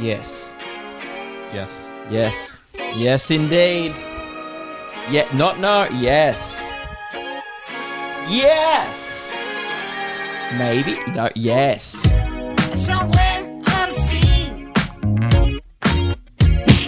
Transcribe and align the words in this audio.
Yes. 0.00 0.54
Yes. 1.52 1.90
Yes. 2.08 2.58
Yes, 2.94 3.30
indeed. 3.32 3.94
Yeah, 5.10 5.26
not 5.34 5.58
no. 5.58 5.88
Yes. 5.98 6.62
Yes. 8.28 9.34
Maybe. 10.56 10.98
No, 11.12 11.28
yes. 11.34 12.02
Somewhere 12.74 13.42
on 13.42 13.88
the 13.88 13.92
sea. 13.92 14.70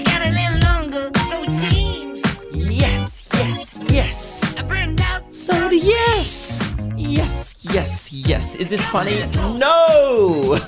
Got 0.05 0.23
a 0.23 0.31
little 0.31 0.59
longer, 0.63 1.11
so 1.29 1.43
it 1.43 1.53
seems. 1.53 2.23
Yes, 2.53 3.29
yes, 3.35 3.77
yes. 3.89 4.57
I 4.57 4.63
burned 4.63 5.01
out 5.01 5.33
So 5.35 5.69
do 5.69 5.77
yes. 5.77 6.73
Yes, 6.97 7.57
yes, 7.63 8.13
yes. 8.13 8.55
Is 8.55 8.69
this 8.69 8.87
funny? 8.87 9.27
No. 9.59 10.59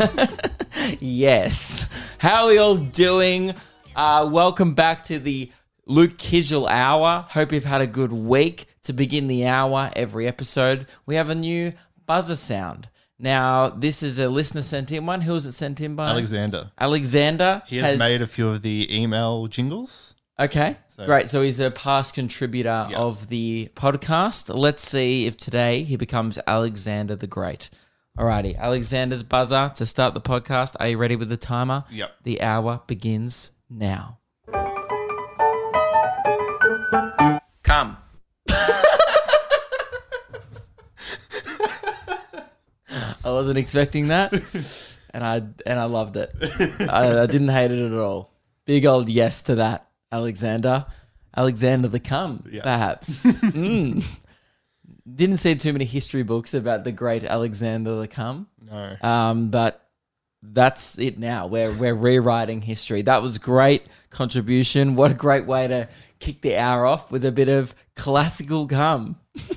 yes. 1.01 1.82
How 2.23 2.45
are 2.45 2.53
y'all 2.53 2.77
doing? 2.77 3.53
Uh, 3.97 4.29
welcome 4.31 4.75
back 4.75 5.03
to 5.07 5.19
the 5.19 5.51
Luke 5.87 6.19
Kidgell 6.19 6.69
Hour. 6.71 7.27
Hope 7.29 7.51
you've 7.51 7.65
had 7.65 7.81
a 7.81 7.87
good 7.89 8.13
week. 8.13 8.67
To 8.85 8.93
begin 8.93 9.27
the 9.27 9.45
hour, 9.49 9.91
every 9.97 10.29
episode, 10.29 10.87
we 11.05 11.17
have 11.17 11.31
a 11.31 11.35
new 11.35 11.73
buzzer 12.07 12.37
sound. 12.37 12.89
Now, 13.19 13.71
this 13.71 14.05
is 14.05 14.21
a 14.21 14.29
listener 14.29 14.63
sent 14.63 14.93
in 14.93 15.05
one. 15.05 15.23
Who 15.23 15.33
was 15.33 15.47
it 15.47 15.53
sent 15.53 15.81
in 15.81 15.97
by? 15.97 16.11
Alexander. 16.11 16.71
Alexander. 16.79 17.63
He 17.67 17.79
has, 17.79 17.99
made 17.99 18.23
a 18.23 18.29
few 18.29 18.49
of 18.51 18.63
the 18.63 18.87
email 18.89 19.49
jingles. 19.49 20.15
Okay, 20.39 20.77
So- 20.87 21.05
great. 21.05 21.29
So 21.29 21.43
he's 21.43 21.59
a 21.59 21.73
past 21.73 22.15
contributor 22.15 22.87
Yeah. 22.89 22.99
of 22.99 23.27
the 23.27 23.69
podcast. 23.75 24.49
Let's 24.57 24.89
see 24.89 25.27
if 25.27 25.37
today 25.37 25.83
he 25.83 25.97
becomes 25.97 26.39
Alexander 26.47 27.17
the 27.17 27.27
Great. 27.27 27.69
Alrighty, 28.19 28.59
Alexander's 28.59 29.23
buzzer 29.23 29.73
to 29.77 29.87
start 29.87 30.13
the 30.13 30.21
podcast. 30.21 30.77
Are 30.79 30.89
you 30.89 30.99
ready 30.99 31.17
with 31.17 31.31
the 31.31 31.37
timer? 31.39 31.85
Yep. 31.91 32.11
The 32.25 32.43
hour 32.43 32.83
begins 32.87 33.53
now. 33.71 34.19
Come. 37.63 37.97
I 43.25 43.31
wasn't 43.31 43.57
expecting 43.59 44.09
that, 44.09 44.33
and 45.15 45.25
I 45.25 45.37
and 45.65 45.81
I 45.81 45.85
loved 45.85 46.17
it. 46.17 46.33
I, 46.91 47.23
I 47.23 47.27
didn't 47.27 47.49
hate 47.49 47.71
it 47.71 47.79
at 47.93 47.99
all. 47.99 48.31
Big 48.67 48.85
old 48.85 49.09
yes 49.09 49.43
to 49.45 49.55
that, 49.57 49.89
Alexander. 50.11 50.85
Alexander 51.35 51.89
the 51.89 52.01
Come, 52.01 52.45
Yeah. 52.51 52.63
perhaps. 52.63 53.23
Mm. 53.53 54.05
Didn't 55.13 55.39
see 55.39 55.55
too 55.55 55.73
many 55.73 55.85
history 55.85 56.23
books 56.23 56.55
about 56.55 56.85
the 56.85 56.93
great 56.93 57.25
Alexander 57.25 57.97
the 57.97 58.09
Come. 58.09 58.47
No. 58.61 58.97
Um, 59.03 59.51
but 59.51 59.83
that's 60.43 60.99
it 60.99 61.19
now. 61.19 61.47
We're 61.47 61.73
we're 61.73 61.95
rewriting 61.95 62.63
history. 62.63 63.03
That 63.03 63.23
was 63.23 63.39
great 63.39 63.89
contribution. 64.11 64.97
What 64.97 65.13
a 65.13 65.15
great 65.15 65.47
way 65.47 65.69
to 65.69 65.89
kick 66.19 66.43
the 66.43 66.57
hour 66.57 66.85
off 66.85 67.11
with 67.11 67.25
a 67.25 67.33
bit 67.33 67.49
of 67.49 67.75
classical 67.97 68.67
cum. 68.67 69.17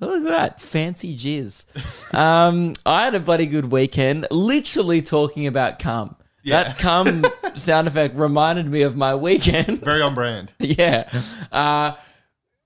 Look 0.00 0.22
at 0.22 0.28
that 0.28 0.60
fancy 0.60 1.16
jizz. 1.16 2.14
Um, 2.14 2.74
I 2.84 3.04
had 3.04 3.14
a 3.14 3.20
bloody 3.20 3.46
good 3.46 3.70
weekend. 3.72 4.26
Literally 4.30 5.00
talking 5.02 5.46
about 5.46 5.78
cum. 5.78 6.16
Yeah. 6.42 6.64
That 6.64 6.78
cum 6.78 7.24
sound 7.56 7.86
effect 7.88 8.16
reminded 8.16 8.66
me 8.66 8.82
of 8.82 8.96
my 8.96 9.14
weekend. 9.14 9.80
Very 9.80 10.02
on 10.02 10.14
brand. 10.14 10.52
Yeah. 10.58 11.10
Uh, 11.52 11.92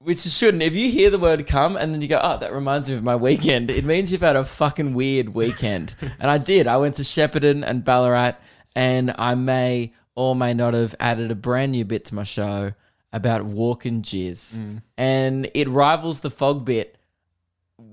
which 0.05 0.21
shouldn't. 0.21 0.63
If 0.63 0.75
you 0.75 0.91
hear 0.91 1.09
the 1.09 1.19
word 1.19 1.47
come 1.47 1.77
and 1.77 1.93
then 1.93 2.03
you 2.03 2.09
go, 2.09 2.21
oh, 2.23 2.37
that 2.37 2.53
reminds 2.53 2.91
me 2.91 2.97
of 2.97 3.03
my 3.03 3.17
weekend, 3.17 3.71
it 3.71 3.85
means 3.85 4.13
you've 4.13 4.21
had 4.21 4.37
a 4.37 4.45
fucking 4.45 4.93
weird 4.93 5.31
weekend. 5.31 5.95
and 6.21 6.31
I 6.31 6.37
did. 6.37 6.67
I 6.67 6.77
went 6.77 6.97
to 6.97 7.03
Shepparton 7.03 7.65
and 7.67 7.85
Ballarat, 7.85 8.35
and 8.77 9.15
I 9.19 9.35
may 9.35 9.93
or 10.15 10.37
may 10.37 10.53
not 10.53 10.75
have 10.75 10.95
added 11.01 11.31
a 11.31 11.35
brand 11.35 11.73
new 11.73 11.87
bit 11.87 12.05
to 12.07 12.15
my 12.15 12.23
show 12.23 12.75
about 13.15 13.45
walk 13.45 13.87
and 13.87 14.05
jizz. 14.05 14.59
Mm. 14.59 14.83
And 14.99 15.51
it 15.55 15.69
rivals 15.69 16.21
the 16.21 16.31
fog 16.31 16.67
bit. 16.67 16.99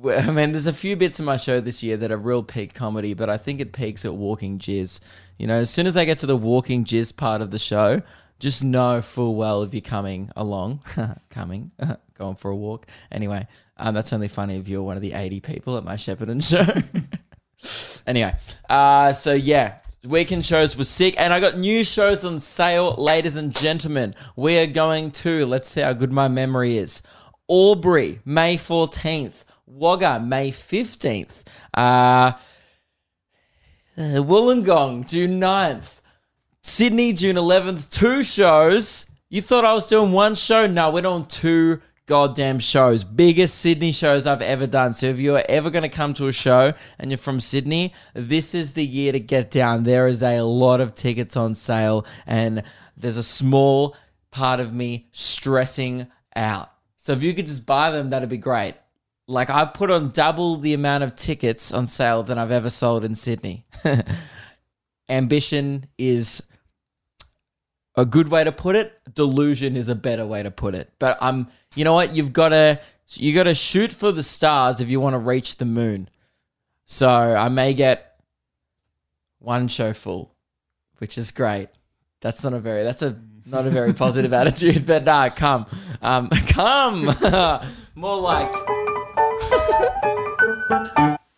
I 0.06 0.32
mean, 0.32 0.52
there's 0.52 0.68
a 0.68 0.74
few 0.74 0.98
bits 0.98 1.20
in 1.20 1.26
my 1.26 1.38
show 1.38 1.62
this 1.62 1.82
year 1.82 1.96
that 1.98 2.12
are 2.12 2.18
real 2.18 2.44
peak 2.44 2.74
comedy, 2.74 3.14
but 3.14 3.30
I 3.30 3.38
think 3.38 3.62
it 3.62 3.72
peaks 3.72 4.04
at 4.04 4.14
walking 4.14 4.60
jizz. 4.60 5.00
You 5.38 5.48
know, 5.48 5.60
as 5.60 5.70
soon 5.70 5.88
as 5.88 5.96
I 5.96 6.04
get 6.06 6.18
to 6.20 6.26
the 6.26 6.36
walking 6.36 6.84
jizz 6.84 7.16
part 7.16 7.42
of 7.42 7.52
the 7.52 7.60
show, 7.60 8.02
just 8.42 8.64
know 8.64 9.02
full 9.02 9.36
well 9.36 9.62
if 9.62 9.74
you're 9.74 9.82
coming 9.82 10.32
along, 10.36 10.82
coming, 11.30 11.72
going 12.22 12.36
for 12.36 12.52
a 12.52 12.56
walk. 12.56 12.88
Anyway, 13.12 13.48
um, 13.78 13.94
that's 13.94 14.14
only 14.14 14.28
funny 14.28 14.56
if 14.56 14.70
you're 14.70 14.84
one 14.84 14.96
of 14.96 15.02
the 15.02 15.14
80 15.14 15.42
people 15.42 15.78
at 15.78 15.84
my 15.84 15.96
Shepparton 15.96 16.42
show. 16.42 16.64
anyway, 18.08 18.34
uh, 18.70 19.12
so 19.12 19.34
yeah, 19.34 19.80
weekend 20.06 20.46
shows 20.46 20.78
were 20.78 20.84
sick, 20.84 21.16
and 21.20 21.34
I 21.34 21.40
got 21.40 21.58
new 21.58 21.84
shows 21.84 22.24
on 22.24 22.40
sale, 22.40 22.96
ladies 22.98 23.36
and 23.36 23.56
gentlemen. 23.56 24.14
We 24.36 24.60
are 24.60 24.68
going 24.68 25.12
to, 25.12 25.46
let's 25.46 25.68
see 25.68 25.82
how 25.82 25.94
good 25.94 26.12
my 26.12 26.28
memory 26.28 26.78
is. 26.78 27.02
Albury, 27.50 28.20
May 28.24 28.56
14th. 28.56 29.44
Wagga, 29.66 30.20
May 30.20 30.52
15th. 30.52 31.44
Uh, 31.74 32.34
Wollongong, 33.98 35.10
June 35.10 35.40
9th. 35.42 36.02
Sydney, 36.62 37.14
June 37.14 37.36
11th. 37.36 37.90
Two 37.92 38.22
shows. 38.24 39.08
You 39.30 39.42
thought 39.42 39.66
I 39.66 39.74
was 39.74 39.88
doing 39.88 40.12
one 40.12 40.36
show? 40.36 40.68
No, 40.68 40.92
we're 40.92 41.02
doing 41.02 41.26
two 41.26 41.82
goddamn 42.12 42.60
shows. 42.60 43.06
Biggest 43.06 43.60
Sydney 43.60 43.94
shows 43.94 44.28
I've 44.28 44.42
ever 44.42 44.68
done. 44.68 44.92
So 44.92 45.06
if 45.06 45.18
you're 45.18 45.42
ever 45.48 45.70
going 45.70 45.84
to 45.84 45.88
come 45.90 46.14
to 46.16 46.28
a 46.28 46.34
show 46.34 46.74
and 47.00 47.10
you're 47.10 47.18
from 47.18 47.40
Sydney, 47.40 47.94
this 48.14 48.54
is 48.54 48.74
the 48.74 48.86
year 48.86 49.14
to 49.14 49.20
get 49.22 49.50
down. 49.50 49.84
There 49.84 50.08
is 50.08 50.22
a 50.22 50.42
lot 50.42 50.82
of 50.82 50.94
tickets 50.94 51.38
on 51.38 51.54
sale, 51.56 52.06
and 52.28 52.64
there's 52.98 53.16
a 53.16 53.24
small 53.24 53.96
part 54.30 54.60
of 54.60 54.74
me 54.74 55.08
stressing 55.14 56.06
out. 56.36 56.70
So 56.98 57.14
if 57.14 57.24
you 57.24 57.34
could 57.34 57.48
just 57.48 57.66
buy 57.66 57.92
them, 57.92 58.10
that'd 58.10 58.28
be 58.28 58.36
great. 58.36 58.76
Like 59.30 59.50
I've 59.50 59.74
put 59.74 59.90
on 59.90 60.10
double 60.10 60.58
the 60.58 60.74
amount 60.74 61.06
of 61.06 61.16
tickets 61.16 61.72
on 61.72 61.88
sale 61.88 62.24
than 62.24 62.38
I've 62.38 62.52
ever 62.52 62.70
sold 62.70 63.06
in 63.06 63.16
Sydney. 63.16 63.66
Ambition 65.08 65.86
is 65.98 66.44
a 67.96 68.04
good 68.04 68.28
way 68.28 68.44
to 68.44 68.52
put 68.52 68.76
it. 68.76 69.00
Delusion 69.14 69.78
is 69.78 69.88
a 69.88 69.96
better 69.96 70.26
way 70.26 70.44
to 70.44 70.52
put 70.52 70.76
it. 70.76 70.92
But 71.00 71.18
I'm, 71.22 71.48
you 71.76 71.84
know 71.84 71.94
what? 71.94 72.16
You've 72.16 72.34
got 72.34 72.50
to 72.50 72.82
you 73.16 73.34
got 73.34 73.44
to 73.44 73.56
shoot 73.56 73.92
for 73.92 74.12
the 74.12 74.24
stars 74.24 74.80
if 74.80 74.90
you 74.90 75.00
want 75.00 75.14
to 75.14 75.20
reach 75.20 75.58
the 75.58 75.66
moon. 75.66 76.10
So 76.86 77.10
I 77.10 77.50
may 77.50 77.74
get 77.74 78.20
one 79.40 79.68
show 79.68 79.94
full, 79.94 80.34
which 80.98 81.18
is 81.18 81.32
great. 81.32 81.70
That's 82.22 82.44
not 82.44 82.54
a 82.54 82.60
very 82.60 82.84
that's 82.84 83.02
a 83.02 83.20
not 83.46 83.66
a 83.66 83.70
very 83.70 83.94
positive 83.94 84.34
attitude, 84.42 84.86
but 84.86 85.04
nah, 85.04 85.30
come, 85.30 85.66
um, 86.02 86.30
come, 86.48 87.06
more 87.96 88.20
like 88.20 88.52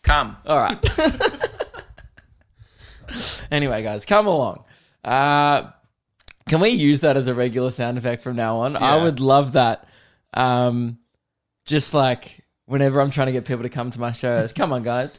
come. 0.03 0.37
All 0.45 0.57
right. 0.57 0.77
anyway, 3.51 3.83
guys, 3.83 4.05
come 4.05 4.27
along. 4.27 4.63
Uh, 5.03 5.69
can 6.47 6.59
we 6.59 6.69
use 6.69 7.01
that 7.01 7.15
as 7.17 7.27
a 7.27 7.33
regular 7.33 7.71
sound 7.71 7.97
effect 7.97 8.21
from 8.21 8.35
now 8.35 8.57
on? 8.57 8.75
I 8.75 9.03
would 9.03 9.19
love 9.19 9.53
that. 9.53 9.87
Um, 10.33 10.99
just 11.65 11.93
like 11.93 12.43
whenever 12.65 12.99
I'm 13.01 13.11
trying 13.11 13.27
to 13.27 13.33
get 13.33 13.45
people 13.45 13.63
to 13.63 13.69
come 13.69 13.91
to 13.91 13.99
my 13.99 14.11
shows, 14.11 14.53
come 14.53 14.73
on, 14.73 14.83
guys. 14.83 15.11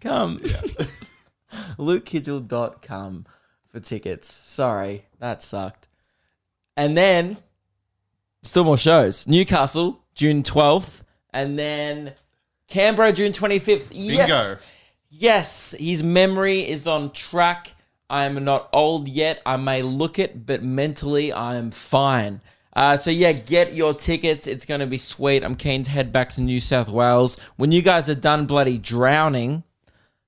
Come. 0.00 0.38
LukeKidgell.com 1.78 3.26
for 3.68 3.80
tickets. 3.80 4.32
Sorry, 4.32 5.06
that 5.18 5.42
sucked. 5.42 5.88
And 6.76 6.96
then 6.96 7.36
still 8.42 8.64
more 8.64 8.78
shows. 8.78 9.26
Newcastle, 9.26 10.02
June 10.14 10.42
12th. 10.42 11.02
And 11.32 11.58
then 11.58 12.14
Canberra, 12.68 13.12
June 13.12 13.32
25th. 13.32 13.88
Yes. 13.90 14.28
Bingo. 14.28 14.60
Yes, 15.10 15.74
his 15.78 16.02
memory 16.02 16.60
is 16.60 16.86
on 16.86 17.10
track. 17.10 17.74
I 18.10 18.24
am 18.24 18.42
not 18.44 18.68
old 18.72 19.08
yet. 19.08 19.40
I 19.46 19.56
may 19.56 19.82
look 19.82 20.18
it, 20.18 20.44
but 20.44 20.62
mentally 20.62 21.32
I 21.32 21.56
am 21.56 21.70
fine. 21.70 22.40
Uh, 22.72 22.96
so 22.96 23.10
yeah, 23.10 23.32
get 23.32 23.74
your 23.74 23.94
tickets. 23.94 24.46
It's 24.46 24.64
going 24.64 24.80
to 24.80 24.86
be 24.86 24.98
sweet. 24.98 25.44
I'm 25.44 25.56
keen 25.56 25.82
to 25.84 25.90
head 25.90 26.12
back 26.12 26.30
to 26.30 26.40
New 26.40 26.60
South 26.60 26.88
Wales. 26.88 27.38
When 27.56 27.72
you 27.72 27.82
guys 27.82 28.10
are 28.10 28.14
done 28.14 28.46
bloody 28.46 28.78
drowning, 28.78 29.64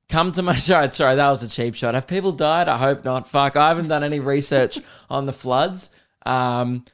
come 0.08 0.32
to 0.32 0.42
my 0.42 0.52
show. 0.56 0.88
Sorry, 0.88 1.16
that 1.16 1.30
was 1.30 1.42
a 1.42 1.48
cheap 1.48 1.74
shot. 1.74 1.94
Have 1.94 2.06
people 2.06 2.32
died? 2.32 2.68
I 2.68 2.78
hope 2.78 3.04
not. 3.04 3.28
Fuck, 3.28 3.56
I 3.56 3.68
haven't 3.68 3.88
done 3.88 4.04
any 4.04 4.20
research 4.20 4.78
on 5.10 5.26
the 5.26 5.32
floods. 5.32 5.90
Um, 6.24 6.84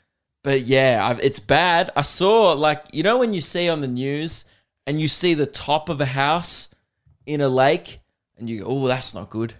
but 0.42 0.62
yeah, 0.62 1.00
I've, 1.02 1.20
it's 1.20 1.40
bad. 1.40 1.90
I 1.94 2.02
saw 2.02 2.52
like 2.52 2.84
you 2.92 3.02
know 3.02 3.18
when 3.18 3.34
you 3.34 3.40
see 3.40 3.68
on 3.68 3.80
the 3.80 3.88
news 3.88 4.46
and 4.86 5.00
you 5.00 5.08
see 5.08 5.34
the 5.34 5.44
top 5.44 5.90
of 5.90 6.00
a 6.00 6.06
house 6.06 6.74
in 7.26 7.42
a 7.42 7.48
lake 7.48 8.00
and 8.38 8.48
you 8.48 8.60
go, 8.60 8.66
oh, 8.66 8.86
that's 8.86 9.14
not 9.14 9.28
good. 9.28 9.54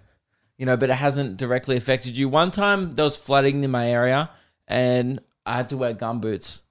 You 0.59 0.67
know, 0.67 0.77
but 0.77 0.91
it 0.91 0.95
hasn't 0.95 1.37
directly 1.37 1.75
affected 1.77 2.17
you. 2.17 2.29
One 2.29 2.51
time 2.51 2.93
there 2.93 3.05
was 3.05 3.17
flooding 3.17 3.63
in 3.63 3.71
my 3.71 3.89
area 3.89 4.29
and 4.67 5.19
I 5.45 5.57
had 5.57 5.69
to 5.69 5.77
wear 5.77 5.95
gumboots. 5.95 6.61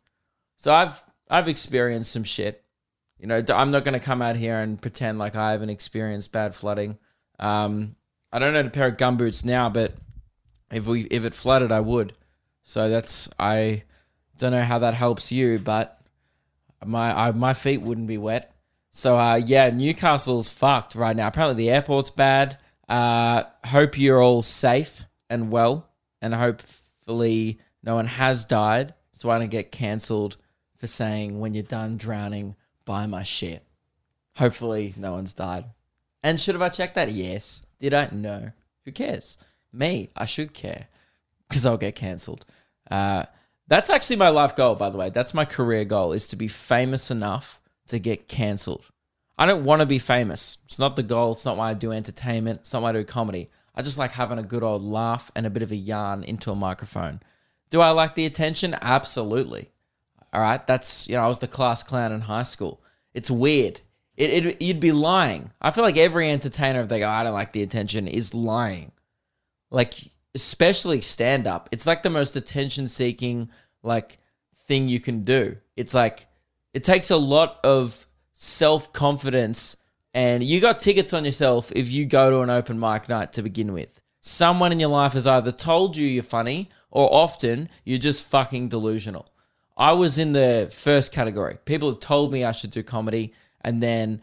So 0.56 0.72
I've 0.72 1.02
I've 1.28 1.48
experienced 1.48 2.12
some 2.12 2.22
shit. 2.22 2.64
You 3.18 3.26
know, 3.26 3.42
I'm 3.48 3.72
not 3.72 3.84
going 3.84 3.98
to 3.98 4.04
come 4.04 4.22
out 4.22 4.36
here 4.36 4.58
and 4.58 4.80
pretend 4.80 5.18
like 5.18 5.34
I 5.34 5.52
haven't 5.52 5.70
experienced 5.70 6.30
bad 6.32 6.54
flooding. 6.54 6.98
Um, 7.40 7.96
I 8.32 8.38
don't 8.38 8.54
own 8.54 8.66
a 8.66 8.70
pair 8.70 8.88
of 8.88 8.96
gumboots 8.96 9.44
now, 9.44 9.68
but 9.68 9.94
if 10.70 10.86
we 10.86 11.02
if 11.04 11.24
it 11.24 11.34
flooded, 11.34 11.72
I 11.72 11.80
would. 11.80 12.12
So 12.62 12.88
that's 12.88 13.28
I 13.38 13.84
don't 14.36 14.52
know 14.52 14.62
how 14.62 14.78
that 14.80 14.94
helps 14.94 15.32
you, 15.32 15.58
but 15.58 16.00
my 16.84 17.28
I, 17.28 17.32
my 17.32 17.54
feet 17.54 17.80
wouldn't 17.80 18.06
be 18.06 18.18
wet. 18.18 18.54
So 18.90 19.18
uh, 19.18 19.36
yeah, 19.36 19.70
Newcastle's 19.70 20.48
fucked 20.50 20.94
right 20.94 21.16
now. 21.16 21.28
Apparently 21.28 21.64
the 21.64 21.70
airport's 21.70 22.10
bad. 22.10 22.58
Uh, 22.88 23.44
hope 23.64 23.98
you're 23.98 24.22
all 24.22 24.42
safe 24.42 25.04
and 25.28 25.50
well, 25.50 25.88
and 26.22 26.34
hopefully 26.34 27.60
no 27.82 27.94
one 27.94 28.06
has 28.06 28.44
died, 28.44 28.94
so 29.12 29.30
I 29.30 29.38
don't 29.38 29.50
get 29.50 29.72
cancelled 29.72 30.36
for 30.76 30.86
saying 30.86 31.38
when 31.40 31.54
you're 31.54 31.62
done 31.62 31.96
drowning, 31.96 32.56
buy 32.84 33.06
my 33.06 33.22
shit. 33.22 33.64
Hopefully 34.36 34.94
no 34.96 35.12
one's 35.12 35.32
died. 35.32 35.64
And 36.22 36.40
should 36.40 36.54
have 36.54 36.62
I 36.62 36.68
checked 36.68 36.94
that? 36.94 37.10
Yes. 37.10 37.62
Did 37.78 37.94
I? 37.94 38.08
No. 38.12 38.52
Who 38.84 38.92
cares? 38.92 39.38
Me. 39.72 40.10
I 40.16 40.24
should 40.24 40.54
care 40.54 40.86
because 41.48 41.66
I'll 41.66 41.76
get 41.76 41.96
cancelled. 41.96 42.46
Uh, 42.90 43.24
that's 43.66 43.90
actually 43.90 44.16
my 44.16 44.28
life 44.30 44.56
goal, 44.56 44.74
by 44.74 44.90
the 44.90 44.98
way. 44.98 45.10
That's 45.10 45.34
my 45.34 45.44
career 45.44 45.84
goal 45.84 46.12
is 46.12 46.26
to 46.28 46.36
be 46.36 46.48
famous 46.48 47.10
enough 47.10 47.60
to 47.88 47.98
get 47.98 48.28
cancelled. 48.28 48.84
I 49.38 49.46
don't 49.46 49.64
want 49.64 49.80
to 49.80 49.86
be 49.86 50.00
famous. 50.00 50.58
It's 50.66 50.80
not 50.80 50.96
the 50.96 51.02
goal. 51.02 51.32
It's 51.32 51.44
not 51.44 51.56
why 51.56 51.70
I 51.70 51.74
do 51.74 51.92
entertainment. 51.92 52.60
It's 52.60 52.72
not 52.72 52.82
why 52.82 52.90
I 52.90 52.94
do 52.94 53.04
comedy. 53.04 53.50
I 53.74 53.82
just 53.82 53.98
like 53.98 54.10
having 54.10 54.38
a 54.38 54.42
good 54.42 54.64
old 54.64 54.82
laugh 54.82 55.30
and 55.36 55.46
a 55.46 55.50
bit 55.50 55.62
of 55.62 55.70
a 55.70 55.76
yarn 55.76 56.24
into 56.24 56.50
a 56.50 56.56
microphone. 56.56 57.20
Do 57.70 57.80
I 57.80 57.90
like 57.90 58.16
the 58.16 58.26
attention? 58.26 58.74
Absolutely. 58.82 59.70
All 60.32 60.40
right. 60.40 60.66
That's, 60.66 61.06
you 61.06 61.14
know, 61.14 61.22
I 61.22 61.28
was 61.28 61.38
the 61.38 61.46
class 61.46 61.84
clown 61.84 62.10
in 62.10 62.22
high 62.22 62.42
school. 62.42 62.82
It's 63.14 63.30
weird. 63.30 63.80
It, 64.16 64.46
it, 64.46 64.60
you'd 64.62 64.80
be 64.80 64.90
lying. 64.90 65.52
I 65.62 65.70
feel 65.70 65.84
like 65.84 65.96
every 65.96 66.28
entertainer, 66.28 66.80
if 66.80 66.88
they 66.88 66.98
go, 66.98 67.08
I 67.08 67.22
don't 67.22 67.32
like 67.32 67.52
the 67.52 67.62
attention, 67.62 68.08
is 68.08 68.34
lying. 68.34 68.90
Like, 69.70 69.94
especially 70.34 71.00
stand 71.00 71.46
up. 71.46 71.68
It's 71.70 71.86
like 71.86 72.02
the 72.02 72.10
most 72.10 72.34
attention 72.34 72.88
seeking, 72.88 73.48
like, 73.84 74.18
thing 74.66 74.88
you 74.88 74.98
can 74.98 75.22
do. 75.22 75.58
It's 75.76 75.94
like, 75.94 76.26
it 76.74 76.82
takes 76.82 77.12
a 77.12 77.16
lot 77.16 77.60
of 77.62 78.07
self 78.40 78.92
confidence, 78.92 79.76
and 80.14 80.44
you 80.44 80.60
got 80.60 80.78
tickets 80.78 81.12
on 81.12 81.24
yourself 81.24 81.72
if 81.74 81.90
you 81.90 82.06
go 82.06 82.30
to 82.30 82.38
an 82.38 82.50
open 82.50 82.78
mic 82.78 83.08
night 83.08 83.32
to 83.32 83.42
begin 83.42 83.72
with. 83.72 84.00
Someone 84.20 84.70
in 84.70 84.78
your 84.78 84.90
life 84.90 85.14
has 85.14 85.26
either 85.26 85.50
told 85.50 85.96
you 85.96 86.06
you're 86.06 86.22
funny, 86.22 86.70
or 86.92 87.12
often 87.12 87.68
you're 87.84 87.98
just 87.98 88.24
fucking 88.24 88.68
delusional. 88.68 89.26
I 89.76 89.92
was 89.92 90.18
in 90.18 90.34
the 90.34 90.72
first 90.72 91.10
category. 91.10 91.58
People 91.64 91.90
have 91.90 91.98
told 91.98 92.32
me 92.32 92.44
I 92.44 92.52
should 92.52 92.70
do 92.70 92.84
comedy, 92.84 93.34
and 93.62 93.82
then 93.82 94.22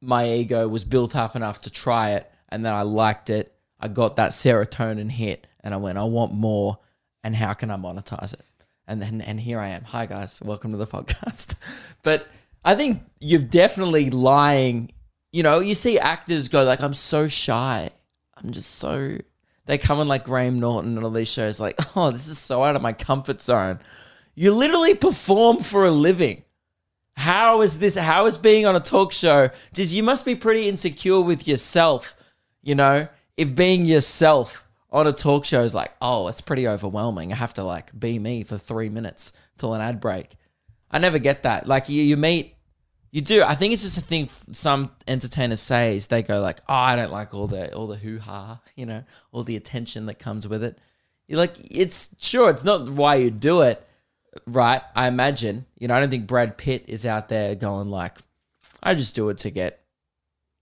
my 0.00 0.26
ego 0.26 0.66
was 0.66 0.84
built 0.86 1.14
up 1.14 1.36
enough 1.36 1.60
to 1.62 1.70
try 1.70 2.12
it, 2.12 2.32
and 2.48 2.64
then 2.64 2.72
I 2.72 2.82
liked 2.82 3.28
it. 3.28 3.54
I 3.78 3.88
got 3.88 4.16
that 4.16 4.30
serotonin 4.30 5.10
hit, 5.10 5.46
and 5.62 5.74
I 5.74 5.76
went, 5.76 5.98
I 5.98 6.04
want 6.04 6.32
more, 6.32 6.78
and 7.22 7.36
how 7.36 7.52
can 7.52 7.70
I 7.70 7.76
monetize 7.76 8.32
it? 8.32 8.44
And 8.86 9.02
then, 9.02 9.20
and 9.20 9.38
here 9.38 9.60
I 9.60 9.68
am. 9.68 9.84
Hi 9.84 10.06
guys, 10.06 10.40
welcome 10.40 10.70
to 10.70 10.78
the 10.78 10.86
podcast. 10.96 11.56
but 12.02 12.26
I 12.64 12.74
think 12.74 13.02
you're 13.20 13.40
definitely 13.40 14.10
lying. 14.10 14.92
You 15.32 15.42
know, 15.42 15.60
you 15.60 15.74
see 15.74 15.98
actors 15.98 16.48
go 16.48 16.64
like, 16.64 16.80
I'm 16.80 16.94
so 16.94 17.26
shy. 17.26 17.90
I'm 18.36 18.52
just 18.52 18.76
so. 18.76 19.18
They 19.66 19.78
come 19.78 20.00
in 20.00 20.08
like 20.08 20.24
Graham 20.24 20.58
Norton 20.58 20.96
and 20.96 21.04
all 21.04 21.10
these 21.10 21.30
shows, 21.30 21.60
like, 21.60 21.78
oh, 21.96 22.10
this 22.10 22.28
is 22.28 22.38
so 22.38 22.64
out 22.64 22.76
of 22.76 22.82
my 22.82 22.92
comfort 22.92 23.40
zone. 23.40 23.80
You 24.34 24.52
literally 24.54 24.94
perform 24.94 25.58
for 25.58 25.84
a 25.84 25.90
living. 25.90 26.44
How 27.16 27.60
is 27.60 27.78
this? 27.78 27.96
How 27.96 28.26
is 28.26 28.38
being 28.38 28.64
on 28.64 28.76
a 28.76 28.80
talk 28.80 29.12
show? 29.12 29.50
Just 29.74 29.92
you 29.92 30.02
must 30.02 30.24
be 30.24 30.34
pretty 30.34 30.68
insecure 30.68 31.20
with 31.20 31.46
yourself, 31.46 32.16
you 32.62 32.74
know. 32.74 33.08
If 33.36 33.54
being 33.54 33.84
yourself 33.84 34.66
on 34.90 35.06
a 35.06 35.12
talk 35.12 35.44
show 35.44 35.62
is 35.62 35.74
like, 35.74 35.92
oh, 36.00 36.28
it's 36.28 36.40
pretty 36.40 36.66
overwhelming. 36.66 37.32
I 37.32 37.36
have 37.36 37.54
to 37.54 37.64
like 37.64 37.98
be 37.98 38.18
me 38.18 38.44
for 38.44 38.58
three 38.58 38.88
minutes 38.88 39.32
till 39.58 39.74
an 39.74 39.80
ad 39.80 40.00
break. 40.00 40.30
I 40.90 40.98
never 40.98 41.18
get 41.18 41.44
that. 41.44 41.66
Like 41.66 41.88
you, 41.88 42.02
you 42.02 42.16
meet, 42.16 42.54
you 43.10 43.20
do. 43.20 43.42
I 43.42 43.54
think 43.54 43.72
it's 43.72 43.82
just 43.82 43.98
a 43.98 44.02
thing 44.02 44.28
some 44.52 44.90
entertainers 45.06 45.60
say 45.60 45.96
is 45.96 46.06
they 46.08 46.22
go 46.22 46.40
like, 46.40 46.60
oh, 46.68 46.74
I 46.74 46.96
don't 46.96 47.12
like 47.12 47.34
all 47.34 47.46
the 47.46 47.74
all 47.74 47.86
the 47.86 47.96
hoo 47.96 48.18
ha, 48.18 48.60
you 48.76 48.86
know, 48.86 49.04
all 49.32 49.42
the 49.42 49.56
attention 49.56 50.06
that 50.06 50.18
comes 50.18 50.46
with 50.46 50.62
it. 50.62 50.78
You're 51.26 51.38
like, 51.38 51.54
it's 51.70 52.14
sure, 52.18 52.50
it's 52.50 52.64
not 52.64 52.88
why 52.88 53.16
you 53.16 53.30
do 53.30 53.62
it, 53.62 53.86
right? 54.46 54.82
I 54.94 55.06
imagine. 55.06 55.66
You 55.78 55.88
know, 55.88 55.94
I 55.94 56.00
don't 56.00 56.10
think 56.10 56.26
Brad 56.26 56.58
Pitt 56.58 56.84
is 56.88 57.06
out 57.06 57.28
there 57.28 57.54
going 57.54 57.88
like, 57.88 58.18
I 58.82 58.94
just 58.94 59.14
do 59.14 59.28
it 59.28 59.38
to 59.38 59.50
get 59.50 59.80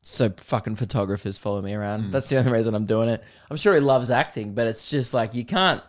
so 0.03 0.31
fucking 0.31 0.77
photographers 0.77 1.39
follow 1.39 1.61
me 1.61 1.75
around. 1.75 2.05
Mm. 2.05 2.11
That's 2.11 2.29
the 2.29 2.39
only 2.39 2.53
reason 2.53 2.75
I'm 2.75 2.87
doing 2.87 3.09
it. 3.09 3.23
I'm 3.51 3.57
sure 3.57 3.75
he 3.75 3.81
loves 3.81 4.11
acting, 4.11 4.55
but 4.55 4.67
it's 4.67 4.91
just 4.91 5.13
like 5.13 5.35
you 5.35 5.45
can't. 5.45 5.83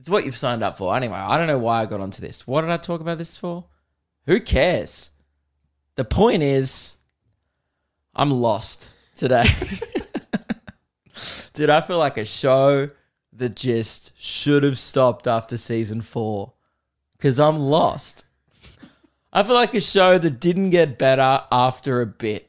It's 0.00 0.08
what 0.08 0.24
you've 0.24 0.34
signed 0.34 0.62
up 0.62 0.78
for. 0.78 0.96
Anyway, 0.96 1.12
I 1.12 1.36
don't 1.36 1.46
know 1.46 1.58
why 1.58 1.82
I 1.82 1.84
got 1.84 2.00
onto 2.00 2.22
this. 2.22 2.46
What 2.46 2.62
did 2.62 2.70
I 2.70 2.78
talk 2.78 3.02
about 3.02 3.18
this 3.18 3.36
for? 3.36 3.66
Who 4.24 4.40
cares? 4.40 5.10
The 5.96 6.06
point 6.06 6.42
is, 6.42 6.94
I'm 8.14 8.30
lost 8.30 8.88
today. 9.14 9.44
Dude, 11.52 11.68
I 11.68 11.82
feel 11.82 11.98
like 11.98 12.16
a 12.16 12.24
show 12.24 12.88
that 13.34 13.54
just 13.54 14.18
should 14.18 14.62
have 14.62 14.78
stopped 14.78 15.26
after 15.26 15.58
season 15.58 16.00
four 16.00 16.54
because 17.18 17.38
I'm 17.38 17.56
lost. 17.56 18.24
I 19.34 19.42
feel 19.42 19.54
like 19.54 19.74
a 19.74 19.82
show 19.82 20.16
that 20.16 20.40
didn't 20.40 20.70
get 20.70 20.98
better 20.98 21.44
after 21.52 22.00
a 22.00 22.06
bit, 22.06 22.48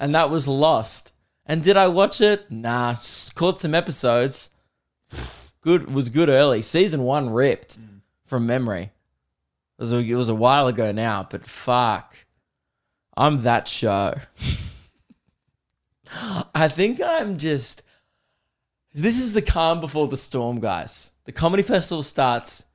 and 0.00 0.12
that 0.16 0.30
was 0.30 0.48
Lost. 0.48 1.12
And 1.46 1.62
did 1.62 1.76
I 1.76 1.86
watch 1.86 2.20
it? 2.20 2.50
Nah, 2.50 2.96
caught 3.36 3.60
some 3.60 3.72
episodes. 3.72 4.50
Good 5.62 5.92
was 5.92 6.10
good 6.10 6.28
early. 6.28 6.62
Season 6.62 7.02
one 7.02 7.30
ripped 7.30 7.80
mm. 7.80 8.00
from 8.24 8.46
memory. 8.46 8.92
It 9.78 9.80
was 9.80 9.92
a, 9.92 9.98
it 9.98 10.14
was 10.14 10.28
a 10.28 10.34
while 10.34 10.68
ago 10.68 10.92
now, 10.92 11.26
but 11.28 11.46
fuck, 11.46 12.14
I'm 13.16 13.42
that 13.42 13.66
show. 13.66 14.14
I 16.54 16.68
think 16.68 17.00
I'm 17.00 17.38
just. 17.38 17.82
This 18.92 19.18
is 19.18 19.32
the 19.32 19.40
calm 19.40 19.80
before 19.80 20.06
the 20.08 20.18
storm, 20.18 20.60
guys. 20.60 21.12
The 21.24 21.32
comedy 21.32 21.62
festival 21.62 22.02
starts 22.02 22.66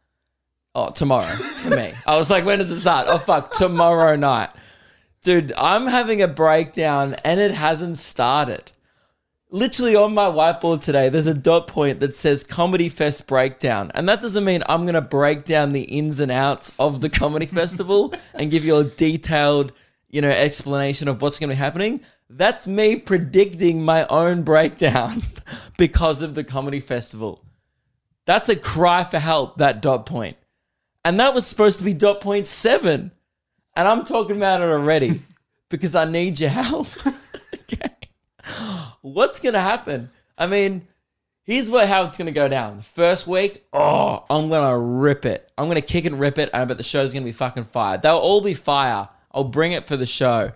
Oh, 0.77 0.91
tomorrow 0.91 1.25
for 1.25 1.75
me. 1.75 1.91
I 2.05 2.17
was 2.17 2.29
like, 2.29 2.45
when 2.45 2.59
does 2.59 2.69
it 2.69 2.79
start? 2.79 3.07
Oh, 3.09 3.17
fuck, 3.17 3.51
tomorrow 3.51 4.15
night. 4.15 4.51
Dude, 5.23 5.51
I'm 5.57 5.87
having 5.87 6.21
a 6.21 6.27
breakdown 6.27 7.15
and 7.23 7.39
it 7.39 7.49
hasn't 7.49 7.97
started. 7.97 8.71
Literally 9.49 9.95
on 9.95 10.13
my 10.13 10.25
whiteboard 10.25 10.81
today, 10.81 11.07
there's 11.07 11.25
a 11.25 11.33
dot 11.33 11.67
point 11.67 12.01
that 12.01 12.13
says 12.13 12.43
Comedy 12.43 12.89
Fest 12.89 13.27
Breakdown. 13.27 13.91
And 13.93 14.09
that 14.09 14.19
doesn't 14.19 14.43
mean 14.43 14.61
I'm 14.67 14.81
going 14.81 14.95
to 14.95 15.01
break 15.01 15.45
down 15.45 15.71
the 15.71 15.83
ins 15.83 16.19
and 16.19 16.29
outs 16.29 16.73
of 16.77 16.99
the 16.99 17.09
comedy 17.09 17.45
festival 17.61 18.13
and 18.33 18.51
give 18.51 18.65
you 18.65 18.75
a 18.75 18.83
detailed, 18.83 19.71
you 20.09 20.19
know, 20.19 20.29
explanation 20.29 21.07
of 21.07 21.21
what's 21.21 21.39
going 21.39 21.49
to 21.49 21.55
be 21.55 21.59
happening. 21.59 22.01
That's 22.29 22.67
me 22.67 22.97
predicting 22.97 23.85
my 23.85 24.05
own 24.07 24.43
breakdown 24.43 25.23
because 25.77 26.21
of 26.21 26.33
the 26.33 26.43
comedy 26.43 26.81
festival. 26.81 27.41
That's 28.25 28.49
a 28.49 28.55
cry 28.57 29.05
for 29.05 29.19
help, 29.19 29.59
that 29.59 29.81
dot 29.81 30.05
point. 30.05 30.35
And 31.05 31.21
that 31.21 31.33
was 31.33 31.47
supposed 31.47 31.79
to 31.79 31.85
be 31.85 31.93
dot 31.93 32.19
point 32.19 32.47
seven. 32.47 33.11
And 33.77 33.87
I'm 33.87 34.03
talking 34.03 34.35
about 34.35 34.59
it 34.59 34.65
already 34.65 35.21
because 35.69 35.95
I 35.95 36.03
need 36.03 36.37
your 36.37 36.49
help. 36.49 36.89
What's 39.01 39.39
going 39.39 39.53
to 39.53 39.59
happen? 39.59 40.09
I 40.37 40.47
mean, 40.47 40.87
here's 41.43 41.69
what, 41.69 41.87
how 41.87 42.03
it's 42.03 42.17
going 42.17 42.27
to 42.27 42.31
go 42.31 42.47
down. 42.47 42.77
The 42.77 42.83
first 42.83 43.27
week, 43.27 43.65
oh, 43.73 44.25
I'm 44.29 44.49
going 44.49 44.69
to 44.69 44.77
rip 44.77 45.25
it. 45.25 45.51
I'm 45.57 45.65
going 45.65 45.75
to 45.75 45.81
kick 45.81 46.05
and 46.05 46.19
rip 46.19 46.37
it. 46.37 46.49
And 46.53 46.61
I 46.61 46.65
bet 46.65 46.77
the 46.77 46.83
show's 46.83 47.13
going 47.13 47.23
to 47.23 47.27
be 47.27 47.33
fucking 47.33 47.65
fire. 47.65 47.97
They'll 47.97 48.17
all 48.17 48.41
be 48.41 48.53
fire. 48.53 49.09
I'll 49.31 49.43
bring 49.43 49.71
it 49.71 49.85
for 49.85 49.97
the 49.97 50.05
show. 50.05 50.51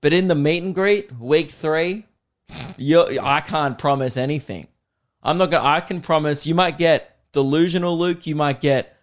But 0.00 0.12
in 0.12 0.28
the 0.28 0.34
meet 0.34 0.62
and 0.62 0.74
greet, 0.74 1.12
week 1.18 1.50
three, 1.50 2.04
you 2.76 3.06
I 3.22 3.40
can't 3.40 3.78
promise 3.78 4.16
anything. 4.16 4.66
I'm 5.22 5.38
not 5.38 5.50
gonna. 5.50 5.66
I 5.66 5.80
can 5.80 6.00
promise 6.00 6.46
you 6.46 6.54
might 6.54 6.76
get 6.76 7.16
delusional 7.32 7.96
Luke. 7.96 8.26
You 8.26 8.34
might 8.34 8.60
get 8.60 8.96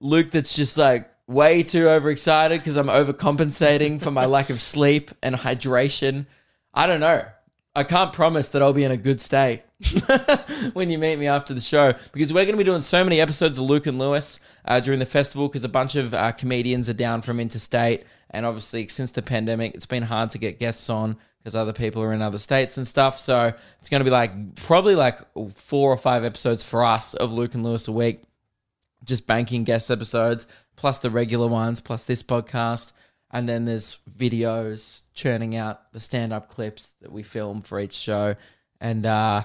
Luke 0.00 0.32
that's 0.32 0.54
just 0.56 0.76
like 0.76 1.08
way 1.26 1.62
too 1.62 1.88
overexcited 1.88 2.58
because 2.58 2.76
I'm 2.76 2.88
overcompensating 2.88 4.02
for 4.02 4.10
my 4.10 4.26
lack 4.26 4.50
of 4.50 4.60
sleep 4.60 5.12
and 5.22 5.36
hydration. 5.36 6.26
I 6.72 6.86
don't 6.86 7.00
know. 7.00 7.24
I 7.74 7.84
can't 7.84 8.12
promise 8.12 8.48
that 8.48 8.62
I'll 8.62 8.72
be 8.72 8.82
in 8.82 8.90
a 8.90 8.96
good 8.96 9.20
state 9.20 9.62
when 10.72 10.90
you 10.90 10.98
meet 10.98 11.16
me 11.16 11.28
after 11.28 11.54
the 11.54 11.60
show 11.60 11.94
because 12.12 12.32
we're 12.32 12.44
going 12.44 12.54
to 12.54 12.58
be 12.58 12.64
doing 12.64 12.82
so 12.82 13.04
many 13.04 13.20
episodes 13.20 13.58
of 13.58 13.64
Luke 13.66 13.86
and 13.86 13.98
Lewis 13.98 14.40
uh, 14.64 14.80
during 14.80 14.98
the 14.98 15.06
festival 15.06 15.46
because 15.46 15.62
a 15.64 15.68
bunch 15.68 15.94
of 15.94 16.12
uh, 16.12 16.32
comedians 16.32 16.88
are 16.88 16.94
down 16.94 17.22
from 17.22 17.38
interstate. 17.38 18.04
And 18.30 18.44
obviously, 18.44 18.88
since 18.88 19.12
the 19.12 19.22
pandemic, 19.22 19.74
it's 19.74 19.86
been 19.86 20.02
hard 20.02 20.30
to 20.30 20.38
get 20.38 20.58
guests 20.58 20.90
on 20.90 21.16
because 21.38 21.54
other 21.54 21.72
people 21.72 22.02
are 22.02 22.12
in 22.12 22.22
other 22.22 22.38
states 22.38 22.76
and 22.76 22.86
stuff. 22.86 23.20
So 23.20 23.54
it's 23.78 23.88
going 23.88 24.00
to 24.00 24.04
be 24.04 24.10
like 24.10 24.56
probably 24.56 24.96
like 24.96 25.20
four 25.54 25.92
or 25.92 25.96
five 25.96 26.24
episodes 26.24 26.64
for 26.64 26.84
us 26.84 27.14
of 27.14 27.32
Luke 27.32 27.54
and 27.54 27.62
Lewis 27.62 27.86
a 27.86 27.92
week 27.92 28.24
just 29.04 29.26
banking 29.26 29.64
guest 29.64 29.90
episodes, 29.90 30.46
plus 30.76 30.98
the 30.98 31.10
regular 31.10 31.48
ones, 31.48 31.80
plus 31.80 32.04
this 32.04 32.22
podcast. 32.22 32.92
And 33.30 33.48
then 33.48 33.64
there's 33.64 33.98
videos 34.18 35.02
churning 35.14 35.54
out 35.56 35.92
the 35.92 36.00
stand 36.00 36.32
up 36.32 36.48
clips 36.48 36.94
that 37.00 37.12
we 37.12 37.22
film 37.22 37.62
for 37.62 37.78
each 37.78 37.92
show. 37.92 38.34
And 38.80 39.06
uh, 39.06 39.44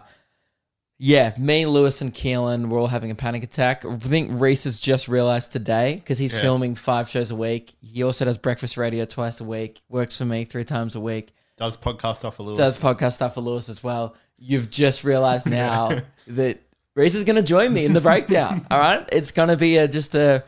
yeah, 0.98 1.34
me, 1.38 1.66
Lewis, 1.66 2.02
and 2.02 2.14
Keelan 2.14 2.70
were 2.70 2.80
all 2.80 2.88
having 2.88 3.12
a 3.12 3.16
panic 3.16 3.44
attack. 3.44 3.84
I 3.86 3.96
think 3.98 4.32
Rhys 4.40 4.64
has 4.64 4.80
just 4.80 5.08
realized 5.08 5.52
today 5.52 5.96
because 5.96 6.18
he's 6.18 6.34
Yeah. 6.34 6.42
filming 6.42 6.76
five 6.76 7.10
shows 7.10 7.32
a 7.32 7.36
week. 7.36 7.76
He 7.82 8.02
also 8.04 8.26
does 8.26 8.38
breakfast 8.38 8.78
radio 8.78 9.06
twice 9.06 9.42
a 9.42 9.44
week, 9.44 9.82
works 9.90 10.18
for 10.18 10.26
me 10.26 10.46
three 10.46 10.64
times 10.64 10.96
a 10.96 11.02
week, 11.02 11.34
Does 11.58 11.76
podcast 11.78 12.18
stuff 12.18 12.38
for 12.38 12.44
Lewis. 12.44 12.58
does 12.58 12.82
podcast 12.82 13.14
stuff 13.14 13.34
for 13.34 13.42
Lewis 13.42 13.68
as 13.70 13.84
well. 13.84 14.16
You've 14.38 14.70
just 14.70 15.04
realized 15.04 15.46
now 15.50 16.00
that 16.28 16.60
Rhys 16.96 17.14
is 17.14 17.26
going 17.26 17.36
to 17.36 17.44
join 17.44 17.74
me 17.74 17.84
in 17.86 17.92
the 17.94 18.02
breakdown. 18.02 18.66
all 18.72 18.80
right. 18.80 19.08
It's 19.12 19.32
going 19.32 19.50
to 19.50 19.58
be 19.58 19.78
a, 19.78 19.88
just 19.90 20.16
a, 20.16 20.44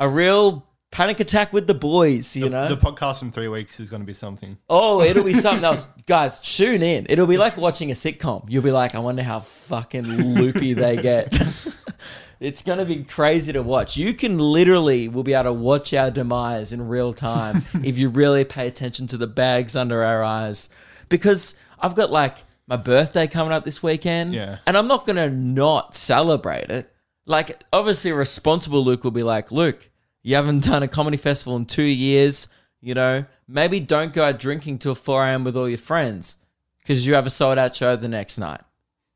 a 0.00 0.08
real 0.08 0.66
panic 0.94 1.18
attack 1.18 1.52
with 1.52 1.66
the 1.66 1.74
boys, 1.74 2.36
you 2.36 2.48
know? 2.48 2.68
the 2.68 2.76
podcast 2.76 3.20
in 3.22 3.32
three 3.32 3.48
weeks 3.48 3.80
is 3.80 3.90
going 3.90 4.00
to 4.00 4.06
be 4.06 4.14
something. 4.14 4.56
Oh, 4.70 5.02
it'll 5.02 5.24
be 5.24 5.34
something 5.46 5.64
else. 5.64 5.88
Guys, 6.06 6.38
tune 6.38 6.82
in. 6.82 7.06
It'll 7.08 7.26
be 7.26 7.36
like 7.36 7.56
watching 7.56 7.90
a 7.90 7.94
sitcom. 7.94 8.44
You'll 8.48 8.62
be 8.62 8.70
like, 8.70 8.94
I 8.94 9.00
wonder 9.00 9.24
how 9.24 9.40
fucking 9.40 10.04
loopy 10.04 10.72
they 10.72 10.96
get. 10.96 11.32
it's 12.40 12.62
going 12.62 12.78
to 12.78 12.84
be 12.84 13.02
crazy 13.02 13.52
to 13.52 13.62
watch. 13.62 13.96
You 13.96 14.14
can 14.14 14.38
literally, 14.38 15.08
will 15.08 15.24
be 15.24 15.34
able 15.34 15.44
to 15.44 15.52
watch 15.52 15.92
our 15.92 16.12
demise 16.12 16.72
in 16.72 16.86
real 16.86 17.12
time 17.12 17.64
if 17.82 17.98
you 17.98 18.08
really 18.08 18.44
pay 18.44 18.68
attention 18.68 19.08
to 19.08 19.16
the 19.16 19.26
bags 19.26 19.74
under 19.74 20.04
our 20.04 20.22
eyes. 20.22 20.68
Because 21.08 21.56
I've 21.80 21.96
got 21.96 22.12
like 22.12 22.38
my 22.68 22.76
birthday 22.76 23.26
coming 23.26 23.52
up 23.52 23.64
this 23.64 23.82
weekend. 23.82 24.32
Yeah. 24.32 24.58
And 24.64 24.76
I'm 24.76 24.86
not 24.86 25.06
going 25.06 25.16
to 25.16 25.28
not 25.28 25.92
celebrate 25.96 26.70
it. 26.70 26.88
Like, 27.26 27.64
obviously, 27.72 28.12
responsible 28.12 28.84
Luke 28.84 29.02
will 29.02 29.10
be 29.10 29.22
like, 29.24 29.50
Luke, 29.50 29.90
you 30.24 30.34
haven't 30.34 30.64
done 30.64 30.82
a 30.82 30.88
comedy 30.88 31.18
festival 31.18 31.54
in 31.54 31.66
two 31.66 31.82
years. 31.82 32.48
You 32.80 32.94
know, 32.94 33.24
maybe 33.46 33.78
don't 33.78 34.12
go 34.12 34.24
out 34.24 34.40
drinking 34.40 34.78
till 34.78 34.94
4 34.94 35.24
a.m. 35.24 35.44
with 35.44 35.56
all 35.56 35.68
your 35.68 35.78
friends 35.78 36.38
because 36.80 37.06
you 37.06 37.14
have 37.14 37.26
a 37.26 37.30
sold 37.30 37.58
out 37.58 37.74
show 37.74 37.94
the 37.94 38.08
next 38.08 38.38
night, 38.38 38.60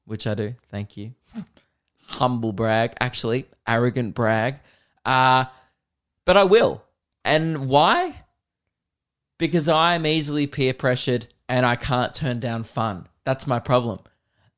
which 0.04 0.26
I 0.26 0.34
do. 0.34 0.54
Thank 0.70 0.96
you. 0.96 1.14
Humble 2.06 2.52
brag, 2.52 2.92
actually, 3.00 3.46
arrogant 3.66 4.14
brag. 4.14 4.60
Uh, 5.04 5.46
but 6.24 6.36
I 6.36 6.44
will. 6.44 6.84
And 7.24 7.68
why? 7.68 8.22
Because 9.38 9.68
I'm 9.68 10.06
easily 10.06 10.46
peer 10.46 10.72
pressured 10.72 11.26
and 11.48 11.64
I 11.66 11.76
can't 11.76 12.14
turn 12.14 12.40
down 12.40 12.64
fun. 12.64 13.08
That's 13.24 13.46
my 13.46 13.58
problem. 13.58 14.00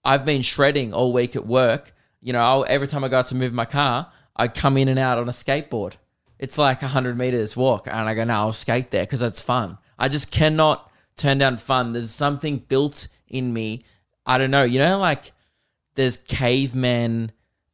I've 0.04 0.24
been 0.24 0.42
shredding 0.42 0.92
all 0.92 1.12
week 1.12 1.36
at 1.36 1.46
work. 1.46 1.92
You 2.20 2.32
know, 2.32 2.40
I'll, 2.40 2.66
every 2.68 2.86
time 2.86 3.04
I 3.04 3.08
go 3.08 3.18
out 3.18 3.26
to 3.28 3.34
move 3.34 3.52
my 3.52 3.64
car, 3.64 4.10
I 4.36 4.48
come 4.48 4.76
in 4.76 4.88
and 4.88 4.98
out 4.98 5.18
on 5.18 5.28
a 5.28 5.32
skateboard. 5.32 5.94
It's 6.40 6.56
like 6.56 6.80
100 6.80 7.18
meters 7.18 7.54
walk, 7.56 7.86
and 7.86 8.08
I 8.08 8.14
go, 8.14 8.24
no, 8.24 8.32
I'll 8.32 8.52
skate 8.52 8.90
there 8.90 9.02
because 9.02 9.20
it's 9.20 9.42
fun. 9.42 9.76
I 9.98 10.08
just 10.08 10.32
cannot 10.32 10.90
turn 11.16 11.36
down 11.38 11.58
fun. 11.58 11.92
There's 11.92 12.10
something 12.10 12.58
built 12.58 13.08
in 13.28 13.52
me. 13.52 13.84
I 14.24 14.38
don't 14.38 14.50
know. 14.50 14.64
You 14.64 14.78
know, 14.78 14.98
like 14.98 15.32
there's 15.96 16.16
caveman 16.16 17.32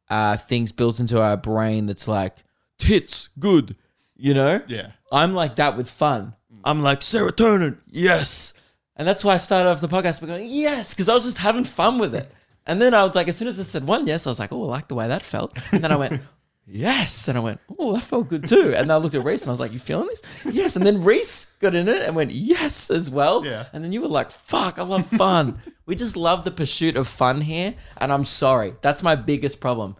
uh, 0.09 0.35
things 0.35 0.73
built 0.73 0.99
into 0.99 1.21
our 1.21 1.37
brain 1.37 1.85
that's 1.85 2.09
like, 2.09 2.43
tits, 2.77 3.29
good. 3.39 3.77
You 4.17 4.33
know? 4.33 4.61
Yeah. 4.67 4.91
I'm 5.13 5.33
like 5.33 5.55
that 5.55 5.77
with 5.77 5.89
fun. 5.89 6.35
I'm 6.65 6.83
like 6.83 6.99
serotonin, 6.99 7.77
yes, 7.87 8.53
and 8.97 9.07
that's 9.07 9.23
why 9.23 9.35
I 9.35 9.37
started 9.37 9.69
off 9.69 9.79
the 9.79 9.87
podcast 9.87 10.21
by 10.21 10.27
going 10.27 10.47
yes, 10.49 10.93
because 10.93 11.07
I 11.07 11.13
was 11.13 11.23
just 11.23 11.37
having 11.37 11.63
fun 11.63 11.99
with 11.99 12.15
it. 12.15 12.29
And 12.65 12.81
then 12.81 12.93
I 12.93 13.03
was 13.03 13.15
like, 13.15 13.29
as 13.29 13.37
soon 13.37 13.47
as 13.47 13.59
I 13.59 13.63
said 13.63 13.87
one 13.87 14.07
yes, 14.07 14.27
I 14.27 14.31
was 14.31 14.39
like, 14.39 14.51
oh, 14.51 14.63
I 14.63 14.67
like 14.67 14.87
the 14.87 14.95
way 14.95 15.07
that 15.07 15.21
felt. 15.21 15.57
And 15.71 15.83
then 15.83 15.91
I 15.91 15.95
went 15.95 16.21
yes, 16.67 17.27
and 17.27 17.37
I 17.37 17.41
went, 17.41 17.59
oh, 17.79 17.93
that 17.93 18.03
felt 18.03 18.29
good 18.29 18.47
too. 18.47 18.73
And 18.75 18.91
I 18.91 18.97
looked 18.97 19.15
at 19.15 19.23
Rhys 19.23 19.41
and 19.41 19.49
I 19.49 19.51
was 19.53 19.59
like, 19.59 19.73
you 19.73 19.79
feeling 19.79 20.07
this? 20.07 20.45
Yes. 20.51 20.75
And 20.75 20.85
then 20.85 21.03
Rhys 21.03 21.51
got 21.59 21.73
in 21.73 21.87
it 21.87 22.03
and 22.05 22.15
went 22.15 22.31
yes 22.31 22.89
as 22.89 23.09
well. 23.09 23.45
Yeah. 23.45 23.65
And 23.73 23.83
then 23.83 23.91
you 23.91 24.01
were 24.01 24.07
like, 24.07 24.29
fuck, 24.29 24.77
I 24.77 24.83
love 24.83 25.07
fun. 25.07 25.59
we 25.85 25.95
just 25.95 26.17
love 26.17 26.43
the 26.43 26.51
pursuit 26.51 26.97
of 26.97 27.07
fun 27.07 27.41
here, 27.41 27.75
and 27.97 28.11
I'm 28.11 28.25
sorry, 28.25 28.73
that's 28.81 29.01
my 29.01 29.15
biggest 29.15 29.59
problem. 29.59 29.95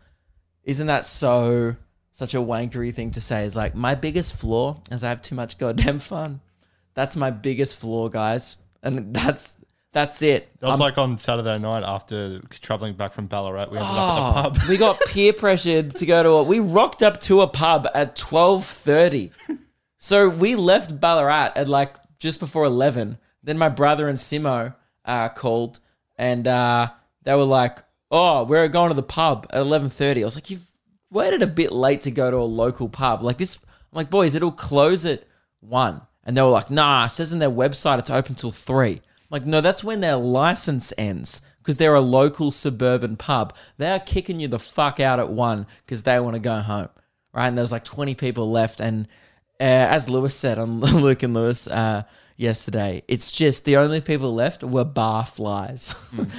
Isn't 0.63 0.87
that 0.87 1.05
so? 1.05 1.75
Such 2.11 2.33
a 2.33 2.37
wankery 2.37 2.91
thing 2.93 3.11
to 3.11 3.21
say 3.21 3.45
is 3.45 3.55
like 3.55 3.75
my 3.75 3.93
biggest 3.93 4.35
flaw 4.35 4.81
is 4.89 5.03
I 5.03 5.09
have 5.09 5.21
too 5.21 5.35
much 5.35 5.59
goddamn 5.59 5.99
fun. 5.99 6.41
That's 6.95 7.15
my 7.15 7.29
biggest 7.29 7.77
flaw, 7.77 8.09
guys, 8.09 8.57
and 8.81 9.13
that's 9.13 9.55
that's 9.97 10.21
it. 10.21 10.41
That 10.59 10.67
was 10.67 10.71
I'm- 10.73 10.79
like 10.79 10.97
on 10.99 11.17
Saturday 11.17 11.57
night 11.57 11.83
after 11.83 12.39
traveling 12.51 12.93
back 12.93 13.13
from 13.13 13.25
Ballarat. 13.27 13.69
We 13.71 13.77
ended 13.77 13.91
Oh, 13.91 13.97
up 13.97 14.45
at 14.45 14.53
the 14.53 14.59
pub. 14.59 14.69
we 14.69 14.77
got 14.77 14.99
peer 15.07 15.33
pressured 15.33 15.95
to 15.95 16.05
go 16.05 16.21
to 16.21 16.29
a. 16.29 16.43
We 16.43 16.59
rocked 16.59 17.01
up 17.01 17.19
to 17.21 17.41
a 17.41 17.47
pub 17.47 17.87
at 17.95 18.15
twelve 18.15 18.63
thirty, 18.65 19.31
so 19.97 20.29
we 20.29 20.55
left 20.55 20.99
Ballarat 20.99 21.53
at 21.55 21.67
like 21.67 21.95
just 22.19 22.39
before 22.39 22.65
eleven. 22.65 23.17
Then 23.43 23.57
my 23.57 23.69
brother 23.69 24.07
and 24.07 24.17
Simo 24.17 24.75
uh, 25.05 25.29
called, 25.29 25.79
and 26.17 26.47
uh, 26.47 26.89
they 27.23 27.33
were 27.35 27.43
like, 27.43 27.79
"Oh, 28.11 28.43
we're 28.43 28.67
going 28.67 28.89
to 28.89 28.95
the 28.95 29.03
pub 29.03 29.47
at 29.49 29.59
eleven 29.59 29.89
30. 29.89 30.21
I 30.21 30.25
was 30.25 30.35
like, 30.35 30.49
"You've 30.49 30.65
waited 31.09 31.41
a 31.41 31.47
bit 31.47 31.71
late 31.71 32.01
to 32.01 32.11
go 32.11 32.29
to 32.29 32.37
a 32.37 32.49
local 32.63 32.89
pub 32.89 33.23
like 33.23 33.37
this." 33.37 33.57
I'm 33.91 33.95
like, 33.97 34.09
"Boys, 34.09 34.35
it'll 34.35 34.51
close 34.51 35.05
at 35.05 35.23
one," 35.61 36.01
and 36.23 36.35
they 36.35 36.41
were 36.41 36.49
like, 36.49 36.69
"Nah, 36.69 37.05
it 37.05 37.09
says 37.09 37.31
in 37.33 37.39
their 37.39 37.49
website 37.49 37.99
it's 37.99 38.09
open 38.09 38.35
till 38.35 38.51
3. 38.51 39.01
Like, 39.29 39.45
no, 39.45 39.61
that's 39.61 39.83
when 39.83 39.99
their 39.99 40.15
license 40.15 40.93
ends 40.97 41.41
because 41.59 41.77
they're 41.77 41.95
a 41.95 42.01
local 42.01 42.51
suburban 42.51 43.17
pub. 43.17 43.55
They 43.77 43.91
are 43.91 43.99
kicking 43.99 44.39
you 44.39 44.47
the 44.47 44.59
fuck 44.59 44.99
out 44.99 45.19
at 45.19 45.29
one 45.29 45.67
because 45.85 46.03
they 46.03 46.19
want 46.19 46.35
to 46.35 46.39
go 46.39 46.59
home, 46.59 46.89
right? 47.33 47.47
And 47.47 47.57
there's 47.57 47.71
like 47.71 47.83
20 47.83 48.15
people 48.15 48.49
left, 48.49 48.79
and 48.79 49.07
uh, 49.59 49.63
as 49.63 50.09
Lewis 50.09 50.35
said 50.35 50.59
on 50.59 50.79
Luke 50.79 51.23
and 51.23 51.33
Lewis 51.33 51.67
uh, 51.67 52.03
yesterday, 52.37 53.03
it's 53.07 53.31
just 53.31 53.65
the 53.65 53.77
only 53.77 53.99
people 53.99 54.33
left 54.33 54.63
were 54.63 54.85
bar 54.85 55.25
flies, 55.25 55.93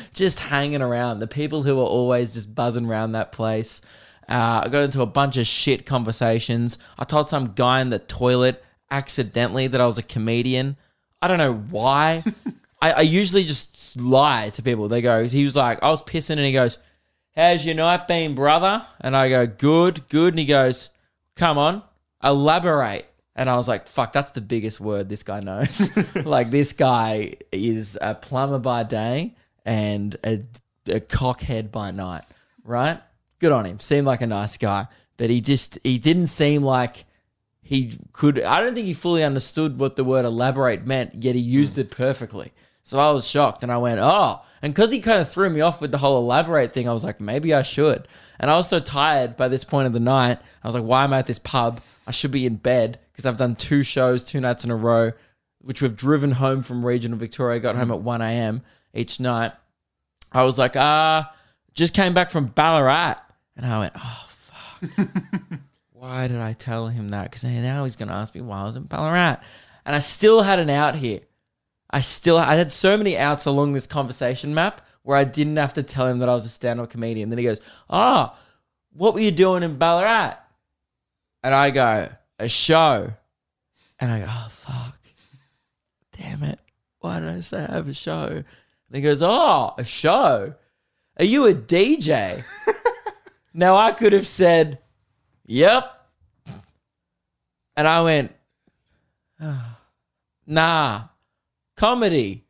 just 0.15 0.39
hanging 0.39 0.83
around. 0.83 1.19
The 1.19 1.27
people 1.27 1.63
who 1.63 1.77
were 1.77 1.83
always 1.83 2.35
just 2.35 2.55
buzzing 2.55 2.87
around 2.87 3.13
that 3.13 3.33
place. 3.33 3.83
Uh, 4.29 4.63
I 4.65 4.69
got 4.69 4.83
into 4.83 5.01
a 5.01 5.07
bunch 5.07 5.37
of 5.37 5.47
shit 5.47 5.87
conversations. 5.87 6.79
I 6.99 7.05
told 7.05 7.29
some 7.29 7.53
guy 7.55 7.81
in 7.81 7.91
the 7.91 7.99
toilet 7.99 8.63
accidentally 8.91 9.67
that 9.69 9.81
I 9.81 9.87
was 9.87 9.99
a 9.99 10.03
comedian. 10.03 10.77
I 11.21 11.29
don't 11.29 11.39
know 11.39 11.55
why. 11.55 12.23
I, 12.81 12.93
I 12.93 13.01
usually 13.01 13.45
just 13.45 14.01
lie 14.01 14.51
to 14.51 14.63
people. 14.63 14.89
They 14.89 15.03
go, 15.03 15.25
he 15.25 15.45
was 15.45 15.57
like, 15.57 15.83
I 15.83 15.91
was 15.91 16.03
pissing, 16.03 16.33
and 16.33 16.41
he 16.41 16.53
goes, 16.53 16.79
How's 17.35 17.65
your 17.65 17.75
night 17.75 18.09
been, 18.09 18.35
brother? 18.35 18.85
And 19.01 19.17
I 19.17 19.29
go, 19.29 19.47
Good, 19.47 20.09
good. 20.09 20.33
And 20.33 20.39
he 20.39 20.47
goes, 20.47 20.91
Come 21.37 21.59
on, 21.59 21.83
elaborate. 22.23 23.07
And 23.35 23.49
I 23.49 23.57
was 23.57 23.69
like, 23.69 23.87
Fuck, 23.87 24.13
that's 24.13 24.33
the 24.33 24.41
biggest 24.41 24.81
word 24.81 25.09
this 25.09 25.23
guy 25.23 25.41
knows. 25.41 25.91
like, 26.25 26.51
this 26.51 26.73
guy 26.73 27.35
is 27.53 27.99
a 28.01 28.15
plumber 28.15 28.59
by 28.59 28.83
day 28.85 29.35
and 29.65 30.17
a, 30.25 30.41
a 30.87 31.01
cockhead 31.01 31.71
by 31.71 31.91
night, 31.91 32.25
right? 32.65 33.01
Good 33.39 33.53
on 33.53 33.65
him. 33.65 33.81
Seemed 33.81 34.07
like 34.07 34.21
a 34.21 34.27
nice 34.27 34.57
guy, 34.57 34.87
but 35.17 35.31
he 35.31 35.41
just, 35.41 35.79
he 35.85 35.99
didn't 35.99 36.27
seem 36.27 36.63
like 36.63 37.05
he 37.69 37.93
could 38.15 38.41
I 38.43 38.63
don't 38.63 38.75
think 38.75 38.87
he 38.87 38.95
fully 38.95 39.23
understood 39.23 39.79
what 39.79 39.97
the 39.97 40.03
word 40.03 40.25
elaborate 40.25 40.87
meant, 40.87 41.23
yet 41.23 41.35
he 41.35 41.41
used 41.43 41.75
hmm. 41.75 41.83
it 41.83 41.91
perfectly. 41.91 42.53
So 42.89 42.99
I 42.99 43.11
was 43.11 43.29
shocked 43.29 43.63
and 43.63 43.71
I 43.71 43.77
went, 43.77 44.01
oh. 44.01 44.41
And 44.63 44.73
because 44.73 44.91
he 44.91 45.01
kind 45.01 45.21
of 45.21 45.29
threw 45.29 45.51
me 45.51 45.61
off 45.61 45.83
with 45.83 45.91
the 45.91 45.99
whole 45.99 46.17
elaborate 46.17 46.73
thing, 46.73 46.89
I 46.89 46.95
was 46.95 47.05
like, 47.05 47.21
maybe 47.21 47.53
I 47.53 47.61
should. 47.61 48.09
And 48.41 48.51
I 48.51 48.57
was 48.57 48.67
so 48.67 48.81
tired 48.81 49.37
by 49.37 49.49
this 49.49 49.63
point 49.63 49.87
of 49.87 49.93
the 49.93 50.01
night. 50.01 50.39
I 50.65 50.67
was 50.67 50.75
like, 50.75 50.85
why 50.85 51.05
am 51.05 51.13
I 51.13 51.19
at 51.19 51.27
this 51.27 51.39
pub? 51.39 51.83
I 52.07 52.13
should 52.13 52.31
be 52.31 52.47
in 52.47 52.57
bed 52.57 52.99
because 53.13 53.27
I've 53.27 53.37
done 53.37 53.57
two 53.57 53.83
shows, 53.83 54.25
two 54.25 54.41
nights 54.41 54.65
in 54.65 54.71
a 54.71 54.75
row, 54.75 55.13
which 55.59 55.83
we've 55.83 55.95
driven 55.95 56.31
home 56.31 56.63
from 56.63 56.85
regional 56.85 57.19
Victoria. 57.19 57.61
Got 57.61 57.77
home 57.77 57.91
at 57.91 58.01
1 58.01 58.23
a.m. 58.23 58.63
each 58.95 59.21
night. 59.21 59.53
I 60.33 60.45
was 60.45 60.57
like, 60.57 60.75
ah, 60.75 61.31
just 61.75 61.93
came 61.93 62.15
back 62.15 62.31
from 62.31 62.47
Ballarat. 62.47 63.17
And 63.55 63.67
I 63.67 63.81
went, 63.81 63.93
oh, 63.99 64.27
fuck. 64.31 65.09
why 65.93 66.27
did 66.27 66.41
I 66.41 66.55
tell 66.55 66.89
him 66.89 67.11
that? 67.11 67.25
Because 67.25 67.45
now 67.45 67.85
he's 67.85 67.97
going 67.97 68.09
to 68.09 68.15
ask 68.15 68.35
me 68.35 68.41
why 68.41 68.61
I 68.61 68.65
was 68.65 68.77
in 68.77 68.85
Ballarat. 68.85 69.37
And 69.85 69.95
I 69.95 69.99
still 69.99 70.41
had 70.41 70.59
an 70.59 70.71
out 70.71 70.95
here. 70.95 71.21
I 71.91 72.01
still 72.01 72.37
I 72.37 72.57
had 72.57 72.71
so 72.71 72.97
many 72.97 73.17
outs 73.17 73.47
along 73.47 73.73
this 73.73 73.87
conversation 73.87 74.55
map 74.55 74.87
where 75.03 75.17
I 75.17 75.25
didn't 75.25 75.57
have 75.57 75.73
to 75.75 75.83
tell 75.83 76.07
him 76.07 76.19
that 76.19 76.29
I 76.29 76.35
was 76.35 76.45
a 76.45 76.51
stand-up 76.51 76.91
comedian. 76.91 77.31
Then 77.31 77.39
he 77.39 77.45
goes, 77.45 77.61
"Ah, 77.89 78.39
what 78.93 79.15
were 79.15 79.21
you 79.21 79.31
doing 79.31 79.63
in 79.63 79.79
Ballarat?" 79.79 80.35
And 81.43 81.55
I 81.55 81.71
go, 81.71 82.11
"A 82.39 82.49
show." 82.49 83.13
And 83.99 84.11
I 84.11 84.21
go, 84.21 84.27
"Oh 84.29 84.49
fuck, 84.51 84.99
damn 86.13 86.43
it! 86.43 86.61
Why 87.01 87.21
did 87.21 87.31
I 87.31 87.41
say 87.41 87.65
I 87.65 87.73
have 87.73 87.89
a 87.89 87.95
show?" 87.95 88.27
And 88.27 88.97
he 88.97 89.01
goes, 89.01 89.23
"Oh, 89.23 89.73
a 89.79 89.85
show? 89.85 90.55
Are 91.19 91.25
you 91.25 91.47
a 91.47 91.55
DJ?" 91.55 92.45
now 93.55 93.77
I 93.77 93.93
could 93.93 94.13
have 94.13 94.27
said, 94.27 94.79
"Yep," 95.47 95.91
and 97.77 97.89
I 97.89 98.03
went, 98.03 98.33
"Ah, 99.41 99.81
"Nah." 100.47 101.05
Comedy. 101.79 102.45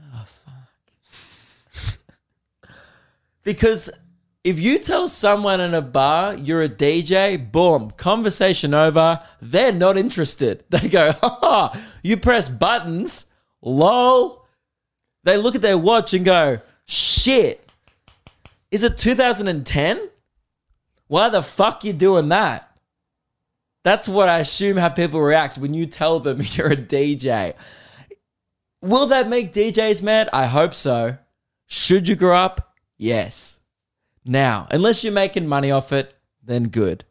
Oh 0.00 0.24
fuck. 0.26 1.98
because 3.42 3.90
if 4.44 4.60
you 4.60 4.78
tell 4.78 5.08
someone 5.08 5.60
in 5.60 5.74
a 5.74 5.82
bar 5.82 6.34
you're 6.34 6.62
a 6.62 6.68
DJ, 6.68 7.50
boom, 7.50 7.90
conversation 7.90 8.72
over. 8.72 9.20
They're 9.42 9.72
not 9.72 9.98
interested. 9.98 10.64
They 10.70 10.88
go, 10.88 11.12
ha, 11.12 11.76
you 12.02 12.16
press 12.16 12.48
buttons, 12.48 13.26
lol. 13.60 14.46
They 15.24 15.36
look 15.36 15.56
at 15.56 15.62
their 15.62 15.78
watch 15.78 16.14
and 16.14 16.24
go, 16.24 16.60
Shit. 16.86 17.66
Is 18.70 18.84
it 18.84 18.98
2010? 18.98 20.08
Why 21.06 21.28
the 21.28 21.42
fuck 21.42 21.84
you 21.84 21.92
doing 21.92 22.28
that? 22.28 22.70
That's 23.82 24.08
what 24.08 24.28
I 24.28 24.38
assume 24.38 24.76
how 24.76 24.88
people 24.88 25.20
react 25.20 25.58
when 25.58 25.74
you 25.74 25.86
tell 25.86 26.20
them 26.20 26.38
you're 26.42 26.72
a 26.72 26.76
DJ. 26.76 27.54
Will 28.84 29.06
that 29.06 29.30
make 29.30 29.50
DJs 29.50 30.02
mad? 30.02 30.28
I 30.30 30.44
hope 30.44 30.74
so. 30.74 31.16
Should 31.66 32.06
you 32.06 32.16
grow 32.16 32.36
up? 32.36 32.74
Yes. 32.98 33.58
Now, 34.26 34.66
unless 34.70 35.02
you're 35.02 35.12
making 35.12 35.48
money 35.48 35.70
off 35.70 35.90
it, 35.90 36.14
then 36.42 36.68
good. 36.68 37.04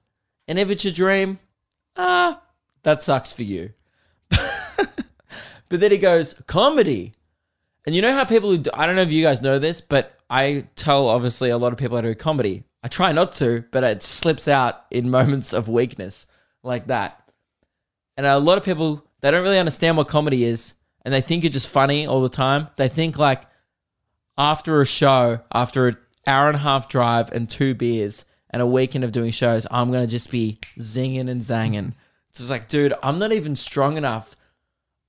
And 0.47 0.59
if 0.59 0.69
it's 0.69 0.85
your 0.85 0.93
dream, 0.93 1.39
ah, 1.97 2.41
that 2.83 3.01
sucks 3.01 3.33
for 3.33 3.41
you. 3.41 3.71
but 4.29 4.99
then 5.69 5.89
he 5.89 5.97
goes, 5.97 6.35
comedy. 6.45 7.13
And 7.87 7.95
you 7.95 8.03
know 8.03 8.13
how 8.13 8.23
people 8.23 8.51
who 8.51 8.59
do, 8.59 8.69
I 8.71 8.85
don't 8.85 8.95
know 8.95 9.01
if 9.01 9.11
you 9.11 9.23
guys 9.23 9.41
know 9.41 9.57
this, 9.57 9.81
but 9.81 10.19
I 10.29 10.67
tell 10.75 11.07
obviously 11.07 11.49
a 11.49 11.57
lot 11.57 11.73
of 11.73 11.79
people 11.79 11.99
to 11.99 12.07
do 12.07 12.13
comedy. 12.13 12.65
I 12.83 12.87
try 12.87 13.13
not 13.13 13.31
to, 13.33 13.65
but 13.71 13.83
it 13.83 14.03
slips 14.03 14.47
out 14.47 14.85
in 14.91 15.09
moments 15.09 15.53
of 15.53 15.69
weakness 15.69 16.27
like 16.61 16.87
that. 16.87 17.19
And 18.15 18.27
a 18.27 18.37
lot 18.37 18.59
of 18.59 18.63
people, 18.63 19.03
they 19.21 19.31
don't 19.31 19.41
really 19.41 19.57
understand 19.57 19.97
what 19.97 20.07
comedy 20.07 20.43
is 20.43 20.75
and 21.05 21.13
they 21.13 21.21
think 21.21 21.43
you're 21.43 21.51
just 21.51 21.69
funny 21.69 22.05
all 22.05 22.21
the 22.21 22.29
time. 22.29 22.67
They 22.77 22.87
think 22.87 23.17
like 23.17 23.43
after 24.37 24.81
a 24.81 24.85
show, 24.85 25.41
after 25.53 25.87
an 25.87 25.97
hour 26.25 26.47
and 26.47 26.55
a 26.55 26.59
half 26.59 26.89
drive 26.89 27.31
and 27.31 27.49
two 27.49 27.75
beers 27.75 28.25
and 28.49 28.61
a 28.61 28.67
weekend 28.67 29.03
of 29.03 29.11
doing 29.11 29.31
shows, 29.31 29.67
I'm 29.69 29.91
going 29.91 30.03
to 30.03 30.09
just 30.09 30.31
be 30.31 30.59
zinging 30.79 31.29
and 31.29 31.41
zanging. 31.41 31.93
It's 32.29 32.39
just 32.39 32.49
like, 32.49 32.67
dude, 32.67 32.93
I'm 33.03 33.19
not 33.19 33.31
even 33.31 33.55
strong 33.55 33.97
enough. 33.97 34.35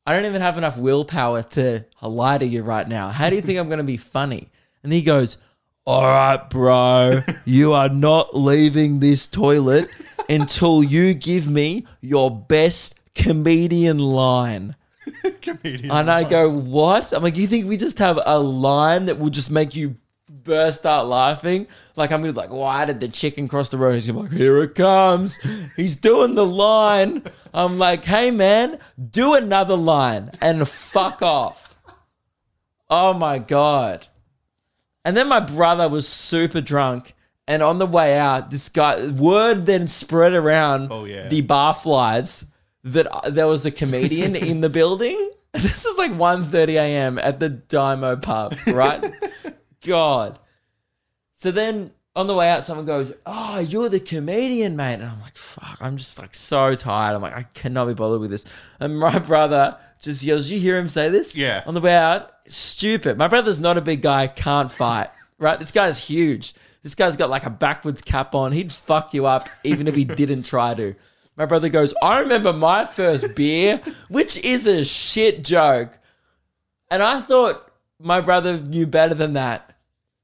I 0.07 0.13
don't 0.13 0.27
even 0.27 0.43
have 0.43 0.59
enough 0.59 0.77
willpower 0.77 1.43
to 1.43 1.85
lie 2.03 2.39
to 2.39 2.47
you 2.47 2.63
right 2.63 2.87
now. 2.87 3.09
How 3.09 3.31
do 3.31 3.37
you 3.37 3.43
think 3.43 3.59
I'm 3.59 3.69
going 3.69 3.79
to 3.79 3.85
be 3.85 3.97
funny? 3.97 4.51
And 4.83 4.93
he 4.93 5.01
goes, 5.01 5.39
All 5.87 6.03
right, 6.03 6.51
bro, 6.51 7.23
you 7.47 7.73
are 7.73 7.89
not 7.89 8.37
leaving 8.37 9.01
this 9.01 9.27
toilet 9.27 9.89
until 10.29 10.83
you 10.83 11.15
give 11.15 11.49
me 11.49 11.87
your 12.03 12.31
best 12.31 13.01
comedian 13.15 13.99
line. 13.99 14.77
Comedian. 15.43 15.91
And 15.91 16.11
I 16.11 16.25
go, 16.25 16.51
What? 16.51 17.13
I'm 17.13 17.23
like, 17.23 17.37
You 17.37 17.47
think 17.47 17.67
we 17.69 17.77
just 17.77 17.99
have 17.99 18.19
a 18.25 18.39
line 18.39 19.07
that 19.07 19.19
will 19.19 19.31
just 19.31 19.51
make 19.51 19.75
you 19.75 19.97
burst 20.29 20.85
out 20.87 21.07
laughing? 21.07 21.67
Like, 21.97 22.11
I'm 22.13 22.21
gonna 22.21 22.33
be 22.33 22.39
like, 22.39 22.51
Why 22.53 22.85
did 22.85 23.01
the 23.01 23.09
chicken 23.09 23.49
cross 23.49 23.69
the 23.69 23.79
road? 23.79 23.95
He's 23.95 24.09
like, 24.11 24.31
Here 24.33 24.63
it 24.63 24.75
comes. 24.75 25.39
He's 25.77 25.97
doing 25.97 26.35
the 26.35 26.47
line. 26.47 27.23
I'm 27.53 27.79
like, 27.79 28.05
Hey, 28.05 28.31
man, 28.31 28.79
do 29.11 29.35
another 29.35 29.77
line 29.77 30.31
and 30.41 30.67
fuck 30.69 31.23
off. 31.23 31.79
Oh 32.91 33.13
my 33.15 33.39
God. 33.39 34.07
And 35.05 35.17
then 35.17 35.29
my 35.29 35.41
brother 35.41 35.89
was 35.89 36.09
super 36.09 36.61
drunk. 36.61 37.15
And 37.47 37.63
on 37.63 37.77
the 37.79 37.87
way 37.87 38.19
out, 38.19 38.51
this 38.51 38.71
guy, 38.71 39.07
word 39.11 39.67
then 39.67 39.87
spread 39.87 40.33
around 40.33 40.89
Oh, 40.91 41.05
yeah. 41.05 41.29
the 41.29 41.43
barflies 41.43 42.47
that 42.85 43.35
there 43.35 43.47
was 43.47 43.67
a 43.67 43.71
comedian 43.71 44.37
in 44.37 44.61
the 44.61 44.71
building. 44.71 45.31
This 45.53 45.85
is 45.85 45.99
like 45.99 46.13
1.30 46.13 46.69
a.m. 46.75 47.19
at 47.19 47.41
the 47.41 47.51
Dymo 47.51 48.21
pub, 48.21 48.55
right? 48.73 49.03
God. 49.87 50.39
So 51.37 51.51
then 51.51 51.93
on 52.17 52.27
the 52.27 52.35
way 52.35 52.49
out, 52.49 52.65
someone 52.65 52.87
goes, 52.87 53.13
Oh, 53.27 53.59
you're 53.59 53.89
the 53.89 54.01
comedian, 54.01 54.77
mate. 54.77 54.95
And 54.95 55.05
I'm 55.05 55.21
like, 55.21 55.37
Fuck, 55.37 55.79
I'm 55.81 55.97
just 55.97 56.19
like 56.19 56.35
so 56.35 56.75
tired. 56.75 57.15
I'm 57.15 57.23
like, 57.23 57.37
I 57.37 57.43
cannot 57.55 57.87
be 57.87 57.95
bothered 57.95 58.21
with 58.21 58.31
this. 58.31 58.45
And 58.81 58.99
my 58.99 59.19
brother 59.19 59.79
just 60.01 60.23
yells, 60.23 60.49
You 60.49 60.59
hear 60.59 60.79
him 60.79 60.89
say 60.89 61.09
this? 61.09 61.37
Yeah. 61.37 61.63
On 61.67 61.75
the 61.75 61.81
way 61.81 61.95
out, 61.95 62.31
stupid. 62.47 63.17
My 63.17 63.29
brother's 63.29 63.61
not 63.61 63.79
a 63.79 63.81
big 63.81 64.03
guy, 64.03 64.27
can't 64.27 64.71
fight, 64.71 65.11
right? 65.39 65.59
This 65.59 65.73
guy's 65.73 65.99
huge. 65.99 66.55
This 66.83 66.95
guy's 66.95 67.17
got 67.17 67.31
like 67.31 67.47
a 67.47 67.51
backwards 67.51 68.03
cap 68.03 68.35
on. 68.35 68.53
He'd 68.53 68.71
fuck 68.71 69.15
you 69.15 69.27
up 69.27 69.49
even 69.63 69.89
if 69.89 69.95
he 69.95 70.05
didn't 70.05 70.43
try 70.45 70.75
to. 70.75 70.95
My 71.37 71.47
brother 71.47 71.69
goes, 71.69 71.95
I 72.03 72.21
remember 72.21 72.53
my 72.53 72.85
first 72.85 73.35
beer, 73.35 73.81
which 74.09 74.37
is 74.45 74.67
a 74.67 74.85
shit 74.85 75.43
joke. 75.45 75.91
And 76.91 77.03
I 77.03 77.21
thought 77.21 77.73
my 77.99 78.21
brother 78.21 78.61
knew 78.61 78.87
better 78.87 79.15
than 79.15 79.33
that. 79.33 79.77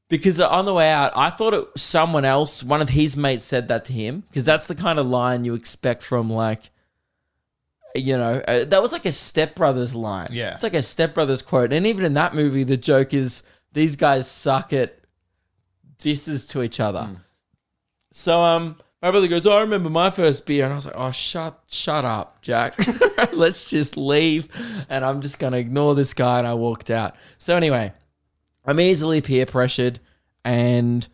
Because 0.08 0.40
on 0.40 0.64
the 0.64 0.74
way 0.74 0.90
out, 0.90 1.12
I 1.16 1.30
thought 1.30 1.54
it 1.54 1.66
someone 1.76 2.24
else, 2.24 2.64
one 2.64 2.82
of 2.82 2.88
his 2.88 3.16
mates 3.16 3.44
said 3.44 3.68
that 3.68 3.84
to 3.86 3.92
him. 3.92 4.24
Because 4.28 4.44
that's 4.44 4.66
the 4.66 4.74
kind 4.74 4.98
of 4.98 5.06
line 5.06 5.44
you 5.44 5.54
expect 5.54 6.02
from 6.02 6.28
like, 6.30 6.70
you 7.94 8.16
know, 8.16 8.42
uh, 8.46 8.64
that 8.64 8.82
was 8.82 8.92
like 8.92 9.06
a 9.06 9.12
Step 9.12 9.54
Brothers 9.54 9.94
line. 9.94 10.28
Yeah. 10.32 10.54
It's 10.54 10.62
like 10.62 10.74
a 10.74 10.82
Step 10.82 11.14
Brothers 11.14 11.42
quote. 11.42 11.72
And 11.72 11.86
even 11.86 12.04
in 12.04 12.14
that 12.14 12.34
movie, 12.34 12.64
the 12.64 12.76
joke 12.76 13.14
is 13.14 13.42
these 13.72 13.96
guys 13.96 14.30
suck 14.30 14.72
at 14.72 14.96
disses 15.98 16.46
to 16.46 16.62
each 16.62 16.80
other. 16.80 17.08
So 18.12 18.42
um, 18.42 18.76
my 19.02 19.10
brother 19.10 19.28
goes, 19.28 19.46
"Oh, 19.46 19.52
I 19.52 19.60
remember 19.60 19.90
my 19.90 20.10
first 20.10 20.46
beer," 20.46 20.64
and 20.64 20.72
I 20.72 20.76
was 20.76 20.86
like, 20.86 20.94
"Oh, 20.96 21.10
shut, 21.10 21.58
shut 21.68 22.04
up, 22.04 22.42
Jack. 22.42 22.74
Let's 23.32 23.68
just 23.68 23.96
leave." 23.96 24.48
And 24.88 25.04
I'm 25.04 25.20
just 25.20 25.38
gonna 25.38 25.56
ignore 25.56 25.94
this 25.94 26.14
guy, 26.14 26.38
and 26.38 26.46
I 26.46 26.54
walked 26.54 26.90
out. 26.90 27.16
So 27.38 27.56
anyway, 27.56 27.92
I'm 28.64 28.80
easily 28.80 29.20
peer 29.20 29.46
pressured, 29.46 30.00
and 30.44 31.06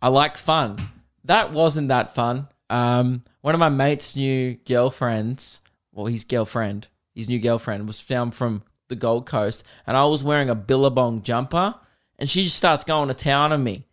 I 0.00 0.08
like 0.08 0.36
fun. 0.36 0.78
That 1.24 1.52
wasn't 1.52 1.88
that 1.88 2.14
fun. 2.14 2.48
Um, 2.70 3.22
one 3.42 3.54
of 3.54 3.60
my 3.60 3.68
mates' 3.68 4.16
new 4.16 4.54
girlfriends, 4.54 5.60
well, 5.92 6.06
his 6.06 6.24
girlfriend, 6.24 6.88
his 7.14 7.28
new 7.28 7.38
girlfriend 7.38 7.86
was 7.86 8.00
found 8.00 8.34
from 8.34 8.62
the 8.88 8.96
Gold 8.96 9.26
Coast, 9.26 9.64
and 9.86 9.96
I 9.96 10.04
was 10.06 10.24
wearing 10.24 10.48
a 10.48 10.54
Billabong 10.54 11.22
jumper, 11.22 11.74
and 12.18 12.30
she 12.30 12.44
just 12.44 12.56
starts 12.56 12.84
going 12.84 13.08
to 13.08 13.14
town 13.14 13.52
on 13.52 13.62
me 13.62 13.86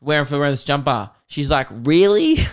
wearing 0.00 0.26
for 0.26 0.38
wearing 0.38 0.52
this 0.52 0.64
jumper. 0.64 1.10
She's 1.26 1.50
like, 1.50 1.68
really? 1.70 2.36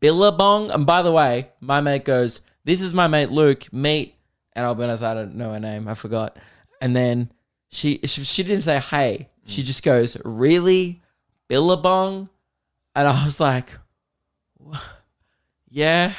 Billabong? 0.00 0.70
And 0.70 0.86
by 0.86 1.02
the 1.02 1.12
way, 1.12 1.50
my 1.60 1.80
mate 1.80 2.04
goes, 2.04 2.40
this 2.64 2.80
is 2.80 2.94
my 2.94 3.06
mate 3.06 3.30
Luke, 3.30 3.72
meet. 3.72 4.14
And 4.54 4.66
I'll 4.66 4.74
be 4.74 4.84
honest, 4.84 5.02
I 5.02 5.14
don't 5.14 5.36
know 5.36 5.52
her 5.52 5.60
name. 5.60 5.88
I 5.88 5.94
forgot. 5.94 6.36
And 6.80 6.94
then 6.94 7.30
she, 7.70 8.00
she, 8.04 8.24
she 8.24 8.42
didn't 8.42 8.64
say, 8.64 8.78
hey. 8.78 9.28
She 9.46 9.62
just 9.62 9.82
goes, 9.82 10.18
really? 10.26 11.00
Billabong? 11.48 12.28
And 12.94 13.08
I 13.08 13.24
was 13.24 13.40
like, 13.40 13.70
yeah. 15.70 16.12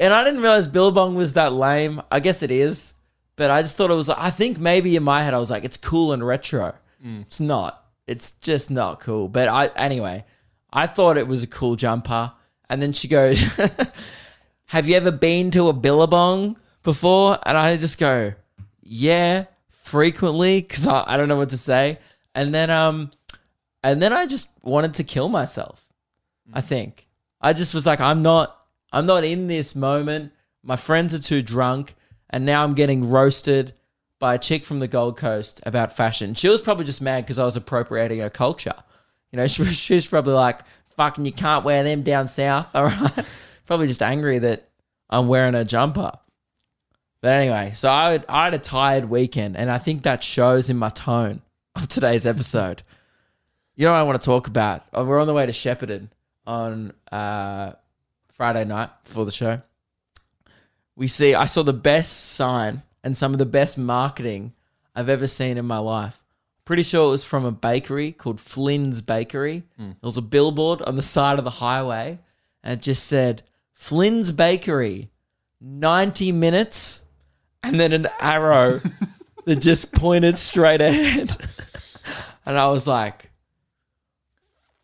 And 0.00 0.12
I 0.12 0.24
didn't 0.24 0.40
realize 0.40 0.66
Billabong 0.66 1.14
was 1.14 1.34
that 1.34 1.52
lame. 1.52 2.02
I 2.10 2.18
guess 2.18 2.42
it 2.42 2.50
is. 2.50 2.94
But 3.36 3.52
I 3.52 3.62
just 3.62 3.76
thought 3.76 3.90
it 3.90 3.94
was 3.94 4.08
like, 4.08 4.18
I 4.18 4.30
think 4.30 4.58
maybe 4.58 4.96
in 4.96 5.04
my 5.04 5.22
head, 5.22 5.32
I 5.32 5.38
was 5.38 5.50
like, 5.50 5.62
it's 5.62 5.76
cool 5.76 6.12
and 6.12 6.26
retro. 6.26 6.74
Mm. 7.04 7.22
It's 7.22 7.38
not. 7.38 7.84
It's 8.08 8.32
just 8.32 8.70
not 8.70 8.98
cool. 8.98 9.28
But 9.28 9.48
I, 9.48 9.66
anyway, 9.76 10.24
I 10.72 10.88
thought 10.88 11.16
it 11.16 11.28
was 11.28 11.44
a 11.44 11.46
cool 11.46 11.76
jumper. 11.76 12.32
And 12.70 12.80
then 12.80 12.92
she 12.92 13.08
goes, 13.08 13.60
Have 14.66 14.88
you 14.88 14.94
ever 14.94 15.10
been 15.10 15.50
to 15.50 15.68
a 15.68 15.72
Billabong 15.72 16.56
before? 16.84 17.36
And 17.44 17.58
I 17.58 17.76
just 17.76 17.98
go, 17.98 18.32
Yeah, 18.80 19.44
frequently, 19.68 20.62
because 20.62 20.86
I, 20.86 21.04
I 21.06 21.16
don't 21.16 21.28
know 21.28 21.36
what 21.36 21.50
to 21.50 21.58
say. 21.58 21.98
And 22.34 22.54
then, 22.54 22.70
um, 22.70 23.10
and 23.82 24.00
then 24.00 24.12
I 24.12 24.26
just 24.26 24.50
wanted 24.62 24.94
to 24.94 25.04
kill 25.04 25.28
myself. 25.28 25.84
I 26.52 26.60
think 26.60 27.06
I 27.40 27.52
just 27.52 27.74
was 27.74 27.86
like, 27.86 28.00
I'm 28.00 28.22
not, 28.22 28.56
I'm 28.92 29.06
not 29.06 29.24
in 29.24 29.48
this 29.48 29.74
moment. 29.74 30.32
My 30.62 30.76
friends 30.76 31.12
are 31.14 31.18
too 31.18 31.42
drunk, 31.42 31.94
and 32.30 32.46
now 32.46 32.62
I'm 32.62 32.74
getting 32.74 33.10
roasted 33.10 33.72
by 34.18 34.34
a 34.34 34.38
chick 34.38 34.64
from 34.64 34.78
the 34.78 34.88
Gold 34.88 35.16
Coast 35.16 35.60
about 35.64 35.96
fashion. 35.96 36.34
She 36.34 36.48
was 36.48 36.60
probably 36.60 36.84
just 36.84 37.00
mad 37.00 37.24
because 37.24 37.38
I 37.38 37.44
was 37.44 37.56
appropriating 37.56 38.20
her 38.20 38.30
culture. 38.30 38.74
You 39.32 39.38
know, 39.38 39.46
she 39.48 39.62
was, 39.62 39.76
she 39.76 39.94
was 39.94 40.06
probably 40.06 40.34
like, 40.34 40.60
"Fucking, 41.00 41.24
you 41.24 41.32
can't 41.32 41.64
wear 41.64 41.82
them 41.82 42.02
down 42.02 42.26
south." 42.26 42.68
All 42.74 42.84
right, 42.84 43.24
probably 43.66 43.86
just 43.86 44.02
angry 44.02 44.38
that 44.40 44.68
I'm 45.08 45.28
wearing 45.28 45.54
a 45.54 45.64
jumper. 45.64 46.12
But 47.22 47.28
anyway, 47.32 47.72
so 47.74 47.90
I, 47.90 48.12
had- 48.12 48.26
I 48.28 48.44
had 48.44 48.54
a 48.54 48.58
tired 48.58 49.06
weekend, 49.08 49.56
and 49.56 49.70
I 49.70 49.78
think 49.78 50.02
that 50.02 50.22
shows 50.22 50.68
in 50.68 50.76
my 50.76 50.90
tone 50.90 51.40
of 51.74 51.88
today's 51.88 52.26
episode. 52.26 52.82
You 53.76 53.86
know 53.86 53.92
what 53.92 53.98
I 53.98 54.02
want 54.02 54.20
to 54.20 54.24
talk 54.26 54.46
about? 54.46 54.84
Oh, 54.92 55.06
We're 55.06 55.18
on 55.20 55.26
the 55.26 55.32
way 55.32 55.46
to 55.46 55.52
Shepparton 55.52 56.08
on 56.46 56.92
uh, 57.10 57.72
Friday 58.32 58.66
night 58.66 58.90
before 59.04 59.24
the 59.24 59.32
show. 59.32 59.62
We 60.96 61.06
see, 61.08 61.34
I 61.34 61.46
saw 61.46 61.62
the 61.62 61.72
best 61.72 62.32
sign 62.32 62.82
and 63.02 63.16
some 63.16 63.32
of 63.32 63.38
the 63.38 63.46
best 63.46 63.78
marketing 63.78 64.52
I've 64.94 65.08
ever 65.08 65.26
seen 65.26 65.56
in 65.56 65.64
my 65.64 65.78
life. 65.78 66.19
Pretty 66.70 66.84
sure 66.84 67.08
it 67.08 67.10
was 67.10 67.24
from 67.24 67.44
a 67.44 67.50
bakery 67.50 68.12
called 68.12 68.40
Flynn's 68.40 69.00
Bakery. 69.00 69.64
Hmm. 69.76 69.86
There 69.86 69.96
was 70.02 70.16
a 70.16 70.22
billboard 70.22 70.80
on 70.82 70.94
the 70.94 71.02
side 71.02 71.40
of 71.40 71.44
the 71.44 71.50
highway 71.50 72.20
and 72.62 72.74
it 72.74 72.80
just 72.80 73.08
said, 73.08 73.42
Flynn's 73.72 74.30
Bakery, 74.30 75.10
90 75.60 76.30
minutes, 76.30 77.02
and 77.64 77.80
then 77.80 77.92
an 77.92 78.06
arrow 78.20 78.80
that 79.46 79.56
just 79.56 79.90
pointed 79.90 80.38
straight 80.38 80.80
ahead. 80.80 81.34
and 82.46 82.56
I 82.56 82.68
was 82.68 82.86
like, 82.86 83.32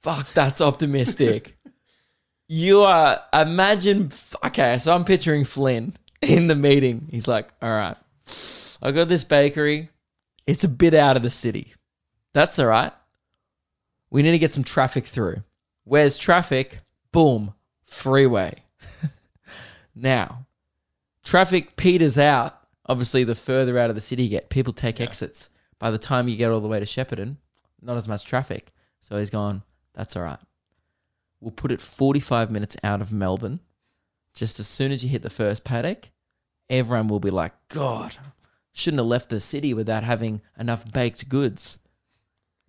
fuck, 0.03 0.33
that's 0.33 0.61
optimistic. 0.61 1.57
you 2.49 2.81
are, 2.81 3.21
imagine, 3.33 4.11
okay, 4.45 4.79
so 4.79 4.93
I'm 4.93 5.05
picturing 5.05 5.45
Flynn 5.45 5.97
in 6.21 6.49
the 6.49 6.57
meeting. 6.57 7.07
He's 7.13 7.29
like, 7.29 7.53
all 7.63 7.71
right, 7.71 7.97
I 8.83 8.91
got 8.91 9.09
this 9.09 9.23
bakery. 9.23 9.91
It's 10.49 10.65
a 10.65 10.69
bit 10.69 10.93
out 10.93 11.17
of 11.17 11.23
the 11.23 11.31
city. 11.31 11.75
That's 12.37 12.59
all 12.59 12.67
right. 12.67 12.93
We 14.11 14.21
need 14.21 14.33
to 14.33 14.39
get 14.39 14.53
some 14.53 14.63
traffic 14.63 15.07
through. 15.07 15.43
Where's 15.85 16.19
traffic? 16.19 16.81
Boom, 17.11 17.55
freeway. 17.83 18.63
now, 19.95 20.45
traffic 21.25 21.77
peters 21.77 22.19
out. 22.19 22.61
Obviously, 22.85 23.25
the 23.25 23.35
further 23.35 23.79
out 23.79 23.89
of 23.89 23.97
the 23.97 24.03
city 24.03 24.25
you 24.25 24.29
get, 24.29 24.51
people 24.51 24.75
take 24.75 25.01
exits. 25.01 25.49
By 25.79 25.91
the 25.91 25.97
time 25.97 26.29
you 26.29 26.37
get 26.37 26.51
all 26.51 26.61
the 26.61 26.69
way 26.69 26.79
to 26.79 26.85
Shepparton, 26.85 27.37
not 27.81 27.97
as 27.97 28.07
much 28.07 28.27
traffic. 28.27 28.71
So 29.01 29.17
he's 29.17 29.31
gone, 29.31 29.63
that's 29.95 30.15
all 30.15 30.25
right. 30.25 30.41
We'll 31.41 31.53
put 31.53 31.73
it 31.73 31.81
45 31.81 32.51
minutes 32.51 32.77
out 32.85 33.01
of 33.01 33.13
Melbourne. 33.15 33.61
Just 34.35 34.61
as 34.61 34.69
soon 34.69 34.93
as 34.93 35.03
you 35.03 35.09
hit 35.09 35.23
the 35.23 35.31
first 35.31 35.65
paddock, 35.65 36.11
everyone 36.69 37.09
will 37.09 37.19
be 37.19 37.31
like, 37.31 37.55
God, 37.71 38.19
shouldn't 38.75 39.01
have 39.01 39.07
left 39.07 39.31
the 39.31 39.41
city 39.41 39.73
without 39.73 40.05
having 40.05 40.43
enough 40.59 40.93
baked 40.93 41.31
goods. 41.31 41.79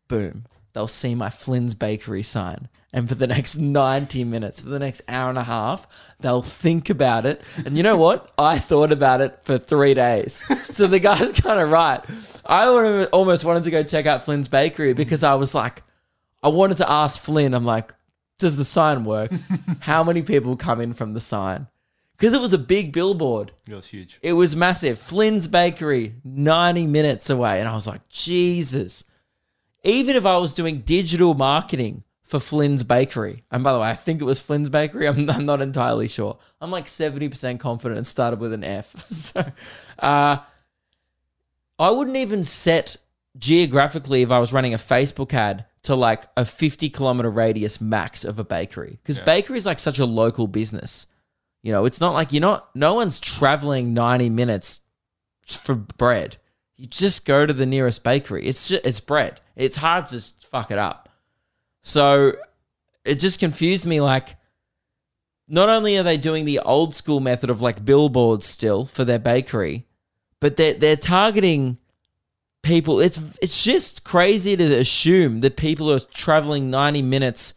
Boom. 0.08 0.46
They'll 0.74 0.88
see 0.88 1.16
my 1.16 1.30
Flynn's 1.30 1.74
Bakery 1.74 2.24
sign. 2.24 2.70
And 2.94 3.10
for 3.10 3.16
the 3.16 3.28
next 3.28 3.58
90 3.58 4.24
minutes, 4.24 4.62
for 4.62 4.70
the 4.70 4.80
next 4.80 5.02
hour 5.08 5.30
and 5.30 5.38
a 5.38 5.44
half, 5.44 6.16
they'll 6.20 6.42
think 6.42 6.90
about 6.90 7.26
it. 7.26 7.42
And 7.66 7.76
you 7.76 7.84
know 7.84 7.98
what? 7.98 8.32
I 8.38 8.60
thought 8.60 8.92
about 8.92 9.22
it 9.22 9.44
for 9.44 9.58
three 9.58 9.94
days. 9.94 10.44
So 10.74 10.88
the 10.88 11.00
guy's 11.00 11.32
kind 11.42 11.60
of 11.60 11.70
right. 11.70 12.02
I 12.46 13.06
almost 13.08 13.44
wanted 13.44 13.64
to 13.64 13.72
go 13.72 13.84
check 13.84 14.06
out 14.06 14.24
Flynn's 14.24 14.48
Bakery 14.48 14.94
because 14.94 15.24
I 15.24 15.36
was 15.36 15.54
like, 15.54 15.84
I 16.42 16.50
wanted 16.50 16.78
to 16.78 16.90
ask 16.90 17.22
Flynn, 17.22 17.54
I'm 17.54 17.66
like, 17.66 17.94
does 18.38 18.56
the 18.56 18.66
sign 18.66 19.04
work? 19.04 19.32
How 19.82 20.04
many 20.04 20.22
people 20.22 20.56
come 20.56 20.80
in 20.80 20.94
from 20.94 21.14
the 21.14 21.20
sign? 21.20 21.68
Because 22.18 22.34
it 22.34 22.42
was 22.42 22.54
a 22.54 22.58
big 22.60 22.94
billboard. 22.94 23.52
It 23.68 23.74
was 23.74 23.88
huge. 23.88 24.20
It 24.22 24.34
was 24.34 24.56
massive. 24.56 24.98
Flynn's 24.98 25.48
Bakery, 25.48 26.16
90 26.24 26.88
minutes 26.88 27.30
away. 27.30 27.60
And 27.60 27.68
I 27.68 27.76
was 27.76 27.86
like, 27.88 28.08
Jesus. 28.10 29.04
Even 29.84 30.16
if 30.16 30.26
I 30.26 30.38
was 30.38 30.54
doing 30.54 30.80
digital 30.80 31.34
marketing 31.34 32.04
for 32.24 32.40
Flynn's 32.40 32.84
Bakery, 32.84 33.44
and 33.52 33.64
by 33.64 33.74
the 33.74 33.80
way, 33.80 33.90
I 33.90 33.94
think 33.94 34.22
it 34.22 34.26
was 34.26 34.40
Flynn's 34.40 34.70
Bakery, 34.70 35.08
I'm, 35.08 35.30
I'm 35.30 35.46
not 35.46 35.62
entirely 35.62 36.08
sure. 36.08 36.38
I'm 36.60 36.72
like 36.72 36.86
70% 36.86 37.60
confident 37.60 38.00
it 38.00 38.06
started 38.06 38.40
with 38.40 38.54
an 38.54 38.64
F. 38.64 39.06
so, 39.10 39.44
uh, 40.00 40.38
I 41.80 41.92
wouldn't 41.92 42.18
even 42.18 42.44
set 42.44 42.98
geographically 43.38 44.24
if 44.24 44.32
I 44.32 44.40
was 44.40 44.52
running 44.52 44.74
a 44.74 44.78
Facebook 44.78 45.34
ad 45.34 45.66
to 45.84 45.96
like 45.96 46.26
a 46.36 46.44
50 46.44 46.90
kilometer 46.90 47.30
radius 47.30 47.80
max 47.80 48.26
of 48.26 48.40
a 48.40 48.44
bakery 48.44 48.98
because 49.02 49.20
bakery 49.20 49.58
is 49.58 49.66
like 49.66 49.80
such 49.80 50.00
a 50.00 50.06
local 50.06 50.48
business. 50.48 51.08
You 51.64 51.72
know, 51.72 51.86
it's 51.86 52.02
not 52.02 52.14
like 52.14 52.34
you're 52.34 52.42
not, 52.42 52.76
no 52.76 52.96
one's 52.96 53.20
traveling 53.20 53.94
90 53.94 54.30
minutes 54.30 54.82
for 55.46 55.76
bread. 55.76 56.38
You 56.78 56.88
just 56.88 57.26
go 57.26 57.46
to 57.46 57.54
the 57.54 57.66
nearest 57.66 58.04
bakery. 58.04 58.46
It's 58.46 58.70
just, 58.70 58.86
it's 58.86 59.00
bread. 59.00 59.42
It's 59.56 59.78
hard 59.78 60.06
to 60.08 60.20
fuck 60.20 60.70
it 60.72 60.78
up. 60.78 61.10
So 61.82 62.34
it 63.04 63.16
just 63.16 63.40
confused 63.40 63.86
me. 63.88 64.00
Like, 64.00 64.36
not 65.48 65.70
only 65.70 65.98
are 65.98 66.04
they 66.04 66.18
doing 66.18 66.46
the 66.46 66.60
old 66.60 66.94
school 66.94 67.20
method 67.20 67.50
of 67.50 67.62
like 67.62 67.84
billboards 67.84 68.46
still 68.46 68.86
for 68.86 69.04
their 69.04 69.20
bakery, 69.20 69.86
but 70.40 70.58
they're 70.58 70.74
they're 70.74 70.96
targeting 70.96 71.78
people. 72.62 73.00
It's 73.00 73.18
it's 73.42 73.64
just 73.64 74.04
crazy 74.04 74.56
to 74.56 74.64
assume 74.78 75.40
that 75.40 75.58
people 75.58 75.92
are 75.92 76.00
traveling 76.00 76.70
ninety 76.70 77.02
minutes 77.02 77.54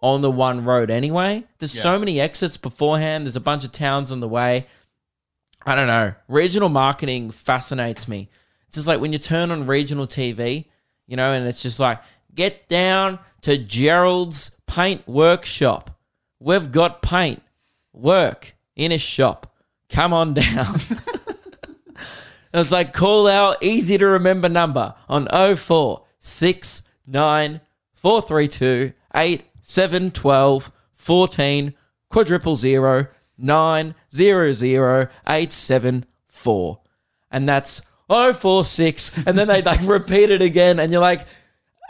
on 0.00 0.20
the 0.20 0.30
one 0.30 0.64
road 0.64 0.90
anyway. 0.90 1.44
There's 1.58 1.72
so 1.72 1.98
many 1.98 2.20
exits 2.20 2.56
beforehand. 2.56 3.26
There's 3.26 3.36
a 3.36 3.40
bunch 3.40 3.64
of 3.64 3.72
towns 3.72 4.10
on 4.10 4.20
the 4.20 4.28
way. 4.28 4.66
I 5.64 5.74
don't 5.74 5.86
know. 5.86 6.14
Regional 6.26 6.68
marketing 6.68 7.30
fascinates 7.30 8.08
me. 8.08 8.28
It's 8.72 8.78
just 8.78 8.88
like 8.88 9.02
when 9.02 9.12
you 9.12 9.18
turn 9.18 9.50
on 9.50 9.66
regional 9.66 10.06
TV, 10.06 10.64
you 11.06 11.14
know, 11.14 11.34
and 11.34 11.46
it's 11.46 11.60
just 11.60 11.78
like, 11.78 12.00
get 12.34 12.68
down 12.68 13.18
to 13.42 13.58
Gerald's 13.58 14.56
paint 14.66 15.06
workshop. 15.06 15.90
We've 16.40 16.72
got 16.72 17.02
paint 17.02 17.42
work 17.92 18.56
in 18.74 18.90
a 18.90 18.96
shop. 18.96 19.54
Come 19.90 20.14
on 20.14 20.32
down. 20.32 20.74
it's 22.54 22.72
like 22.72 22.94
call 22.94 23.28
our 23.28 23.58
easy 23.60 23.98
to 23.98 24.06
remember 24.06 24.48
number 24.48 24.94
on 25.06 25.26
0469 25.26 27.60
432 27.92 28.94
8712 29.14 30.72
14 30.94 31.74
quadruple 32.08 32.56
zero 32.56 33.06
nine 33.36 33.94
zero 34.14 34.52
zero 34.52 35.08
eight 35.28 35.52
seven 35.52 36.06
four. 36.26 36.80
And 37.30 37.46
that's 37.46 37.82
046. 38.08 39.26
And 39.26 39.36
then 39.38 39.48
they 39.48 39.62
like 39.62 39.80
repeat 39.86 40.30
it 40.30 40.42
again. 40.42 40.78
And 40.78 40.92
you're 40.92 41.00
like, 41.00 41.26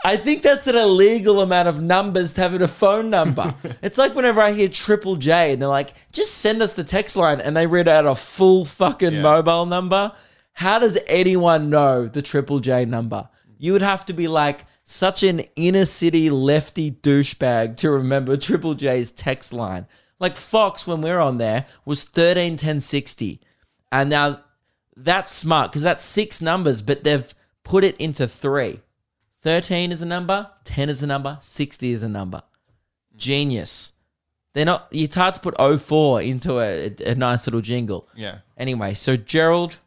I 0.05 0.17
think 0.17 0.41
that's 0.41 0.67
an 0.67 0.75
illegal 0.75 1.39
amount 1.41 1.69
of 1.69 1.81
numbers 1.81 2.33
to 2.33 2.41
have 2.41 2.53
in 2.53 2.61
a 2.61 2.67
phone 2.67 3.09
number. 3.09 3.53
it's 3.81 3.97
like 3.97 4.15
whenever 4.15 4.41
I 4.41 4.51
hear 4.51 4.67
Triple 4.67 5.15
J 5.15 5.53
and 5.53 5.61
they're 5.61 5.69
like, 5.69 5.93
just 6.11 6.39
send 6.39 6.61
us 6.61 6.73
the 6.73 6.83
text 6.83 7.15
line 7.15 7.39
and 7.39 7.55
they 7.55 7.67
read 7.67 7.87
out 7.87 8.05
a 8.05 8.15
full 8.15 8.65
fucking 8.65 9.13
Yeah. 9.13 9.21
mobile 9.21 9.65
number. 9.65 10.11
How 10.53 10.77
does 10.79 10.99
anyone 11.07 11.69
know 11.69 12.07
the 12.07 12.21
Triple 12.21 12.59
J 12.59 12.85
number? 12.85 13.29
You 13.57 13.71
would 13.73 13.81
have 13.81 14.05
to 14.07 14.13
be 14.13 14.27
like 14.27 14.65
such 14.83 15.23
an 15.23 15.39
inner 15.55 15.85
city 15.85 16.29
lefty 16.29 16.91
douchebag 16.91 17.77
to 17.77 17.89
remember 17.89 18.35
Triple 18.35 18.73
J's 18.73 19.11
text 19.11 19.53
line. 19.53 19.87
Like 20.19 20.35
Fox, 20.35 20.85
when 20.85 21.01
we 21.01 21.09
are 21.09 21.19
on 21.21 21.37
there, 21.37 21.65
was 21.85 22.03
131060. 22.05 23.39
And 23.91 24.09
now 24.09 24.41
that's 24.95 25.31
smart 25.31 25.71
because 25.71 25.83
that's 25.83 26.03
six 26.03 26.41
numbers, 26.41 26.81
but 26.81 27.03
they've 27.03 27.33
put 27.63 27.83
it 27.83 27.95
into 27.97 28.27
three. 28.27 28.79
13 29.41 29.91
is 29.91 30.01
a 30.01 30.05
number, 30.05 30.49
10 30.63 30.89
is 30.89 31.03
a 31.03 31.07
number, 31.07 31.37
60 31.41 31.91
is 31.91 32.03
a 32.03 32.09
number. 32.09 32.43
Genius. 33.15 33.91
They're 34.53 34.65
not, 34.65 34.87
it's 34.91 35.15
hard 35.15 35.33
to 35.33 35.39
put 35.39 35.55
04 35.59 36.21
into 36.21 36.59
a, 36.59 36.93
a 37.05 37.15
nice 37.15 37.47
little 37.47 37.59
jingle. 37.61 38.07
Yeah. 38.15 38.39
Anyway, 38.57 38.93
so 38.93 39.17
Gerald, 39.17 39.77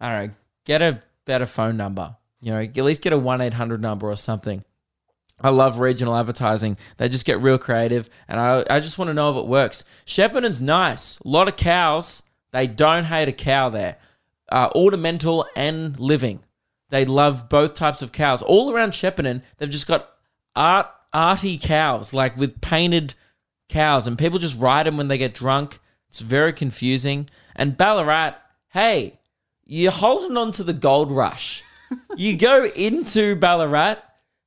I 0.00 0.08
don't 0.08 0.28
know, 0.28 0.34
get 0.64 0.80
a 0.80 1.00
better 1.24 1.46
phone 1.46 1.76
number. 1.76 2.16
You 2.40 2.52
know, 2.52 2.60
at 2.60 2.76
least 2.76 3.02
get 3.02 3.12
a 3.12 3.18
1 3.18 3.40
800 3.40 3.82
number 3.82 4.08
or 4.08 4.16
something. 4.16 4.64
I 5.40 5.50
love 5.50 5.80
regional 5.80 6.16
advertising. 6.16 6.76
They 6.96 7.08
just 7.08 7.24
get 7.24 7.40
real 7.40 7.58
creative, 7.58 8.08
and 8.28 8.38
I, 8.38 8.64
I 8.70 8.80
just 8.80 8.96
want 8.96 9.08
to 9.08 9.14
know 9.14 9.30
if 9.32 9.36
it 9.36 9.48
works. 9.48 9.84
Shepparton's 10.06 10.62
nice. 10.62 11.18
A 11.20 11.28
lot 11.28 11.48
of 11.48 11.56
cows. 11.56 12.22
They 12.52 12.66
don't 12.66 13.04
hate 13.04 13.28
a 13.28 13.32
cow 13.32 13.68
there. 13.68 13.96
Uh, 14.52 14.68
ornamental 14.74 15.46
and 15.56 15.98
living. 15.98 16.40
They 16.90 17.06
love 17.06 17.48
both 17.48 17.74
types 17.74 18.02
of 18.02 18.12
cows. 18.12 18.42
All 18.42 18.70
around 18.70 18.90
Shepparton, 18.90 19.42
they've 19.56 19.70
just 19.70 19.86
got 19.86 20.10
art 20.54 20.88
arty 21.10 21.56
cows, 21.56 22.12
like 22.12 22.36
with 22.36 22.60
painted 22.60 23.14
cows, 23.70 24.06
and 24.06 24.18
people 24.18 24.38
just 24.38 24.60
ride 24.60 24.84
them 24.84 24.98
when 24.98 25.08
they 25.08 25.16
get 25.16 25.32
drunk. 25.32 25.78
It's 26.10 26.20
very 26.20 26.52
confusing. 26.52 27.30
And 27.56 27.78
Ballarat, 27.78 28.34
hey, 28.68 29.18
you're 29.64 29.90
holding 29.90 30.36
on 30.36 30.52
to 30.52 30.64
the 30.64 30.74
gold 30.74 31.10
rush. 31.10 31.62
you 32.18 32.36
go 32.36 32.66
into 32.66 33.36
Ballarat, 33.36 33.96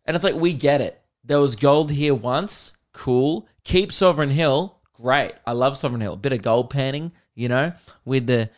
and 0.06 0.14
it's 0.14 0.24
like, 0.24 0.36
we 0.36 0.54
get 0.54 0.82
it. 0.82 1.02
There 1.24 1.40
was 1.40 1.56
gold 1.56 1.90
here 1.90 2.14
once. 2.14 2.78
Cool. 2.94 3.48
Keep 3.64 3.92
Sovereign 3.92 4.30
Hill. 4.30 4.78
Great. 4.94 5.34
I 5.48 5.54
love 5.54 5.78
Sovereign 5.78 6.02
Hill. 6.02 6.14
A 6.14 6.18
bit 6.18 6.34
of 6.34 6.44
gold 6.44 6.70
panning, 6.70 7.12
you 7.34 7.50
know, 7.50 7.74
with 8.06 8.28
the 8.28 8.52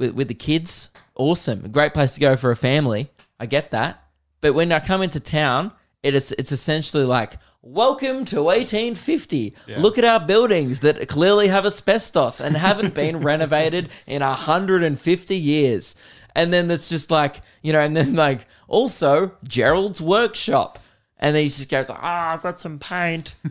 with, 0.00 0.14
with 0.14 0.26
the 0.26 0.34
kids. 0.34 0.90
Awesome. 1.14 1.64
A 1.64 1.68
great 1.68 1.94
place 1.94 2.12
to 2.12 2.20
go 2.20 2.34
for 2.34 2.50
a 2.50 2.56
family. 2.56 3.10
I 3.38 3.46
get 3.46 3.70
that. 3.70 4.02
But 4.40 4.54
when 4.54 4.72
I 4.72 4.80
come 4.80 5.02
into 5.02 5.20
town, 5.20 5.70
it 6.02 6.14
is 6.14 6.32
it's 6.32 6.50
essentially 6.50 7.04
like, 7.04 7.34
welcome 7.62 8.24
to 8.24 8.42
1850. 8.42 9.54
Look 9.76 9.98
at 9.98 10.04
our 10.04 10.18
buildings 10.18 10.80
that 10.80 11.06
clearly 11.08 11.48
have 11.48 11.66
asbestos 11.66 12.40
and 12.40 12.56
haven't 12.56 12.94
been 12.94 13.18
renovated 13.20 13.90
in 14.06 14.22
150 14.22 15.36
years. 15.36 15.94
And 16.34 16.52
then 16.52 16.70
it's 16.70 16.88
just 16.88 17.10
like, 17.10 17.42
you 17.62 17.72
know, 17.72 17.80
and 17.80 17.94
then 17.94 18.14
like 18.14 18.46
also 18.66 19.32
Gerald's 19.46 20.00
workshop. 20.00 20.78
And 21.18 21.36
then 21.36 21.42
he 21.42 21.48
just 21.48 21.68
goes, 21.68 21.90
ah, 21.90 22.32
I've 22.32 22.42
got 22.42 22.58
some 22.58 22.78
paint. 22.78 23.36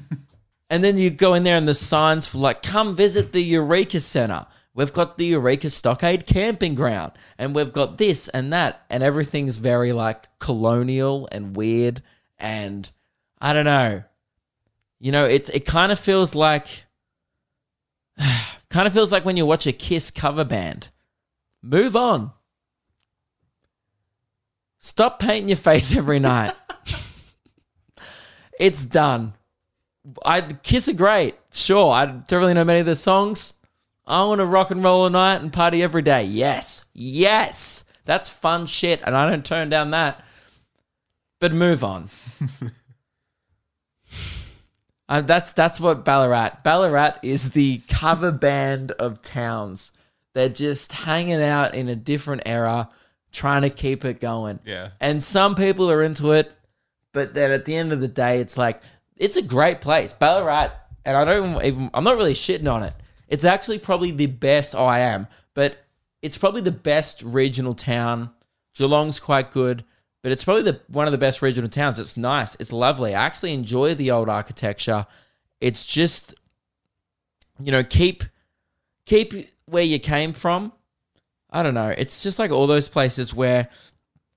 And 0.69 0.83
then 0.83 0.97
you 0.97 1.09
go 1.09 1.33
in 1.33 1.43
there 1.43 1.57
and 1.57 1.67
the 1.67 1.73
signs 1.73 2.27
for 2.27 2.37
like, 2.37 2.61
come 2.61 2.95
visit 2.95 3.31
the 3.33 3.41
Eureka 3.41 3.99
Center. 3.99 4.45
We've 4.73 4.93
got 4.93 5.17
the 5.17 5.25
Eureka 5.25 5.69
Stockade 5.69 6.25
Camping 6.25 6.75
Ground. 6.75 7.11
And 7.37 7.55
we've 7.55 7.73
got 7.73 7.97
this 7.97 8.27
and 8.29 8.53
that. 8.53 8.85
And 8.89 9.03
everything's 9.03 9.57
very 9.57 9.91
like 9.91 10.27
colonial 10.39 11.27
and 11.31 11.55
weird. 11.55 12.01
And 12.37 12.89
I 13.41 13.53
don't 13.53 13.65
know. 13.65 14.03
You 14.99 15.11
know, 15.11 15.25
it, 15.25 15.49
it 15.53 15.65
kind 15.65 15.91
of 15.91 15.99
feels 15.99 16.35
like, 16.35 16.85
kind 18.69 18.87
of 18.87 18.93
feels 18.93 19.11
like 19.11 19.25
when 19.25 19.37
you 19.37 19.45
watch 19.45 19.67
a 19.67 19.71
Kiss 19.71 20.11
cover 20.11 20.43
band. 20.43 20.89
Move 21.61 21.95
on. 21.95 22.31
Stop 24.79 25.19
painting 25.19 25.49
your 25.49 25.57
face 25.57 25.95
every 25.97 26.19
night. 26.19 26.53
it's 28.59 28.85
done. 28.85 29.33
I 30.25 30.41
Kiss 30.41 30.87
are 30.87 30.93
great. 30.93 31.35
Sure, 31.51 31.91
I 31.91 32.05
don't 32.05 32.39
really 32.39 32.53
know 32.53 32.63
many 32.63 32.79
of 32.79 32.85
their 32.85 32.95
songs. 32.95 33.53
I 34.09 34.25
want 34.25 34.39
to 34.39 34.45
rock 34.45 34.71
and 34.71 34.83
roll 34.83 35.03
all 35.03 35.09
night 35.09 35.41
and 35.41 35.53
party 35.53 35.83
every 35.83 36.01
day. 36.01 36.23
Yes, 36.23 36.83
yes, 36.93 37.85
that's 38.05 38.27
fun 38.27 38.65
shit, 38.65 39.01
and 39.03 39.15
I 39.15 39.29
don't 39.29 39.45
turn 39.45 39.69
down 39.69 39.91
that. 39.91 40.25
But 41.39 41.53
move 41.53 41.83
on. 41.83 42.09
Uh, 45.09 45.21
that's 45.21 45.51
that's 45.53 45.79
what 45.79 46.05
Ballarat. 46.05 46.61
Ballarat 46.63 47.13
is 47.23 47.49
the 47.49 47.81
cover 47.89 48.31
band 48.31 48.91
of 48.91 49.23
towns. 49.23 49.91
They're 50.35 50.49
just 50.49 50.91
hanging 50.91 51.41
out 51.41 51.73
in 51.73 51.89
a 51.89 51.95
different 51.95 52.43
era, 52.45 52.89
trying 53.31 53.63
to 53.63 53.71
keep 53.71 54.05
it 54.05 54.21
going. 54.21 54.59
Yeah. 54.63 54.91
And 55.01 55.23
some 55.23 55.55
people 55.55 55.89
are 55.89 56.03
into 56.03 56.33
it, 56.33 56.51
but 57.11 57.33
then 57.33 57.49
at 57.49 57.65
the 57.65 57.75
end 57.75 57.91
of 57.91 58.01
the 58.01 58.07
day, 58.07 58.39
it's 58.39 58.55
like 58.55 58.83
it's 59.17 59.35
a 59.35 59.41
great 59.41 59.81
place, 59.81 60.13
Ballarat. 60.13 60.73
And 61.03 61.17
I 61.17 61.25
don't 61.25 61.65
even. 61.65 61.89
I'm 61.91 62.03
not 62.03 62.15
really 62.15 62.35
shitting 62.35 62.71
on 62.71 62.83
it. 62.83 62.93
It's 63.29 63.45
actually 63.45 63.79
probably 63.79 64.11
the 64.11 64.25
best. 64.25 64.75
Oh, 64.75 64.85
I 64.85 64.99
am, 64.99 65.27
but 65.53 65.85
it's 66.21 66.37
probably 66.37 66.61
the 66.61 66.71
best 66.71 67.23
regional 67.23 67.73
town. 67.73 68.31
Geelong's 68.73 69.19
quite 69.19 69.51
good, 69.51 69.85
but 70.21 70.31
it's 70.31 70.43
probably 70.43 70.63
the 70.63 70.81
one 70.87 71.07
of 71.07 71.11
the 71.11 71.17
best 71.17 71.41
regional 71.41 71.69
towns. 71.69 71.99
It's 71.99 72.17
nice. 72.17 72.55
It's 72.55 72.73
lovely. 72.73 73.15
I 73.15 73.25
actually 73.25 73.53
enjoy 73.53 73.95
the 73.95 74.11
old 74.11 74.29
architecture. 74.29 75.05
It's 75.61 75.85
just, 75.85 76.35
you 77.63 77.71
know, 77.71 77.83
keep 77.83 78.23
keep 79.05 79.49
where 79.65 79.83
you 79.83 79.99
came 79.99 80.33
from. 80.33 80.73
I 81.51 81.63
don't 81.63 81.73
know. 81.73 81.93
It's 81.97 82.21
just 82.23 82.39
like 82.39 82.51
all 82.51 82.67
those 82.67 82.89
places 82.89 83.33
where 83.33 83.69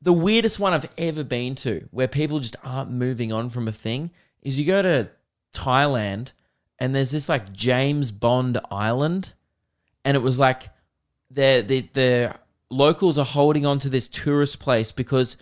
the 0.00 0.12
weirdest 0.12 0.59
one 0.59 0.72
I've 0.72 0.92
ever 0.98 1.24
been 1.24 1.55
to, 1.57 1.88
where 1.90 2.09
people 2.09 2.40
just 2.40 2.57
aren't 2.64 2.90
moving 2.90 3.33
on 3.33 3.48
from 3.48 3.68
a 3.68 3.72
thing, 3.72 4.11
is 4.42 4.59
you 4.59 4.66
go 4.66 4.83
to 4.83 5.09
Thailand 5.55 6.33
and 6.83 6.92
there's 6.92 7.12
this 7.12 7.29
like 7.29 7.53
James 7.53 8.11
Bond 8.11 8.59
island, 8.68 9.35
and 10.05 10.16
it 10.16 10.21
was 10.21 10.40
like 10.40 10.68
the 11.31 11.64
the 11.64 11.88
the 11.92 12.35
locals 12.71 13.18
are 13.18 13.25
holding 13.25 13.64
on 13.64 13.79
to 13.79 13.88
this 13.88 14.09
tourist 14.09 14.59
place 14.59 14.90
because 14.90 15.37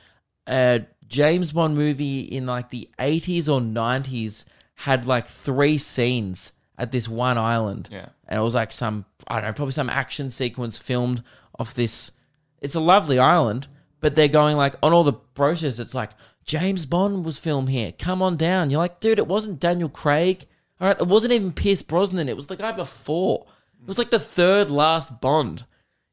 a 0.47 0.85
James 1.09 1.53
Bond 1.53 1.79
movie 1.79 2.21
in 2.21 2.45
like 2.45 2.69
the 2.69 2.91
80s 2.99 3.49
or 3.49 3.59
90s 3.59 4.45
had 4.75 5.07
like 5.07 5.27
three 5.27 5.79
scenes 5.79 6.53
at 6.77 6.93
this 6.93 7.09
one 7.09 7.39
island. 7.39 7.89
Yeah. 7.91 8.11
And 8.29 8.39
it 8.39 8.43
was 8.43 8.55
like 8.55 8.71
some, 8.71 9.07
I 9.27 9.37
don't 9.37 9.49
know, 9.49 9.55
probably 9.55 9.73
some 9.73 9.89
action 9.89 10.29
sequence 10.29 10.77
filmed 10.77 11.23
off 11.59 11.73
this. 11.73 12.13
It's 12.61 12.75
a 12.75 12.81
lovely 12.81 13.19
island, 13.19 13.67
but 14.01 14.15
they're 14.15 14.29
going 14.29 14.59
like 14.59 14.75
on 14.83 14.93
all 14.93 15.05
the 15.05 15.13
brochures, 15.35 15.81
it's 15.81 15.95
like 15.95 16.11
James 16.45 16.85
Bond 16.85 17.25
was 17.25 17.39
filmed 17.39 17.71
here. 17.71 17.93
Come 17.93 18.21
on 18.21 18.37
down. 18.37 18.69
You're 18.69 18.81
like, 18.81 19.01
dude, 19.01 19.19
it 19.19 19.27
wasn't 19.27 19.59
Daniel 19.59 19.89
Craig. 19.89 20.47
All 20.81 20.89
right. 20.89 21.01
It 21.01 21.07
wasn't 21.07 21.33
even 21.33 21.53
Pierce 21.53 21.83
Brosnan. 21.83 22.29
It 22.29 22.37
was 22.37 22.47
the 22.47 22.57
guy 22.57 22.73
before. 22.73 23.47
It 23.81 23.87
was 23.87 23.99
like 23.99 24.11
the 24.11 24.19
third 24.19 24.71
last 24.71 25.21
Bond. 25.21 25.65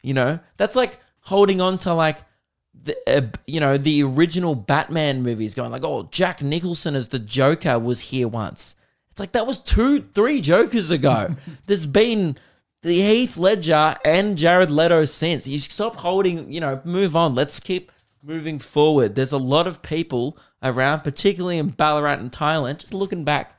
You 0.04 0.14
know, 0.14 0.40
that's 0.58 0.76
like 0.76 1.00
holding 1.22 1.60
on 1.60 1.78
to 1.80 1.94
like 1.94 2.20
the 2.84 2.98
uh, 3.08 3.22
you 3.46 3.60
know 3.60 3.78
the 3.78 4.04
original 4.04 4.56
Batman 4.56 5.24
movies, 5.24 5.56
going 5.56 5.72
like, 5.72 5.84
oh, 5.84 6.08
Jack 6.12 6.42
Nicholson 6.42 6.96
as 6.96 7.10
the 7.10 7.20
Joker 7.20 7.80
was 7.80 8.02
here 8.02 8.28
once. 8.28 8.76
It's 9.12 9.20
like 9.20 9.32
that 9.32 9.48
was 9.48 9.58
two, 9.58 10.02
three 10.14 10.42
Jokers 10.42 10.92
ago. 10.92 11.36
There's 11.68 11.88
been 11.88 12.38
the 12.84 13.02
Heath 13.02 13.36
Ledger 13.38 13.96
and 14.06 14.38
Jared 14.38 14.72
Leto 14.72 15.06
since. 15.06 15.48
You 15.48 15.60
stop 15.60 15.96
holding, 15.96 16.54
you 16.54 16.62
know, 16.62 16.82
move 16.86 17.16
on. 17.16 17.34
Let's 17.34 17.60
keep 17.60 17.92
moving 18.22 18.60
forward. 18.60 19.16
There's 19.16 19.32
a 19.32 19.38
lot 19.38 19.68
of 19.68 19.82
people 19.82 20.38
around, 20.62 21.02
particularly 21.02 21.58
in 21.58 21.70
Ballarat 21.70 22.20
and 22.20 22.32
Thailand, 22.32 22.78
just 22.78 22.94
looking 22.94 23.24
back, 23.24 23.57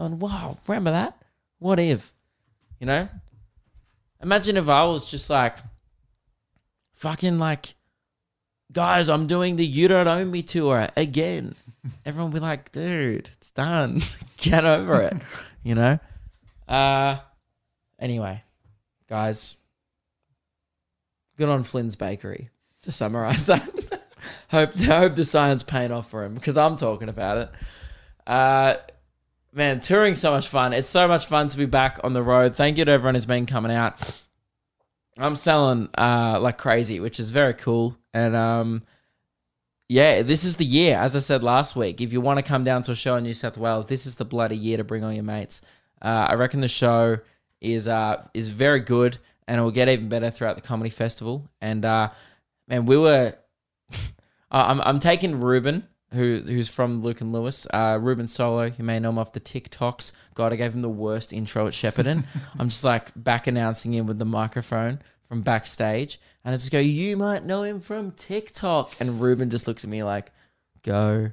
going, 0.00 0.18
wow, 0.18 0.56
remember 0.66 0.90
that? 0.92 1.16
What 1.58 1.78
if? 1.78 2.12
You 2.78 2.86
know? 2.86 3.08
Imagine 4.22 4.56
if 4.56 4.68
I 4.68 4.84
was 4.84 5.10
just 5.10 5.28
like, 5.30 5.56
fucking 6.94 7.38
like, 7.38 7.74
guys, 8.72 9.08
I'm 9.08 9.26
doing 9.26 9.56
the 9.56 9.66
You 9.66 9.88
Don't 9.88 10.08
Own 10.08 10.30
Me 10.30 10.42
tour 10.42 10.88
again. 10.96 11.54
Everyone 12.06 12.30
be 12.30 12.40
like, 12.40 12.72
dude, 12.72 13.30
it's 13.32 13.50
done. 13.50 14.00
Get 14.38 14.64
over 14.64 15.02
it. 15.02 15.14
You 15.62 15.74
know? 15.74 15.98
Uh 16.66 17.18
anyway, 17.98 18.42
guys. 19.10 19.58
Good 21.36 21.50
on 21.50 21.64
Flynn's 21.64 21.96
Bakery. 21.96 22.48
To 22.84 22.92
summarize 22.92 23.44
that. 23.44 23.68
hope 24.50 24.74
hope 24.76 25.16
the 25.16 25.26
science 25.26 25.62
paying 25.62 25.92
off 25.92 26.08
for 26.08 26.24
him 26.24 26.32
because 26.32 26.56
I'm 26.56 26.76
talking 26.76 27.10
about 27.10 27.36
it. 27.36 27.50
Uh 28.26 28.76
man, 29.52 29.80
touring's 29.80 30.20
so 30.20 30.30
much 30.30 30.48
fun. 30.48 30.72
It's 30.72 30.88
so 30.88 31.08
much 31.08 31.26
fun 31.26 31.48
to 31.48 31.56
be 31.56 31.66
back 31.66 31.98
on 32.04 32.12
the 32.12 32.22
road. 32.22 32.56
Thank 32.56 32.78
you 32.78 32.84
to 32.84 32.90
everyone 32.90 33.14
who's 33.14 33.26
been 33.26 33.46
coming 33.46 33.72
out. 33.72 34.24
I'm 35.18 35.36
selling 35.36 35.88
uh 35.98 36.38
like 36.40 36.58
crazy, 36.58 37.00
which 37.00 37.20
is 37.20 37.30
very 37.30 37.54
cool. 37.54 37.96
And 38.14 38.34
um 38.34 38.82
yeah, 39.88 40.22
this 40.22 40.44
is 40.44 40.56
the 40.56 40.64
year, 40.64 40.96
as 40.96 41.16
I 41.16 41.18
said 41.18 41.42
last 41.42 41.74
week. 41.74 42.00
If 42.00 42.12
you 42.12 42.20
want 42.20 42.38
to 42.38 42.44
come 42.44 42.62
down 42.62 42.82
to 42.84 42.92
a 42.92 42.96
show 42.96 43.16
in 43.16 43.24
New 43.24 43.34
South 43.34 43.58
Wales, 43.58 43.86
this 43.86 44.06
is 44.06 44.14
the 44.14 44.24
bloody 44.24 44.56
year 44.56 44.76
to 44.76 44.84
bring 44.84 45.02
all 45.02 45.12
your 45.12 45.24
mates. 45.24 45.62
Uh, 46.00 46.28
I 46.30 46.34
reckon 46.34 46.60
the 46.60 46.68
show 46.68 47.18
is 47.60 47.88
uh 47.88 48.26
is 48.32 48.48
very 48.48 48.80
good 48.80 49.18
and 49.46 49.58
it 49.58 49.62
will 49.62 49.72
get 49.72 49.88
even 49.88 50.08
better 50.08 50.30
throughout 50.30 50.56
the 50.56 50.62
comedy 50.62 50.90
festival. 50.90 51.48
And 51.60 51.84
uh 51.84 52.10
man, 52.68 52.86
we 52.86 52.96
were 52.96 53.34
I'm 54.50 54.80
I'm 54.80 55.00
taking 55.00 55.40
Ruben, 55.40 55.86
who 56.12 56.40
who's 56.44 56.68
from 56.68 57.02
Luke 57.02 57.20
and 57.20 57.32
Lewis. 57.32 57.66
Uh, 57.72 57.98
Ruben 58.00 58.26
Solo, 58.26 58.64
you 58.64 58.84
may 58.84 58.98
know 58.98 59.10
him 59.10 59.18
off 59.18 59.32
the 59.32 59.40
TikToks. 59.40 60.12
God, 60.34 60.52
I 60.52 60.56
gave 60.56 60.74
him 60.74 60.82
the 60.82 60.88
worst 60.88 61.32
intro 61.32 61.66
at 61.66 61.72
Shepparton. 61.72 62.24
I'm 62.58 62.68
just 62.68 62.84
like 62.84 63.10
back 63.16 63.46
announcing 63.46 63.94
him 63.94 64.06
with 64.06 64.18
the 64.18 64.24
microphone 64.24 65.00
from 65.28 65.42
backstage, 65.42 66.18
and 66.44 66.52
I 66.52 66.56
just 66.56 66.72
go, 66.72 66.78
"You 66.78 67.16
might 67.16 67.44
know 67.44 67.62
him 67.62 67.80
from 67.80 68.12
TikTok," 68.12 68.92
and 69.00 69.20
Ruben 69.20 69.50
just 69.50 69.68
looks 69.68 69.84
at 69.84 69.90
me 69.90 70.02
like, 70.02 70.32
"Go 70.82 71.30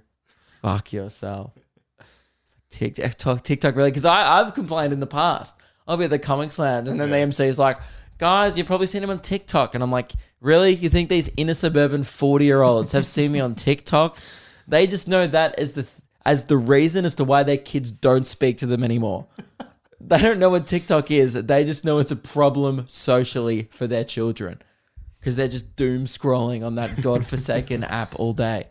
fuck 0.62 0.94
yourself." 0.94 1.54
Like, 2.00 2.94
TikTok, 2.96 3.44
TikTok, 3.44 3.76
really? 3.76 3.90
Because 3.90 4.06
I 4.06 4.40
I've 4.40 4.54
complained 4.54 4.94
in 4.94 5.00
the 5.00 5.08
past. 5.08 5.56
I'll 5.88 5.98
be 5.98 6.04
at 6.04 6.10
the 6.10 6.20
Comic 6.20 6.52
Slam, 6.52 6.88
and 6.88 7.00
then 7.00 7.10
the 7.10 7.18
MC 7.18 7.46
is 7.46 7.60
like. 7.60 7.78
Guys, 8.20 8.58
you've 8.58 8.66
probably 8.66 8.88
seen 8.88 9.04
him 9.04 9.12
on 9.12 9.20
TikTok. 9.20 9.76
And 9.76 9.84
I'm 9.84 9.92
like, 9.92 10.12
really? 10.42 10.74
You 10.74 10.90
think 10.90 11.08
these 11.08 11.32
inner 11.38 11.54
suburban 11.54 12.04
40 12.04 12.46
year 12.46 12.64
olds 12.64 12.94
have 12.94 13.06
seen 13.06 13.32
me 13.32 13.40
on 13.40 13.54
TikTok? 13.54 14.18
They 14.68 14.88
just 14.88 15.08
know 15.08 15.28
that 15.28 15.58
as 15.58 15.74
the 15.74 15.88
as 16.26 16.44
the 16.46 16.58
reason 16.58 17.06
as 17.06 17.16
to 17.16 17.24
why 17.24 17.44
their 17.44 17.58
kids 17.58 17.90
don't 17.90 18.26
speak 18.26 18.58
to 18.58 18.66
them 18.66 18.84
anymore. 18.84 19.28
they 20.02 20.18
don't 20.18 20.40
know 20.40 20.50
what 20.50 20.68
TikTok 20.68 21.10
is. 21.10 21.34
They 21.34 21.64
just 21.64 21.86
know 21.86 22.00
it's 22.00 22.12
a 22.12 22.18
problem 22.18 22.84
socially 22.88 23.70
for 23.72 23.88
their 23.88 24.04
children 24.04 24.62
because 25.20 25.38
they're 25.38 25.48
just 25.48 25.78
doom 25.78 26.04
scrolling 26.04 26.66
on 26.66 26.76
that 26.76 27.02
godforsaken 27.02 27.84
app 27.86 28.14
all 28.20 28.34
day. 28.34 28.68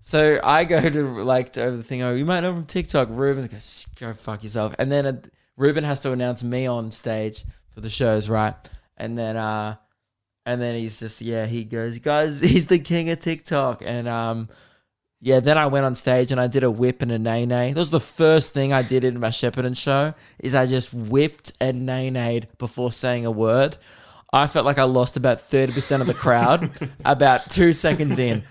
So 0.00 0.40
I 0.42 0.64
go 0.64 0.80
to 0.90 1.22
like 1.22 1.52
to 1.52 1.62
over 1.62 1.76
the 1.76 1.84
thing. 1.84 2.02
Oh, 2.02 2.14
you 2.14 2.24
might 2.24 2.40
know 2.40 2.52
from 2.52 2.66
TikTok. 2.66 3.08
Ruben 3.12 3.46
goes, 3.46 3.86
go 4.00 4.12
fuck 4.12 4.42
yourself. 4.42 4.74
And 4.80 4.90
then 4.90 5.06
uh, 5.06 5.20
Ruben 5.56 5.84
has 5.84 6.00
to 6.00 6.10
announce 6.10 6.42
me 6.42 6.66
on 6.66 6.90
stage 6.90 7.44
for 7.70 7.80
the 7.80 7.88
shows, 7.88 8.28
right? 8.28 8.54
And 8.96 9.16
then 9.16 9.36
uh, 9.36 9.76
and 10.44 10.60
then 10.60 10.74
he's 10.74 10.98
just 10.98 11.22
yeah, 11.22 11.46
he 11.46 11.62
goes, 11.62 11.98
guys, 11.98 12.40
he's 12.40 12.66
the 12.66 12.80
king 12.80 13.08
of 13.10 13.20
TikTok, 13.20 13.82
and 13.86 14.08
um. 14.08 14.48
Yeah, 15.24 15.38
then 15.38 15.56
I 15.56 15.66
went 15.66 15.86
on 15.86 15.94
stage 15.94 16.32
and 16.32 16.40
I 16.40 16.48
did 16.48 16.64
a 16.64 16.70
whip 16.70 17.00
and 17.00 17.12
a 17.12 17.18
nay 17.18 17.46
nay. 17.46 17.72
That 17.72 17.78
was 17.78 17.92
the 17.92 18.00
first 18.00 18.52
thing 18.52 18.72
I 18.72 18.82
did 18.82 19.04
in 19.04 19.20
my 19.20 19.28
Shepparton 19.28 19.76
show. 19.76 20.14
Is 20.40 20.56
I 20.56 20.66
just 20.66 20.92
whipped 20.92 21.52
and 21.60 21.86
nay 21.86 22.10
nayed 22.10 22.46
before 22.58 22.90
saying 22.90 23.24
a 23.24 23.30
word. 23.30 23.76
I 24.32 24.48
felt 24.48 24.66
like 24.66 24.78
I 24.78 24.82
lost 24.82 25.16
about 25.16 25.40
thirty 25.40 25.72
percent 25.72 26.00
of 26.00 26.08
the 26.08 26.14
crowd 26.14 26.68
about 27.04 27.48
two 27.48 27.72
seconds 27.72 28.18
in. 28.18 28.42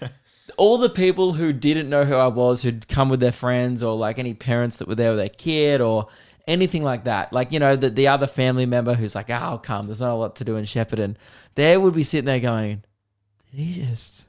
All 0.55 0.77
the 0.77 0.89
people 0.89 1.33
who 1.33 1.51
didn't 1.51 1.89
know 1.89 2.05
who 2.05 2.15
I 2.15 2.27
was, 2.27 2.61
who'd 2.61 2.87
come 2.87 3.09
with 3.09 3.19
their 3.19 3.33
friends, 3.33 3.83
or 3.83 3.97
like 3.97 4.17
any 4.17 4.33
parents 4.33 4.77
that 4.77 4.87
were 4.87 4.95
there 4.95 5.11
with 5.11 5.19
their 5.19 5.27
kid, 5.27 5.81
or 5.81 6.07
anything 6.47 6.83
like 6.83 7.03
that. 7.03 7.33
Like 7.33 7.51
you 7.51 7.59
know, 7.59 7.75
the 7.75 7.89
the 7.89 8.07
other 8.07 8.27
family 8.27 8.65
member 8.65 8.93
who's 8.93 9.13
like, 9.13 9.29
"Ah, 9.29 9.49
"I'll 9.49 9.57
come." 9.57 9.87
There's 9.87 9.99
not 9.99 10.13
a 10.13 10.15
lot 10.15 10.37
to 10.37 10.45
do 10.45 10.55
in 10.55 10.63
Shepparton. 10.63 11.17
They 11.55 11.75
would 11.75 11.93
be 11.93 12.03
sitting 12.03 12.27
there 12.27 12.39
going, 12.39 12.85
"Did 13.51 13.59
he 13.59 13.85
just 13.85 14.25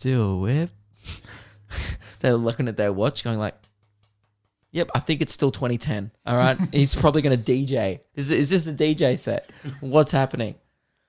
do 0.00 0.22
a 0.22 0.38
whip?" 0.38 0.70
they're 2.20 2.34
looking 2.34 2.68
at 2.68 2.76
their 2.76 2.92
watch 2.92 3.24
going 3.24 3.38
like 3.38 3.54
yep 4.70 4.90
i 4.94 4.98
think 4.98 5.20
it's 5.20 5.32
still 5.32 5.50
2010 5.50 6.10
all 6.26 6.36
right 6.36 6.56
he's 6.72 6.94
probably 6.94 7.22
going 7.22 7.42
to 7.42 7.52
dj 7.52 8.00
is, 8.14 8.30
is 8.30 8.50
this 8.50 8.64
the 8.64 8.72
dj 8.72 9.18
set? 9.18 9.50
What's 9.80 10.12
happening? 10.12 10.56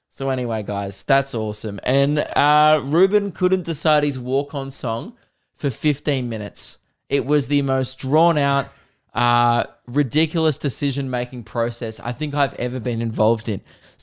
So 0.09 0.29
anyway 0.29 0.63
guys 0.63 1.03
that's 1.03 1.35
awesome. 1.35 1.79
And 1.83 2.19
uh 2.19 2.81
ruben 2.83 3.31
couldn't 3.31 3.63
decide 3.63 4.03
his 4.03 4.19
walk-on 4.19 4.71
song 4.71 5.15
for 5.53 5.69
15 5.69 6.29
minutes. 6.29 6.77
It 7.09 7.25
was 7.25 7.47
the 7.47 7.61
most 7.61 7.99
drawn 7.99 8.37
out 8.37 8.67
uh 9.13 9.63
ridiculous 9.87 10.59
decision 10.59 11.09
making 11.09 11.43
process 11.43 11.99
i 11.99 12.11
think 12.11 12.35
i've 12.35 12.53
ever 12.55 12.79
been 12.79 13.01
involved 13.01 13.49
in. 13.49 13.61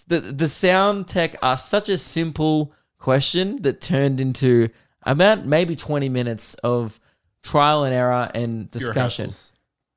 The 0.09 0.21
the 0.21 0.49
sound 0.49 1.09
tech 1.09 1.37
asked 1.43 1.69
such 1.69 1.89
a 1.89 1.99
simple 1.99 2.73
question 2.99 3.63
that 3.63 3.81
turned 3.81 4.21
into 4.21 4.69
about 5.07 5.47
maybe 5.47 5.75
20 5.75 6.09
minutes 6.11 6.55
of 6.57 7.01
trial 7.43 7.85
and 7.85 7.95
error 7.95 8.31
and 8.35 8.71
discussion. 8.71 9.31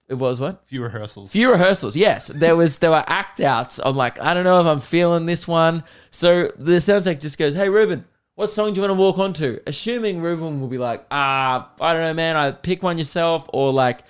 It 0.08 0.16
was 0.16 0.40
what? 0.40 0.64
Few 0.66 0.82
rehearsals. 0.82 1.32
Few 1.32 1.52
rehearsals, 1.52 1.96
yes. 1.96 2.28
There 2.28 2.56
was 2.56 2.80
there 2.80 2.90
were 2.92 3.04
act 3.06 3.40
outs. 3.42 3.80
I'm 3.84 3.96
like, 3.96 4.20
I 4.20 4.34
don't 4.34 4.44
know 4.44 4.60
if 4.62 4.66
I'm 4.66 4.80
feeling 4.80 5.26
this 5.28 5.48
one. 5.48 5.84
So 6.10 6.48
the 6.58 6.80
sound 6.82 7.04
tech 7.04 7.20
just 7.20 7.38
goes, 7.38 7.54
Hey 7.54 7.70
Ruben, 7.70 8.06
what 8.36 8.48
song 8.48 8.74
do 8.74 8.78
you 8.78 8.88
want 8.88 8.92
to 8.98 9.00
walk 9.00 9.20
on 9.20 9.34
to? 9.34 9.62
Assuming 9.68 10.22
Ruben 10.22 10.62
will 10.62 10.68
be 10.68 10.80
like, 10.80 11.06
ah, 11.12 11.70
I 11.80 11.94
don't 11.94 12.02
know, 12.02 12.14
man, 12.16 12.38
I 12.38 12.52
pick 12.52 12.82
one 12.82 12.98
yourself, 12.98 13.48
or 13.54 13.72
like 13.74 14.02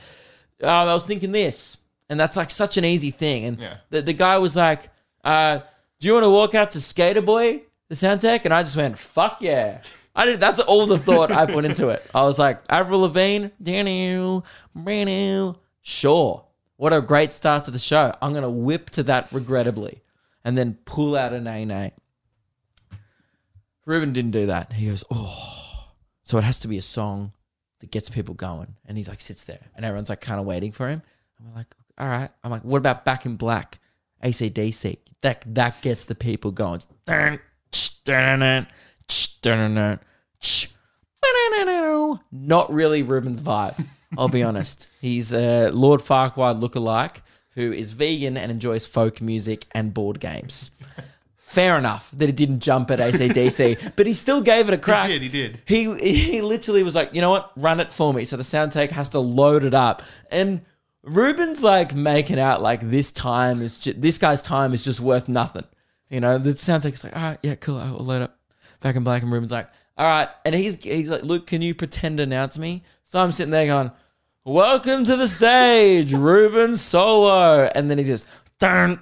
oh, 0.62 0.67
I 0.67 0.85
was 0.93 1.05
thinking 1.05 1.31
this. 1.33 1.77
And 2.09 2.19
that's 2.19 2.35
like 2.38 2.49
such 2.51 2.77
an 2.77 2.85
easy 2.85 3.12
thing. 3.12 3.45
And 3.45 3.59
Yeah. 3.59 3.77
the, 3.89 4.01
the 4.01 4.13
guy 4.13 4.38
was 4.38 4.55
like, 4.55 4.89
uh, 5.23 5.59
do 5.99 6.07
you 6.07 6.13
want 6.13 6.23
to 6.23 6.29
walk 6.29 6.55
out 6.55 6.71
to 6.71 6.81
Skater 6.81 7.21
Boy, 7.21 7.63
the 7.89 7.95
sound 7.95 8.21
tech? 8.21 8.45
And 8.45 8.53
I 8.53 8.63
just 8.63 8.75
went, 8.77 8.97
fuck 8.97 9.41
yeah. 9.41 9.81
I 10.15 10.26
did, 10.26 10.39
that's 10.39 10.60
all 10.60 10.86
the 10.86 10.98
thought 10.98 11.32
I 11.32 11.45
put 11.45 11.65
into 11.65 11.89
it. 11.89 12.06
I 12.13 12.24
was 12.24 12.39
like, 12.39 12.62
Avril 12.69 13.02
Lavigne, 13.02 13.48
Daniel, 13.62 14.45
Branu, 14.76 15.56
sure. 15.82 16.45
What 16.78 16.93
a 16.93 17.02
great 17.02 17.34
start 17.34 17.65
to 17.65 17.72
the 17.72 17.80
show. 17.80 18.13
I'm 18.22 18.32
going 18.32 18.43
to 18.43 18.50
whip 18.50 18.89
to 18.91 19.04
that 19.04 19.32
regrettably 19.32 20.02
and 20.43 20.58
then 20.58 20.78
pull 20.86 21.15
out 21.15 21.34
a 21.34 21.39
nay. 21.39 21.93
Ruben 23.86 24.13
didn't 24.13 24.32
do 24.32 24.45
that. 24.48 24.74
He 24.74 24.88
goes, 24.88 25.04
oh. 25.12 25.88
So 26.24 26.38
it 26.38 26.43
has 26.43 26.60
to 26.60 26.67
be 26.67 26.78
a 26.78 26.82
song 26.82 27.34
that 27.80 27.91
gets 27.91 28.10
people 28.10 28.34
going. 28.34 28.76
And 28.86 28.98
he's 28.98 29.10
like, 29.10 29.19
sits 29.19 29.43
there. 29.45 29.67
And 29.76 29.84
everyone's 29.84 30.10
like, 30.10 30.22
kind 30.22 30.39
of 30.39 30.45
waiting 30.45 30.72
for 30.72 30.88
him. 30.88 31.02
And 31.38 31.48
we're 31.48 31.56
like, 31.56 31.76
all 31.98 32.08
right. 32.08 32.30
I'm 32.43 32.52
like, 32.52 32.63
what 32.63 32.78
about 32.78 33.04
Back 33.04 33.26
in 33.26 33.36
Black? 33.36 33.80
ACDC. 34.24 34.98
That, 35.22 35.43
that 35.56 35.82
gets 35.82 36.06
the 36.06 36.15
people 36.15 36.52
going. 36.52 36.82
Dun, 37.06 37.39
tsh, 39.10 39.28
dun, 39.41 39.76
dun. 39.76 40.00
Not 42.32 42.72
really 42.72 43.04
Ruben's 43.04 43.41
vibe. 43.41 43.86
I'll 44.17 44.30
be 44.30 44.43
honest. 44.43 44.88
He's 45.02 45.34
a 45.34 45.69
Lord 45.72 46.02
Farquaad 46.02 46.62
lookalike 46.62 47.17
who 47.56 47.72
is 47.72 47.93
vegan 47.93 48.38
and 48.38 48.52
enjoys 48.52 48.88
folk 48.88 49.22
music 49.22 49.65
and 49.72 49.93
board 49.93 50.19
games. 50.19 50.72
Fair 51.36 51.78
enough 51.78 52.12
that 52.12 52.30
it 52.30 52.36
didn't 52.36 52.60
jump 52.60 52.91
at 52.91 53.00
ACDC, 53.00 53.93
but 53.95 54.06
he 54.06 54.13
still 54.13 54.39
gave 54.39 54.69
it 54.69 54.74
a 54.74 54.78
crack. 54.78 55.08
did, 55.08 55.22
he 55.24 55.30
did. 55.30 55.62
He 55.65 55.95
he 55.98 56.41
literally 56.41 56.84
was 56.84 56.93
like, 56.95 57.15
you 57.15 57.22
know 57.22 57.32
what, 57.32 57.52
run 57.56 57.80
it 57.80 57.91
for 57.91 58.13
me. 58.13 58.24
So 58.24 58.38
the 58.38 58.43
sound 58.43 58.72
take 58.72 58.91
has 58.91 59.10
to 59.10 59.19
load 59.19 59.63
it 59.63 59.74
up, 59.74 60.04
and 60.32 60.62
Ruben's 61.04 61.63
like 61.63 61.95
making 61.95 62.39
out 62.39 62.62
like 62.62 62.82
this 62.82 63.12
time 63.12 63.63
is 63.63 63.80
ju- 63.80 63.93
this 63.93 64.19
guy's 64.19 64.43
time 64.43 64.74
is 64.74 64.84
just 64.84 65.00
worth 65.00 65.28
nothing. 65.28 65.65
You 66.10 66.19
know, 66.19 66.38
the 66.38 66.56
sound 66.56 66.84
take's 66.84 67.04
like, 67.04 67.15
all 67.15 67.22
right, 67.24 67.39
yeah, 67.41 67.56
cool, 67.56 67.78
I 67.78 67.91
will 67.91 68.00
load 68.06 68.22
up. 68.22 68.38
Back 68.81 68.95
in 68.95 69.03
black, 69.03 69.23
and 69.23 69.31
Ruben's 69.31 69.51
like, 69.51 69.69
all 69.97 70.05
right, 70.05 70.29
and 70.45 70.55
he's 70.55 70.81
he's 70.81 71.11
like, 71.11 71.23
Luke, 71.23 71.47
can 71.47 71.61
you 71.61 71.75
pretend 71.75 72.17
to 72.17 72.23
announce 72.23 72.57
me? 72.57 72.83
So 73.03 73.19
I'm 73.19 73.31
sitting 73.31 73.51
there 73.51 73.65
going, 73.65 73.91
welcome 74.45 75.03
to 75.05 75.15
the 75.15 75.27
stage, 75.27 76.13
Ruben 76.13 76.77
Solo, 76.77 77.69
and 77.75 77.89
then 77.89 77.97
he 77.97 78.03
just 78.03 78.25
dun, 78.59 79.01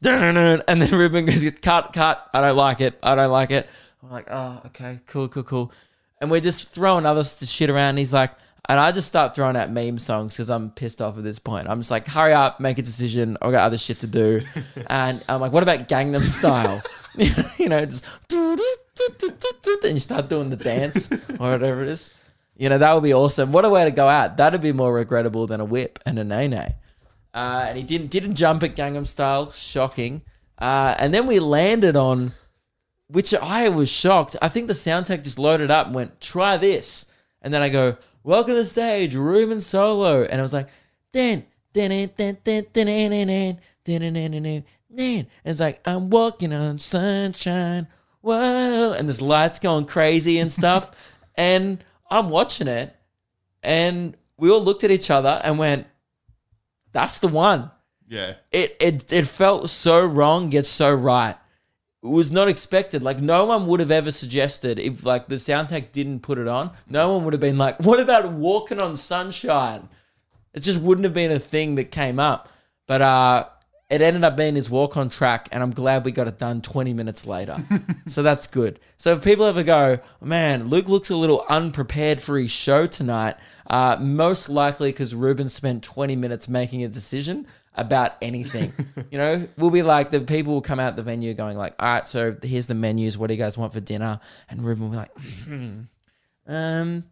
dun, 0.00 0.34
dun, 0.34 0.62
and 0.66 0.80
then 0.80 0.98
Ruben 0.98 1.26
goes, 1.26 1.44
cut, 1.60 1.92
cut, 1.92 2.30
I 2.32 2.40
don't 2.40 2.56
like 2.56 2.80
it, 2.80 2.98
I 3.02 3.14
don't 3.14 3.30
like 3.30 3.50
it. 3.50 3.68
I'm 4.02 4.10
like, 4.10 4.26
oh, 4.30 4.62
okay, 4.66 5.00
cool, 5.06 5.28
cool, 5.28 5.42
cool. 5.42 5.72
And 6.20 6.30
we're 6.30 6.40
just 6.40 6.68
throwing 6.68 7.06
other 7.06 7.22
shit 7.22 7.70
around. 7.70 7.90
And 7.90 7.98
he's 7.98 8.12
like, 8.12 8.32
and 8.68 8.78
I 8.78 8.92
just 8.92 9.08
start 9.08 9.34
throwing 9.34 9.56
out 9.56 9.70
meme 9.70 9.98
songs 9.98 10.34
because 10.34 10.50
I'm 10.50 10.70
pissed 10.70 11.02
off 11.02 11.18
at 11.18 11.24
this 11.24 11.38
point. 11.38 11.68
I'm 11.68 11.80
just 11.80 11.90
like, 11.90 12.06
hurry 12.06 12.32
up, 12.32 12.60
make 12.60 12.78
a 12.78 12.82
decision. 12.82 13.36
I've 13.42 13.52
got 13.52 13.64
other 13.64 13.78
shit 13.78 14.00
to 14.00 14.06
do. 14.06 14.42
and 14.88 15.24
I'm 15.28 15.40
like, 15.40 15.52
what 15.52 15.62
about 15.62 15.88
Gangnam 15.88 16.20
Style? 16.20 16.80
you 17.58 17.68
know, 17.68 17.84
just 17.84 18.04
and 19.84 19.94
you 19.94 20.00
start 20.00 20.28
doing 20.28 20.50
the 20.50 20.56
dance 20.56 21.10
or 21.38 21.50
whatever 21.50 21.82
it 21.82 21.88
is. 21.88 22.10
You 22.56 22.68
know, 22.68 22.78
that 22.78 22.92
would 22.92 23.02
be 23.02 23.14
awesome. 23.14 23.52
What 23.52 23.64
a 23.64 23.70
way 23.70 23.84
to 23.84 23.90
go 23.90 24.08
out. 24.08 24.36
That'd 24.36 24.60
be 24.60 24.72
more 24.72 24.92
regrettable 24.92 25.46
than 25.46 25.60
a 25.60 25.64
whip 25.64 25.98
and 26.04 26.18
a 26.18 26.24
nay 26.24 26.46
nay. 26.48 26.76
Uh, 27.32 27.66
and 27.68 27.78
he 27.78 27.84
didn't 27.84 28.08
didn't 28.08 28.34
jump 28.34 28.62
at 28.62 28.76
Gangnam 28.76 29.06
Style. 29.06 29.50
Shocking. 29.52 30.22
Uh, 30.58 30.94
and 30.98 31.14
then 31.14 31.26
we 31.26 31.38
landed 31.38 31.96
on 31.96 32.32
which 33.08 33.34
I 33.34 33.68
was 33.68 33.90
shocked. 33.90 34.36
I 34.40 34.48
think 34.48 34.68
the 34.68 34.74
sound 34.74 35.06
tech 35.06 35.22
just 35.22 35.38
loaded 35.38 35.70
up 35.70 35.86
and 35.86 35.94
went, 35.94 36.20
try 36.20 36.56
this. 36.56 37.06
And 37.42 37.52
then 37.52 37.62
I 37.62 37.68
go, 37.68 37.96
welcome 38.22 38.54
to 38.54 38.60
the 38.60 38.66
stage, 38.66 39.14
Ruben 39.14 39.60
Solo. 39.60 40.22
And 40.22 40.38
it 40.38 40.42
was 40.42 40.52
like, 40.52 40.68
dan, 41.12 41.44
dan, 41.72 41.88
dan, 41.88 42.10
dan, 42.16 42.36
dan, 42.44 42.66
dan, 42.72 43.10
dan, 43.10 43.58
dan, 43.84 44.12
dan, 44.14 44.32
dan, 44.32 44.42
dan. 44.42 44.64
And 44.96 45.26
it's 45.44 45.60
like, 45.60 45.80
I'm 45.86 46.10
walking 46.10 46.52
on 46.52 46.78
sunshine. 46.78 47.88
Whoa. 48.20 48.92
And 48.92 49.08
there's 49.08 49.22
lights 49.22 49.58
going 49.58 49.86
crazy 49.86 50.38
and 50.38 50.50
stuff. 50.52 51.14
and 51.34 51.82
I'm 52.10 52.28
watching 52.30 52.68
it. 52.68 52.94
And 53.62 54.16
we 54.36 54.50
all 54.50 54.62
looked 54.62 54.84
at 54.84 54.90
each 54.90 55.10
other 55.10 55.40
and 55.44 55.58
went, 55.58 55.86
that's 56.92 57.18
the 57.20 57.28
one 57.28 57.70
Yeah. 58.08 58.34
it 58.50 58.76
it 58.80 59.12
it 59.12 59.26
felt 59.26 59.70
so 59.70 60.04
wrong 60.04 60.50
yet 60.50 60.66
so 60.66 60.92
right. 60.92 61.36
It 62.02 62.08
was 62.08 62.32
not 62.32 62.48
expected. 62.48 63.02
Like 63.02 63.20
no 63.20 63.44
one 63.44 63.66
would 63.68 63.78
have 63.80 63.90
ever 63.90 64.10
suggested 64.10 64.78
if 64.78 65.04
like 65.04 65.28
the 65.28 65.38
sound 65.38 65.68
tech 65.68 65.92
didn't 65.92 66.20
put 66.20 66.38
it 66.38 66.48
on. 66.48 66.72
No 66.88 67.12
one 67.14 67.24
would 67.24 67.34
have 67.34 67.40
been 67.40 67.58
like, 67.58 67.78
"What 67.80 68.00
about 68.00 68.32
walking 68.32 68.80
on 68.80 68.96
sunshine?" 68.96 69.88
It 70.54 70.60
just 70.60 70.80
wouldn't 70.80 71.04
have 71.04 71.14
been 71.14 71.30
a 71.30 71.38
thing 71.38 71.74
that 71.76 71.92
came 71.92 72.18
up. 72.18 72.48
But 72.88 73.02
uh 73.02 73.44
it 73.90 74.00
ended 74.00 74.22
up 74.22 74.36
being 74.36 74.54
his 74.54 74.70
walk 74.70 74.96
on 74.96 75.10
track, 75.10 75.48
and 75.50 75.62
I'm 75.62 75.72
glad 75.72 76.04
we 76.04 76.12
got 76.12 76.28
it 76.28 76.38
done 76.38 76.62
20 76.62 76.94
minutes 76.94 77.26
later. 77.26 77.56
so 78.06 78.22
that's 78.22 78.46
good. 78.46 78.78
So 78.96 79.14
if 79.14 79.24
people 79.24 79.44
ever 79.44 79.64
go, 79.64 79.98
man, 80.20 80.68
Luke 80.68 80.88
looks 80.88 81.10
a 81.10 81.16
little 81.16 81.44
unprepared 81.48 82.22
for 82.22 82.38
his 82.38 82.52
show 82.52 82.86
tonight, 82.86 83.34
uh, 83.68 83.96
most 84.00 84.48
likely 84.48 84.92
because 84.92 85.12
Ruben 85.12 85.48
spent 85.48 85.82
20 85.82 86.14
minutes 86.14 86.48
making 86.48 86.84
a 86.84 86.88
decision 86.88 87.48
about 87.74 88.12
anything. 88.22 88.72
you 89.10 89.18
know, 89.18 89.48
we'll 89.56 89.70
be 89.70 89.82
like, 89.82 90.10
the 90.10 90.20
people 90.20 90.52
will 90.52 90.62
come 90.62 90.78
out 90.78 90.94
the 90.94 91.02
venue 91.02 91.34
going 91.34 91.56
like, 91.56 91.74
all 91.80 91.94
right, 91.94 92.06
so 92.06 92.36
here's 92.42 92.66
the 92.66 92.74
menus. 92.74 93.18
What 93.18 93.26
do 93.26 93.34
you 93.34 93.40
guys 93.40 93.58
want 93.58 93.72
for 93.72 93.80
dinner? 93.80 94.20
And 94.48 94.62
Ruben 94.62 94.84
will 94.84 94.90
be 94.90 94.96
like, 94.98 95.18
hmm, 95.18 95.80
um, 96.46 97.04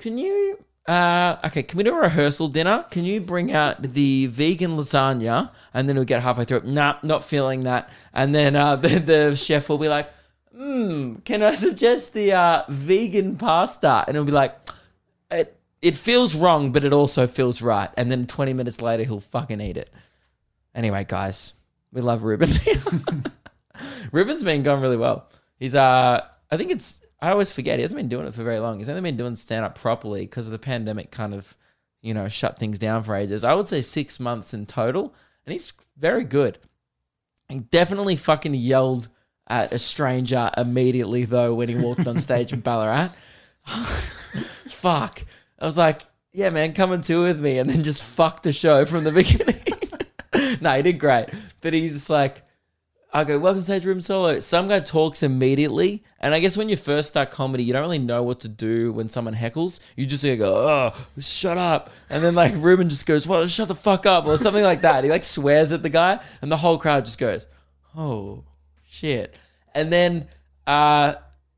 can 0.00 0.18
you 0.18 0.58
uh 0.88 1.38
okay, 1.44 1.62
can 1.62 1.78
we 1.78 1.84
do 1.84 1.94
a 1.94 2.00
rehearsal 2.00 2.48
dinner? 2.48 2.84
Can 2.90 3.04
you 3.04 3.20
bring 3.20 3.52
out 3.52 3.82
the 3.82 4.26
vegan 4.26 4.76
lasagna? 4.76 5.50
And 5.74 5.88
then 5.88 5.96
we'll 5.96 6.04
get 6.04 6.22
halfway 6.22 6.44
through. 6.44 6.58
It. 6.58 6.66
Nah, 6.66 6.96
not 7.02 7.24
feeling 7.24 7.64
that. 7.64 7.90
And 8.12 8.34
then 8.34 8.56
uh 8.56 8.76
the, 8.84 8.88
the 8.98 9.36
chef 9.36 9.68
will 9.68 9.78
be 9.78 9.88
like, 9.88 10.10
hmm, 10.54 11.16
can 11.24 11.42
I 11.42 11.54
suggest 11.54 12.14
the 12.14 12.32
uh 12.32 12.62
vegan 12.68 13.36
pasta? 13.36 14.04
And 14.06 14.16
it'll 14.16 14.26
be 14.26 14.32
like, 14.32 14.56
it 15.30 15.58
it 15.82 15.96
feels 15.96 16.36
wrong, 16.36 16.72
but 16.72 16.84
it 16.84 16.92
also 16.92 17.26
feels 17.26 17.62
right. 17.62 17.90
And 17.96 18.10
then 18.10 18.26
20 18.26 18.52
minutes 18.52 18.80
later 18.80 19.04
he'll 19.04 19.20
fucking 19.20 19.60
eat 19.60 19.76
it. 19.76 19.90
Anyway, 20.74 21.04
guys, 21.08 21.52
we 21.92 22.00
love 22.00 22.22
Ruben. 22.22 22.50
Ruben's 24.12 24.44
been 24.44 24.62
going 24.62 24.80
really 24.80 24.96
well. 24.96 25.28
He's 25.58 25.74
uh 25.74 26.22
I 26.50 26.56
think 26.56 26.70
it's 26.70 27.00
I 27.20 27.30
always 27.30 27.50
forget 27.50 27.78
he 27.78 27.82
hasn't 27.82 27.98
been 27.98 28.08
doing 28.08 28.26
it 28.26 28.34
for 28.34 28.44
very 28.44 28.58
long. 28.58 28.78
He's 28.78 28.88
only 28.88 29.00
been 29.00 29.16
doing 29.16 29.36
stand 29.36 29.64
up 29.64 29.78
properly 29.78 30.22
because 30.22 30.46
of 30.46 30.52
the 30.52 30.58
pandemic 30.58 31.10
kind 31.10 31.34
of, 31.34 31.56
you 32.02 32.12
know, 32.12 32.28
shut 32.28 32.58
things 32.58 32.78
down 32.78 33.02
for 33.02 33.14
ages. 33.14 33.44
I 33.44 33.54
would 33.54 33.68
say 33.68 33.80
six 33.80 34.20
months 34.20 34.52
in 34.52 34.66
total. 34.66 35.14
And 35.44 35.52
he's 35.52 35.72
very 35.96 36.24
good. 36.24 36.58
He 37.48 37.60
definitely 37.60 38.16
fucking 38.16 38.54
yelled 38.54 39.08
at 39.48 39.72
a 39.72 39.78
stranger 39.78 40.50
immediately 40.56 41.24
though 41.24 41.54
when 41.54 41.68
he 41.68 41.76
walked 41.76 42.06
on 42.06 42.18
stage 42.18 42.52
in 42.52 42.60
Ballarat. 42.62 43.10
Fuck. 43.66 45.22
I 45.58 45.64
was 45.64 45.78
like, 45.78 46.02
yeah, 46.32 46.50
man, 46.50 46.74
come 46.74 46.92
and 46.92 47.02
tour 47.02 47.28
with 47.28 47.40
me 47.40 47.58
and 47.58 47.70
then 47.70 47.82
just 47.82 48.04
fuck 48.04 48.42
the 48.42 48.52
show 48.52 48.84
from 48.84 49.04
the 49.04 49.10
beginning. 49.12 50.58
no, 50.60 50.76
he 50.76 50.82
did 50.82 50.98
great. 50.98 51.30
But 51.62 51.72
he's 51.72 52.10
like, 52.10 52.42
Go, 53.24 53.38
welcome 53.38 53.60
to 53.60 53.64
stage 53.64 53.86
Ruben 53.86 54.02
Solo. 54.02 54.40
Some 54.40 54.68
guy 54.68 54.80
talks 54.80 55.22
immediately. 55.22 56.04
And 56.20 56.34
I 56.34 56.38
guess 56.38 56.54
when 56.54 56.68
you 56.68 56.76
first 56.76 57.08
start 57.08 57.30
comedy, 57.30 57.64
you 57.64 57.72
don't 57.72 57.80
really 57.80 57.98
know 57.98 58.22
what 58.22 58.40
to 58.40 58.48
do 58.48 58.92
when 58.92 59.08
someone 59.08 59.34
heckles. 59.34 59.80
You 59.96 60.04
just 60.04 60.22
go, 60.22 60.34
oh, 60.38 61.06
shut 61.18 61.56
up. 61.56 61.90
And 62.10 62.22
then 62.22 62.34
like 62.34 62.52
Ruben 62.56 62.90
just 62.90 63.06
goes, 63.06 63.26
well, 63.26 63.46
shut 63.46 63.68
the 63.68 63.74
fuck 63.74 64.04
up 64.04 64.26
or 64.26 64.36
something 64.36 64.62
like 64.62 64.82
that. 64.82 65.02
He 65.02 65.08
like 65.08 65.24
swears 65.24 65.72
at 65.72 65.82
the 65.82 65.88
guy 65.88 66.22
and 66.42 66.52
the 66.52 66.58
whole 66.58 66.76
crowd 66.76 67.06
just 67.06 67.18
goes, 67.18 67.48
oh, 67.96 68.44
shit. 68.86 69.34
And 69.74 69.90
then 69.90 70.28
uh, 70.66 71.14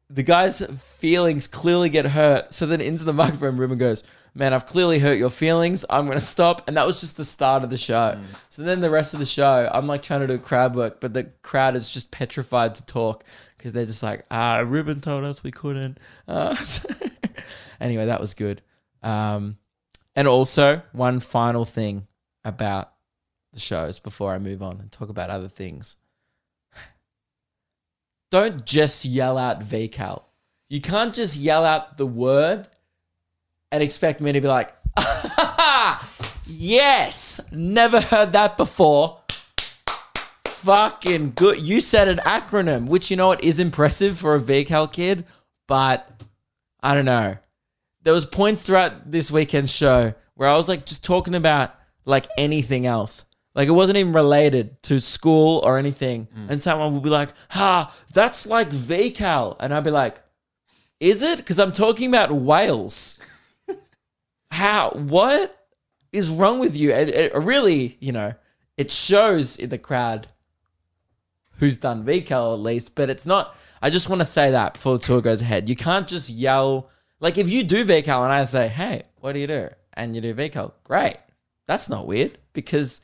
the 0.08 0.22
guy's 0.22 0.64
feelings 0.64 1.48
clearly 1.48 1.88
get 1.90 2.06
hurt. 2.06 2.54
So 2.54 2.66
then 2.66 2.80
into 2.80 3.02
the 3.02 3.12
microphone, 3.12 3.56
Ruben 3.56 3.78
goes, 3.78 4.04
Man, 4.38 4.54
I've 4.54 4.66
clearly 4.66 5.00
hurt 5.00 5.18
your 5.18 5.30
feelings. 5.30 5.84
I'm 5.90 6.06
going 6.06 6.16
to 6.16 6.24
stop. 6.24 6.68
And 6.68 6.76
that 6.76 6.86
was 6.86 7.00
just 7.00 7.16
the 7.16 7.24
start 7.24 7.64
of 7.64 7.70
the 7.70 7.76
show. 7.76 8.16
So 8.50 8.62
then 8.62 8.80
the 8.80 8.88
rest 8.88 9.12
of 9.12 9.18
the 9.18 9.26
show, 9.26 9.68
I'm 9.74 9.88
like 9.88 10.00
trying 10.00 10.20
to 10.20 10.28
do 10.28 10.38
crowd 10.38 10.76
work, 10.76 11.00
but 11.00 11.12
the 11.12 11.24
crowd 11.42 11.74
is 11.74 11.90
just 11.90 12.12
petrified 12.12 12.76
to 12.76 12.86
talk 12.86 13.24
because 13.56 13.72
they're 13.72 13.84
just 13.84 14.00
like, 14.00 14.24
Ah, 14.30 14.62
Ruben 14.64 15.00
told 15.00 15.24
us 15.24 15.42
we 15.42 15.50
couldn't. 15.50 15.98
Uh, 16.28 16.54
anyway, 17.80 18.06
that 18.06 18.20
was 18.20 18.34
good. 18.34 18.62
Um, 19.02 19.58
and 20.14 20.28
also, 20.28 20.82
one 20.92 21.18
final 21.18 21.64
thing 21.64 22.06
about 22.44 22.92
the 23.52 23.58
shows 23.58 23.98
before 23.98 24.32
I 24.32 24.38
move 24.38 24.62
on 24.62 24.78
and 24.78 24.92
talk 24.92 25.08
about 25.08 25.30
other 25.30 25.48
things 25.48 25.96
don't 28.30 28.64
just 28.64 29.04
yell 29.04 29.36
out 29.36 29.62
VCAL. 29.62 30.22
You 30.68 30.80
can't 30.80 31.12
just 31.12 31.36
yell 31.36 31.64
out 31.64 31.96
the 31.96 32.06
word 32.06 32.68
and 33.70 33.82
expect 33.82 34.20
me 34.20 34.32
to 34.32 34.40
be 34.40 34.48
like, 34.48 34.74
yes, 36.46 37.40
never 37.52 38.00
heard 38.00 38.32
that 38.32 38.56
before. 38.56 39.20
Fucking 40.44 41.32
good. 41.36 41.60
You 41.60 41.80
said 41.80 42.08
an 42.08 42.18
acronym, 42.18 42.88
which 42.88 43.10
you 43.10 43.16
know 43.16 43.28
what 43.28 43.44
is 43.44 43.60
impressive 43.60 44.18
for 44.18 44.34
a 44.34 44.40
VCAL 44.40 44.92
kid, 44.92 45.24
but 45.66 46.10
I 46.80 46.94
don't 46.94 47.04
know. 47.04 47.36
There 48.02 48.14
was 48.14 48.26
points 48.26 48.66
throughout 48.66 49.10
this 49.10 49.30
weekend's 49.30 49.72
show 49.72 50.14
where 50.34 50.48
I 50.48 50.56
was 50.56 50.68
like 50.68 50.86
just 50.86 51.04
talking 51.04 51.34
about 51.34 51.74
like 52.04 52.26
anything 52.36 52.86
else. 52.86 53.24
Like 53.54 53.68
it 53.68 53.72
wasn't 53.72 53.98
even 53.98 54.12
related 54.12 54.80
to 54.84 55.00
school 55.00 55.60
or 55.64 55.78
anything. 55.78 56.28
Mm. 56.36 56.50
And 56.50 56.62
someone 56.62 56.94
would 56.94 57.02
be 57.02 57.10
like, 57.10 57.30
ha, 57.50 57.94
that's 58.12 58.46
like 58.46 58.70
VCAL. 58.70 59.56
And 59.60 59.74
I'd 59.74 59.84
be 59.84 59.90
like, 59.90 60.20
is 61.00 61.22
it? 61.22 61.38
Because 61.38 61.58
I'm 61.60 61.72
talking 61.72 62.08
about 62.08 62.32
Wales. 62.32 63.18
How? 64.50 64.90
What 64.90 65.66
is 66.12 66.30
wrong 66.30 66.58
with 66.58 66.76
you? 66.76 66.90
It, 66.90 67.08
it 67.10 67.34
really, 67.34 67.96
you 68.00 68.12
know, 68.12 68.34
it 68.76 68.90
shows 68.90 69.56
in 69.56 69.70
the 69.70 69.78
crowd 69.78 70.28
who's 71.58 71.76
done 71.76 72.04
VCAL 72.04 72.54
at 72.54 72.60
least, 72.60 72.94
but 72.94 73.10
it's 73.10 73.26
not. 73.26 73.56
I 73.82 73.90
just 73.90 74.08
want 74.08 74.20
to 74.20 74.24
say 74.24 74.52
that 74.52 74.74
before 74.74 74.98
the 74.98 75.04
tour 75.04 75.20
goes 75.20 75.42
ahead. 75.42 75.68
You 75.68 75.76
can't 75.76 76.06
just 76.08 76.30
yell. 76.30 76.88
Like 77.20 77.36
if 77.36 77.50
you 77.50 77.64
do 77.64 77.84
VCAL 77.84 78.22
and 78.24 78.32
I 78.32 78.42
say, 78.44 78.68
hey, 78.68 79.02
what 79.20 79.32
do 79.32 79.40
you 79.40 79.46
do? 79.46 79.68
And 79.94 80.14
you 80.14 80.20
do 80.20 80.34
VCAL, 80.34 80.72
great. 80.84 81.16
That's 81.66 81.88
not 81.88 82.06
weird 82.06 82.38
because 82.52 83.00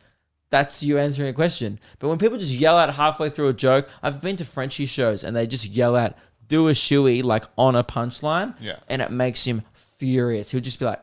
that's 0.50 0.82
you 0.82 0.98
answering 0.98 1.28
a 1.28 1.32
question. 1.32 1.80
But 1.98 2.08
when 2.08 2.18
people 2.18 2.38
just 2.38 2.52
yell 2.52 2.78
out 2.78 2.94
halfway 2.94 3.28
through 3.28 3.48
a 3.48 3.52
joke, 3.52 3.88
I've 4.02 4.20
been 4.20 4.36
to 4.36 4.44
Frenchie 4.44 4.86
shows 4.86 5.24
and 5.24 5.34
they 5.36 5.46
just 5.46 5.66
yell 5.66 5.96
out, 5.96 6.14
do 6.46 6.68
a 6.68 6.72
shoey 6.72 7.24
like 7.24 7.44
on 7.58 7.74
a 7.74 7.82
punchline. 7.82 8.54
Yeah. 8.60 8.78
And 8.88 9.02
it 9.02 9.10
makes 9.10 9.44
him 9.44 9.62
furious. 9.72 10.50
He'll 10.50 10.60
just 10.60 10.78
be 10.78 10.84
like, 10.84 11.02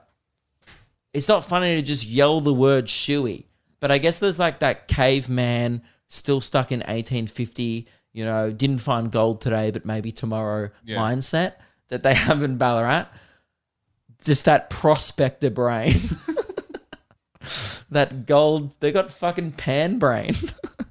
it's 1.13 1.27
not 1.27 1.45
funny 1.45 1.75
to 1.75 1.81
just 1.81 2.05
yell 2.05 2.39
the 2.41 2.53
word 2.53 2.85
shoey. 2.85 3.45
But 3.79 3.91
I 3.91 3.97
guess 3.97 4.19
there's 4.19 4.39
like 4.39 4.59
that 4.59 4.87
caveman 4.87 5.81
still 6.07 6.41
stuck 6.41 6.71
in 6.71 6.79
1850, 6.79 7.87
you 8.13 8.25
know, 8.25 8.51
didn't 8.51 8.79
find 8.79 9.11
gold 9.11 9.41
today, 9.41 9.71
but 9.71 9.85
maybe 9.85 10.11
tomorrow 10.11 10.69
Yeah. 10.83 10.97
mindset 10.97 11.53
that 11.89 12.03
they 12.03 12.13
have 12.27 12.43
in 12.43 12.57
Ballarat. 12.57 13.05
Just 14.23 14.45
that 14.45 14.69
prospector 14.69 15.49
brain. 15.49 15.95
that 17.89 18.25
gold, 18.25 18.79
they 18.79 18.91
got 18.91 19.11
fucking 19.11 19.53
pan 19.53 19.99
brain. 19.99 20.33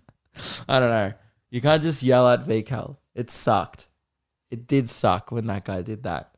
I 0.68 0.80
don't 0.80 0.90
know. 0.90 1.12
You 1.50 1.60
can't 1.60 1.82
just 1.82 2.02
yell 2.02 2.28
at 2.28 2.40
VCAL. 2.40 2.96
It 3.14 3.30
sucked. 3.30 3.86
It 4.50 4.66
did 4.66 4.88
suck 4.88 5.30
when 5.30 5.46
that 5.46 5.64
guy 5.64 5.82
did 5.82 6.02
that. 6.04 6.34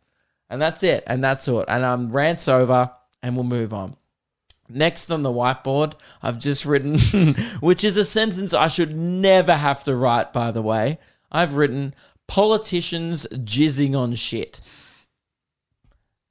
And 0.50 0.60
that's 0.60 0.82
it. 0.82 1.02
And 1.06 1.24
that's 1.24 1.48
it. 1.48 1.64
And 1.68 1.84
um, 1.84 2.12
rant's 2.12 2.46
over 2.46 2.90
and 3.22 3.36
we'll 3.36 3.44
move 3.44 3.72
on. 3.72 3.96
Next 4.68 5.10
on 5.10 5.22
the 5.22 5.30
whiteboard, 5.30 5.94
I've 6.22 6.38
just 6.38 6.64
written, 6.64 6.98
which 7.60 7.84
is 7.84 7.96
a 7.96 8.04
sentence 8.04 8.54
I 8.54 8.68
should 8.68 8.96
never 8.96 9.54
have 9.54 9.84
to 9.84 9.94
write, 9.94 10.32
by 10.32 10.50
the 10.50 10.62
way. 10.62 10.98
I've 11.30 11.54
written, 11.54 11.94
politicians 12.26 13.26
jizzing 13.32 13.96
on 13.96 14.14
shit. 14.14 14.60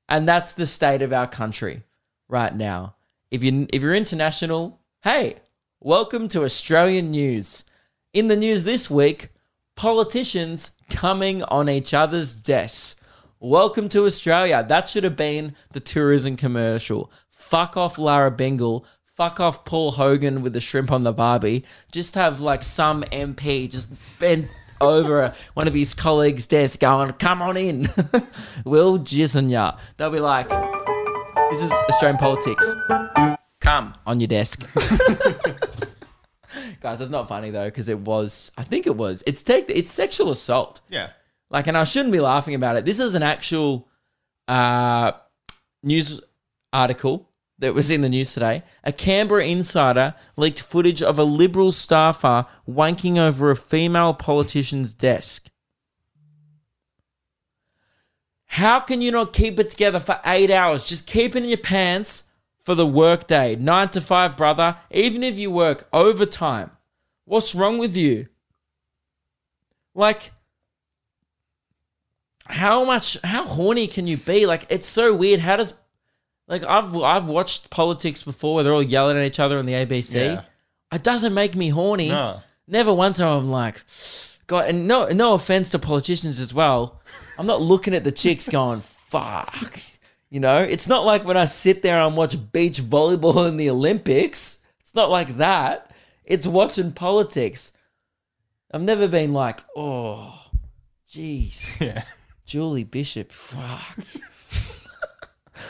And 0.09 0.27
that's 0.27 0.53
the 0.53 0.65
state 0.65 1.01
of 1.01 1.13
our 1.13 1.27
country 1.27 1.83
right 2.27 2.53
now. 2.53 2.95
If 3.29 3.43
you 3.43 3.67
if 3.71 3.81
you're 3.81 3.93
international, 3.93 4.81
hey, 5.03 5.37
welcome 5.79 6.27
to 6.29 6.43
Australian 6.43 7.11
news. 7.11 7.63
In 8.13 8.27
the 8.27 8.35
news 8.35 8.65
this 8.65 8.89
week, 8.89 9.29
politicians 9.75 10.71
coming 10.89 11.43
on 11.43 11.69
each 11.69 11.93
other's 11.93 12.35
desks. 12.35 12.95
Welcome 13.43 13.89
to 13.89 14.05
Australia. 14.05 14.63
That 14.69 14.87
should 14.87 15.03
have 15.03 15.15
been 15.15 15.55
the 15.71 15.79
tourism 15.79 16.37
commercial. 16.37 17.11
Fuck 17.31 17.75
off 17.75 17.97
Lara 17.97 18.29
Bingle. 18.29 18.85
Fuck 19.17 19.39
off 19.39 19.65
Paul 19.65 19.89
Hogan 19.93 20.43
with 20.43 20.53
the 20.53 20.59
shrimp 20.59 20.91
on 20.91 21.01
the 21.01 21.11
barbie. 21.11 21.65
Just 21.91 22.13
have 22.13 22.39
like 22.39 22.61
some 22.61 23.01
MP 23.05 23.67
just 23.67 23.89
bend 24.19 24.47
over 24.79 25.33
one 25.55 25.67
of 25.67 25.73
his 25.73 25.95
colleagues' 25.95 26.45
desk 26.45 26.81
going, 26.81 27.13
come 27.13 27.41
on 27.41 27.57
in. 27.57 27.87
we'll 28.63 28.99
jizz 28.99 29.35
on 29.35 29.49
ya. 29.49 29.75
They'll 29.97 30.11
be 30.11 30.19
like, 30.19 30.47
this 31.49 31.63
is 31.63 31.71
Australian 31.71 32.19
politics. 32.19 32.71
Come 33.59 33.95
on 34.05 34.19
your 34.19 34.27
desk. 34.27 34.71
Guys, 36.79 36.99
that's 36.99 37.09
not 37.09 37.27
funny 37.27 37.49
though, 37.49 37.69
because 37.69 37.89
it 37.89 37.97
was, 37.97 38.51
I 38.55 38.61
think 38.61 38.85
it 38.85 38.95
was, 38.95 39.23
it's 39.25 39.41
tech, 39.41 39.63
it's 39.67 39.89
sexual 39.89 40.29
assault. 40.29 40.81
Yeah. 40.91 41.09
Like, 41.51 41.67
and 41.67 41.77
I 41.77 41.83
shouldn't 41.83 42.13
be 42.13 42.21
laughing 42.21 42.55
about 42.55 42.77
it. 42.77 42.85
This 42.85 42.99
is 42.99 43.13
an 43.13 43.23
actual 43.23 43.89
uh, 44.47 45.11
news 45.83 46.21
article 46.71 47.29
that 47.59 47.75
was 47.75 47.91
in 47.91 48.01
the 48.01 48.09
news 48.09 48.33
today. 48.33 48.63
A 48.85 48.93
Canberra 48.93 49.45
insider 49.45 50.15
leaked 50.37 50.61
footage 50.61 51.03
of 51.03 51.19
a 51.19 51.25
Liberal 51.25 51.73
staffer 51.73 52.45
wanking 52.67 53.17
over 53.17 53.51
a 53.51 53.55
female 53.55 54.13
politician's 54.13 54.93
desk. 54.93 55.49
How 58.45 58.79
can 58.79 59.01
you 59.01 59.11
not 59.11 59.33
keep 59.33 59.59
it 59.59 59.69
together 59.69 59.99
for 59.99 60.21
eight 60.25 60.51
hours? 60.51 60.85
Just 60.85 61.05
keep 61.05 61.35
it 61.35 61.43
in 61.43 61.49
your 61.49 61.57
pants 61.57 62.23
for 62.59 62.75
the 62.75 62.87
workday. 62.87 63.57
Nine 63.57 63.89
to 63.89 63.99
five, 63.99 64.37
brother. 64.37 64.77
Even 64.89 65.21
if 65.21 65.37
you 65.37 65.51
work 65.51 65.87
overtime. 65.91 66.71
What's 67.25 67.53
wrong 67.55 67.77
with 67.77 67.95
you? 67.95 68.27
Like, 69.93 70.31
how 72.51 72.83
much 72.85 73.17
how 73.23 73.45
horny 73.45 73.87
can 73.87 74.07
you 74.07 74.17
be? 74.17 74.45
Like 74.45 74.65
it's 74.69 74.87
so 74.87 75.15
weird. 75.15 75.39
How 75.39 75.55
does 75.57 75.73
like 76.47 76.63
i've 76.65 76.95
i've 76.97 77.25
watched 77.25 77.69
politics 77.69 78.23
before 78.23 78.55
where 78.55 78.63
they're 78.63 78.73
all 78.73 78.83
yelling 78.83 79.17
at 79.17 79.23
each 79.23 79.39
other 79.39 79.57
on 79.57 79.65
the 79.65 79.73
abc 79.73 80.13
Yeah. 80.13 80.43
it 80.93 81.01
doesn't 81.01 81.33
make 81.33 81.55
me 81.55 81.69
horny. 81.69 82.09
No. 82.09 82.41
never 82.67 82.93
once 82.93 83.19
i'm 83.19 83.49
like 83.49 83.81
god 84.47 84.69
and 84.69 84.87
no 84.87 85.05
no 85.07 85.33
offense 85.33 85.69
to 85.69 85.79
politicians 85.79 86.39
as 86.39 86.53
well. 86.53 87.01
I'm 87.39 87.47
not 87.47 87.61
looking 87.61 87.93
at 87.95 88.03
the 88.03 88.11
chicks 88.11 88.49
going 88.49 88.81
fuck 88.81 89.79
you 90.29 90.39
know? 90.39 90.57
It's 90.57 90.87
not 90.89 91.05
like 91.05 91.23
when 91.25 91.37
i 91.37 91.45
sit 91.45 91.81
there 91.83 92.01
and 92.01 92.17
watch 92.17 92.35
beach 92.51 92.81
volleyball 92.81 93.47
in 93.47 93.57
the 93.57 93.69
olympics. 93.69 94.59
It's 94.81 94.93
not 94.95 95.09
like 95.09 95.37
that. 95.37 95.91
It's 96.25 96.45
watching 96.47 96.91
politics. 96.91 97.71
I've 98.73 98.81
never 98.83 99.07
been 99.07 99.31
like 99.31 99.63
oh 99.75 100.37
jeez. 101.09 101.79
Yeah. 101.85 102.03
Julie 102.51 102.83
Bishop. 102.83 103.31
Fuck. 103.31 103.97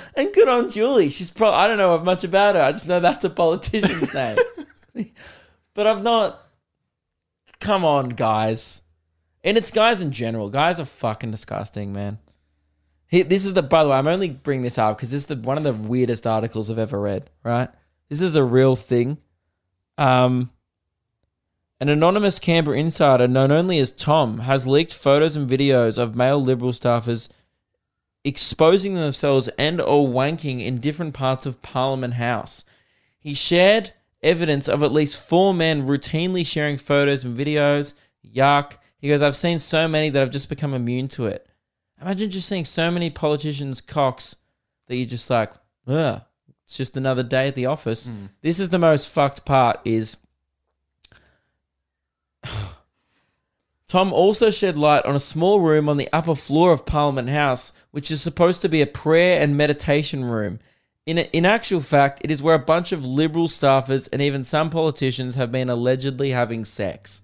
and 0.17 0.34
good 0.34 0.47
on 0.47 0.71
Julie. 0.71 1.11
She's 1.11 1.29
probably, 1.29 1.59
I 1.59 1.67
don't 1.67 1.77
know 1.77 1.99
much 1.99 2.23
about 2.23 2.55
her. 2.55 2.61
I 2.61 2.71
just 2.71 2.88
know 2.88 2.99
that's 2.99 3.23
a 3.23 3.29
politician's 3.29 4.11
name. 4.95 5.11
but 5.75 5.86
I'm 5.86 6.01
not. 6.01 6.41
Come 7.59 7.86
on, 7.86 8.09
guys. 8.09 8.82
And 9.43 9.57
it's 9.57 9.69
guys 9.69 10.01
in 10.01 10.11
general. 10.11 10.49
Guys 10.49 10.79
are 10.79 10.86
fucking 10.86 11.29
disgusting, 11.29 11.93
man. 11.93 12.17
He, 13.07 13.21
this 13.21 13.45
is 13.45 13.53
the, 13.53 13.61
by 13.61 13.84
the 13.84 13.89
way, 13.89 13.97
I'm 13.97 14.07
only 14.07 14.32
bringing 14.32 14.63
this 14.63 14.79
up 14.79 14.97
because 14.97 15.11
this 15.11 15.21
is 15.21 15.27
the, 15.27 15.36
one 15.36 15.57
of 15.57 15.63
the 15.63 15.73
weirdest 15.73 16.25
articles 16.25 16.71
I've 16.71 16.79
ever 16.79 16.99
read, 16.99 17.29
right? 17.43 17.69
This 18.09 18.23
is 18.23 18.36
a 18.36 18.43
real 18.43 18.75
thing. 18.75 19.19
Um, 19.99 20.49
an 21.82 21.89
anonymous 21.89 22.38
Canberra 22.38 22.77
insider, 22.77 23.27
known 23.27 23.51
only 23.51 23.79
as 23.79 23.89
Tom, 23.89 24.39
has 24.41 24.67
leaked 24.67 24.93
photos 24.93 25.36
and 25.36 25.49
videos 25.49 25.97
of 25.97 26.15
male 26.15 26.41
Liberal 26.41 26.73
staffers 26.73 27.27
exposing 28.23 28.93
themselves 28.93 29.47
and 29.57 29.82
or 29.82 30.07
wanking 30.07 30.63
in 30.63 30.77
different 30.77 31.15
parts 31.15 31.47
of 31.47 31.63
Parliament 31.63 32.13
House. 32.13 32.63
He 33.19 33.34
shared 33.34 33.93
evidence 34.21 34.69
of 34.69 34.84
at 34.84 34.91
least 34.91 35.27
four 35.27 35.55
men 35.55 35.88
routinely 35.88 36.45
sharing 36.45 36.77
photos 36.77 37.25
and 37.25 37.36
videos. 37.36 37.95
Yuck. 38.23 38.77
He 38.99 39.07
goes, 39.07 39.23
I've 39.23 39.36
seen 39.36 39.57
so 39.57 39.88
many 39.88 40.11
that 40.11 40.21
I've 40.21 40.29
just 40.29 40.49
become 40.49 40.75
immune 40.75 41.07
to 41.09 41.25
it. 41.25 41.47
Imagine 41.99 42.29
just 42.29 42.47
seeing 42.47 42.65
so 42.65 42.91
many 42.91 43.09
politicians' 43.09 43.82
cocks 43.82 44.36
that 44.86 44.97
you're 44.97 45.07
just 45.07 45.27
like, 45.32 45.51
ugh, 45.88 46.21
it's 46.63 46.77
just 46.77 46.95
another 46.95 47.23
day 47.23 47.47
at 47.47 47.55
the 47.55 47.65
office. 47.65 48.07
Hmm. 48.07 48.27
This 48.41 48.59
is 48.59 48.69
the 48.69 48.77
most 48.77 49.09
fucked 49.09 49.45
part 49.45 49.79
is 49.84 50.17
Tom 53.88 54.14
also 54.14 54.50
shed 54.50 54.78
light 54.78 55.06
on 55.06 55.16
a 55.16 55.20
small 55.20 55.60
room 55.60 55.89
on 55.89 55.98
the 55.98 56.08
upper 56.14 56.34
floor 56.34 56.72
of 56.72 56.86
Parliament 56.86 57.28
House, 57.28 57.74
which 57.92 58.10
is 58.10 58.22
supposed 58.22 58.62
to 58.62 58.70
be 58.70 58.82
a 58.82 58.88
prayer 58.88 59.42
and 59.42 59.58
meditation 59.58 60.24
room. 60.24 60.60
In, 61.06 61.18
in 61.18 61.46
actual 61.46 61.82
fact, 61.82 62.22
it 62.24 62.32
is 62.32 62.42
where 62.42 62.56
a 62.56 62.60
bunch 62.60 62.94
of 62.94 63.06
Liberal 63.06 63.48
staffers 63.48 64.08
and 64.14 64.22
even 64.22 64.46
some 64.46 64.70
politicians 64.70 65.36
have 65.36 65.52
been 65.52 65.70
allegedly 65.70 66.30
having 66.30 66.64
sex. 66.64 67.22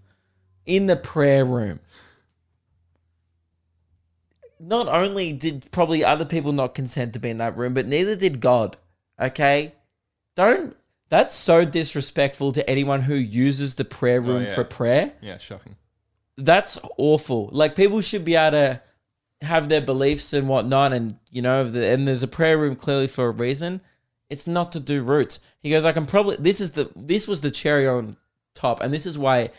In 0.65 0.87
the 0.87 0.97
prayer 0.97 1.45
room. 1.45 1.79
Not 4.59 4.89
only 4.89 5.31
did 5.31 5.71
probably 5.71 6.03
other 6.03 6.25
people 6.25 6.51
not 6.51 6.75
consent 6.75 7.13
to 7.13 7.19
be 7.19 7.29
in 7.29 7.37
that 7.37 7.55
room, 7.55 7.73
but 7.73 7.85
neither 7.85 8.15
did 8.17 8.41
God. 8.41 8.75
Okay? 9.17 9.73
Don't. 10.35 10.75
That's 11.09 11.33
so 11.33 11.63
disrespectful 11.65 12.51
to 12.53 12.69
anyone 12.69 13.01
who 13.01 13.15
uses 13.15 13.75
the 13.75 13.85
prayer 13.85 14.19
oh, 14.19 14.27
room 14.27 14.43
yeah. 14.43 14.53
for 14.53 14.63
prayer 14.63 15.13
Yeah. 15.21 15.37
Shocking. 15.37 15.75
that's 16.37 16.79
awful. 16.97 17.49
Like 17.51 17.75
people 17.75 18.01
should 18.01 18.25
be 18.25 18.35
able 18.35 18.51
to 18.51 18.81
have 19.41 19.69
their 19.69 19.81
beliefs 19.81 20.33
and 20.33 20.47
whatnot, 20.49 20.93
and 20.93 21.17
you 21.29 21.41
know, 21.41 21.63
the, 21.63 21.85
and 21.87 22.07
there's 22.07 22.23
a 22.23 22.27
prayer 22.27 22.57
room 22.57 22.75
clearly 22.75 23.07
for 23.07 23.27
a 23.27 23.31
reason. 23.31 23.81
It's 24.29 24.47
not 24.47 24.73
to 24.73 24.79
do 24.79 25.03
roots. 25.03 25.39
He 25.61 25.69
goes, 25.69 25.85
I 25.85 25.93
can 25.93 26.05
probably. 26.05 26.37
This 26.37 26.59
is 26.59 26.71
the. 26.71 26.91
This 26.95 27.27
was 27.27 27.41
the 27.41 27.51
cherry 27.51 27.87
on 27.87 28.17
top, 28.55 28.81
and 28.81 28.93
this 28.93 29.05
is 29.05 29.17
why 29.17 29.49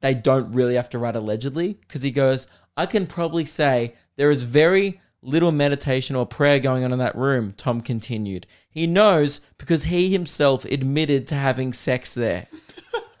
they 0.00 0.14
don't 0.14 0.52
really 0.52 0.74
have 0.74 0.90
to 0.90 0.98
write 0.98 1.16
allegedly 1.16 1.74
because 1.74 2.02
he 2.02 2.10
goes, 2.10 2.46
I 2.76 2.86
can 2.86 3.06
probably 3.06 3.44
say 3.44 3.94
there 4.16 4.30
is 4.30 4.42
very 4.42 5.00
little 5.22 5.52
meditation 5.52 6.16
or 6.16 6.26
prayer 6.26 6.60
going 6.60 6.84
on 6.84 6.92
in 6.92 6.98
that 6.98 7.16
room, 7.16 7.52
Tom 7.56 7.80
continued. 7.80 8.46
He 8.68 8.86
knows 8.86 9.40
because 9.58 9.84
he 9.84 10.10
himself 10.10 10.64
admitted 10.66 11.26
to 11.28 11.34
having 11.34 11.72
sex 11.72 12.14
there. 12.14 12.46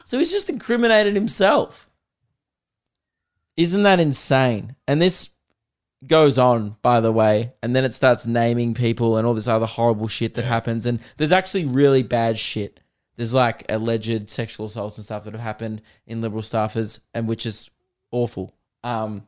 so 0.04 0.18
he's 0.18 0.32
just 0.32 0.50
incriminated 0.50 1.14
himself. 1.14 1.90
Isn't 3.56 3.82
that 3.84 4.00
insane? 4.00 4.76
And 4.86 5.00
this 5.00 5.30
goes 6.06 6.38
on, 6.38 6.76
by 6.82 7.00
the 7.00 7.12
way, 7.12 7.54
and 7.62 7.74
then 7.74 7.84
it 7.84 7.94
starts 7.94 8.26
naming 8.26 8.74
people 8.74 9.16
and 9.16 9.26
all 9.26 9.34
this 9.34 9.48
other 9.48 9.66
horrible 9.66 10.08
shit 10.08 10.34
that 10.34 10.44
happens. 10.44 10.86
And 10.86 11.00
there's 11.16 11.32
actually 11.32 11.64
really 11.64 12.02
bad 12.02 12.38
shit. 12.38 12.80
There's 13.16 13.32
like 13.32 13.64
alleged 13.70 14.28
sexual 14.30 14.66
assaults 14.66 14.98
and 14.98 15.04
stuff 15.04 15.24
that 15.24 15.32
have 15.32 15.40
happened 15.40 15.80
in 16.06 16.20
liberal 16.20 16.42
staffers, 16.42 17.00
and 17.14 17.26
which 17.26 17.46
is 17.46 17.70
awful. 18.10 18.54
Um, 18.84 19.26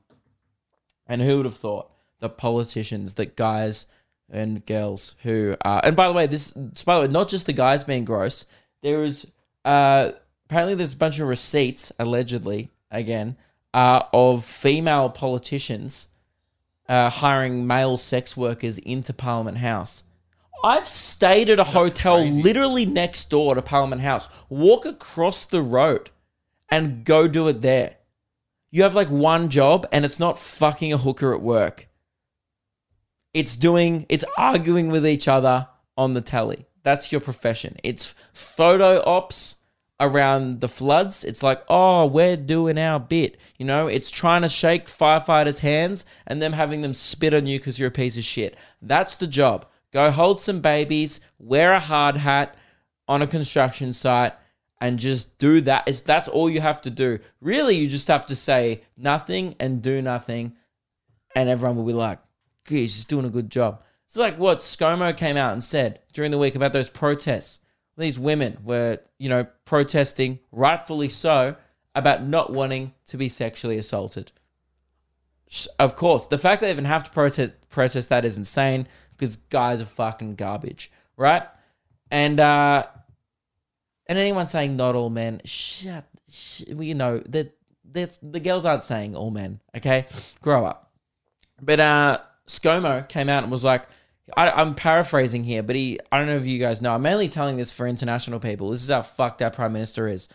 and 1.06 1.22
who 1.22 1.38
would 1.38 1.46
have 1.46 1.56
thought 1.56 1.90
that 2.20 2.36
politicians, 2.38 3.14
the 3.14 3.26
guys 3.26 3.86
and 4.30 4.64
girls 4.66 5.14
who 5.22 5.56
are, 5.62 5.80
and 5.84 5.96
by 5.96 6.08
the 6.08 6.14
way, 6.14 6.26
this, 6.26 6.52
by 6.84 6.96
the 6.96 7.06
way, 7.06 7.12
not 7.12 7.28
just 7.28 7.46
the 7.46 7.52
guys 7.52 7.84
being 7.84 8.04
gross. 8.04 8.46
There 8.82 9.04
is 9.04 9.26
uh, 9.64 10.12
apparently 10.46 10.74
there's 10.74 10.94
a 10.94 10.96
bunch 10.96 11.20
of 11.20 11.28
receipts 11.28 11.92
allegedly 11.98 12.70
again 12.90 13.36
uh, 13.74 14.02
of 14.12 14.44
female 14.44 15.10
politicians 15.10 16.08
uh, 16.88 17.10
hiring 17.10 17.66
male 17.66 17.96
sex 17.96 18.36
workers 18.36 18.78
into 18.78 19.12
Parliament 19.12 19.58
House. 19.58 20.04
I've 20.64 20.88
stayed 20.88 21.50
at 21.50 21.60
a 21.60 21.64
hotel 21.64 22.18
crazy. 22.22 22.42
literally 22.42 22.86
next 22.86 23.30
door 23.30 23.54
to 23.54 23.62
Parliament 23.62 24.02
House. 24.02 24.28
Walk 24.48 24.86
across 24.86 25.44
the 25.44 25.62
road 25.62 26.10
and 26.70 27.04
go 27.04 27.28
do 27.28 27.46
it 27.48 27.62
there. 27.62 27.96
You 28.70 28.82
have 28.82 28.94
like 28.94 29.08
one 29.08 29.50
job 29.50 29.86
and 29.92 30.04
it's 30.04 30.18
not 30.18 30.38
fucking 30.38 30.92
a 30.92 30.98
hooker 30.98 31.32
at 31.34 31.42
work. 31.42 31.87
It's 33.34 33.56
doing, 33.56 34.06
it's 34.08 34.24
arguing 34.36 34.90
with 34.90 35.06
each 35.06 35.28
other 35.28 35.68
on 35.96 36.12
the 36.12 36.20
telly. 36.20 36.66
That's 36.82 37.12
your 37.12 37.20
profession. 37.20 37.76
It's 37.84 38.14
photo 38.32 39.02
ops 39.04 39.56
around 40.00 40.60
the 40.60 40.68
floods. 40.68 41.24
It's 41.24 41.42
like, 41.42 41.62
oh, 41.68 42.06
we're 42.06 42.36
doing 42.36 42.78
our 42.78 43.00
bit. 43.00 43.40
You 43.58 43.66
know, 43.66 43.88
it's 43.88 44.10
trying 44.10 44.42
to 44.42 44.48
shake 44.48 44.86
firefighters' 44.86 45.60
hands 45.60 46.06
and 46.26 46.40
them 46.40 46.52
having 46.52 46.82
them 46.82 46.94
spit 46.94 47.34
on 47.34 47.46
you 47.46 47.58
because 47.58 47.78
you're 47.78 47.88
a 47.88 47.92
piece 47.92 48.16
of 48.16 48.24
shit. 48.24 48.56
That's 48.80 49.16
the 49.16 49.26
job. 49.26 49.66
Go 49.92 50.10
hold 50.10 50.40
some 50.40 50.60
babies, 50.60 51.20
wear 51.38 51.72
a 51.72 51.80
hard 51.80 52.16
hat 52.16 52.54
on 53.08 53.22
a 53.22 53.26
construction 53.26 53.92
site, 53.92 54.34
and 54.80 54.98
just 54.98 55.38
do 55.38 55.60
that. 55.62 55.84
It's, 55.88 56.02
that's 56.02 56.28
all 56.28 56.48
you 56.48 56.60
have 56.60 56.80
to 56.82 56.90
do. 56.90 57.18
Really, 57.40 57.76
you 57.76 57.88
just 57.88 58.08
have 58.08 58.26
to 58.26 58.36
say 58.36 58.82
nothing 58.96 59.56
and 59.58 59.82
do 59.82 60.00
nothing, 60.02 60.54
and 61.34 61.48
everyone 61.48 61.76
will 61.76 61.86
be 61.86 61.92
like, 61.92 62.18
"Good, 62.68 62.78
he's 62.78 62.94
just 62.94 63.08
doing 63.08 63.24
a 63.24 63.30
good 63.30 63.50
job." 63.50 63.82
It's 64.06 64.16
like 64.16 64.38
what 64.38 64.60
ScoMo 64.60 65.14
came 65.14 65.36
out 65.36 65.52
and 65.52 65.62
said 65.62 66.00
during 66.14 66.30
the 66.30 66.38
week 66.38 66.54
about 66.54 66.72
those 66.72 66.88
protests. 66.88 67.60
These 67.98 68.18
women 68.18 68.58
were, 68.64 69.00
you 69.18 69.28
know, 69.28 69.46
protesting, 69.64 70.38
rightfully 70.52 71.08
so, 71.08 71.56
about 71.94 72.22
not 72.22 72.52
wanting 72.52 72.94
to 73.06 73.16
be 73.16 73.28
sexually 73.28 73.76
assaulted. 73.76 74.32
Of 75.78 75.96
course, 75.96 76.26
the 76.26 76.38
fact 76.38 76.60
they 76.60 76.70
even 76.70 76.84
have 76.84 77.04
to 77.04 77.10
protest 77.10 77.52
protest 77.68 78.08
that 78.08 78.24
is 78.24 78.38
insane 78.38 78.86
because 79.10 79.36
guys 79.36 79.82
are 79.82 79.86
fucking 79.86 80.36
garbage, 80.36 80.90
right? 81.16 81.42
And 82.10 82.38
uh 82.38 82.86
and 84.06 84.18
anyone 84.18 84.46
saying 84.46 84.76
not 84.76 84.94
all 84.94 85.10
men, 85.10 85.40
shut, 85.44 86.06
sh- 86.30 86.62
you 86.68 86.94
know 86.94 87.18
that 87.26 87.54
that's 87.84 88.18
the 88.22 88.40
girls 88.40 88.64
aren't 88.64 88.84
saying 88.84 89.16
all 89.16 89.30
men. 89.30 89.60
Okay, 89.76 90.06
grow 90.40 90.64
up. 90.64 90.92
But 91.60 91.80
uh 91.80 92.18
ScoMo 92.48 93.08
came 93.08 93.28
out 93.28 93.44
and 93.44 93.52
was 93.52 93.64
like, 93.64 93.84
I, 94.36 94.50
I'm 94.50 94.74
paraphrasing 94.74 95.44
here, 95.44 95.62
but 95.62 95.76
he, 95.76 95.98
I 96.10 96.18
don't 96.18 96.26
know 96.26 96.36
if 96.36 96.46
you 96.46 96.58
guys 96.58 96.82
know. 96.82 96.94
I'm 96.94 97.02
mainly 97.02 97.28
telling 97.28 97.56
this 97.56 97.72
for 97.72 97.86
international 97.86 98.40
people. 98.40 98.70
This 98.70 98.82
is 98.82 98.90
how 98.90 99.02
fucked 99.02 99.40
our 99.42 99.50
prime 99.50 99.72
minister 99.72 100.08
is. 100.08 100.28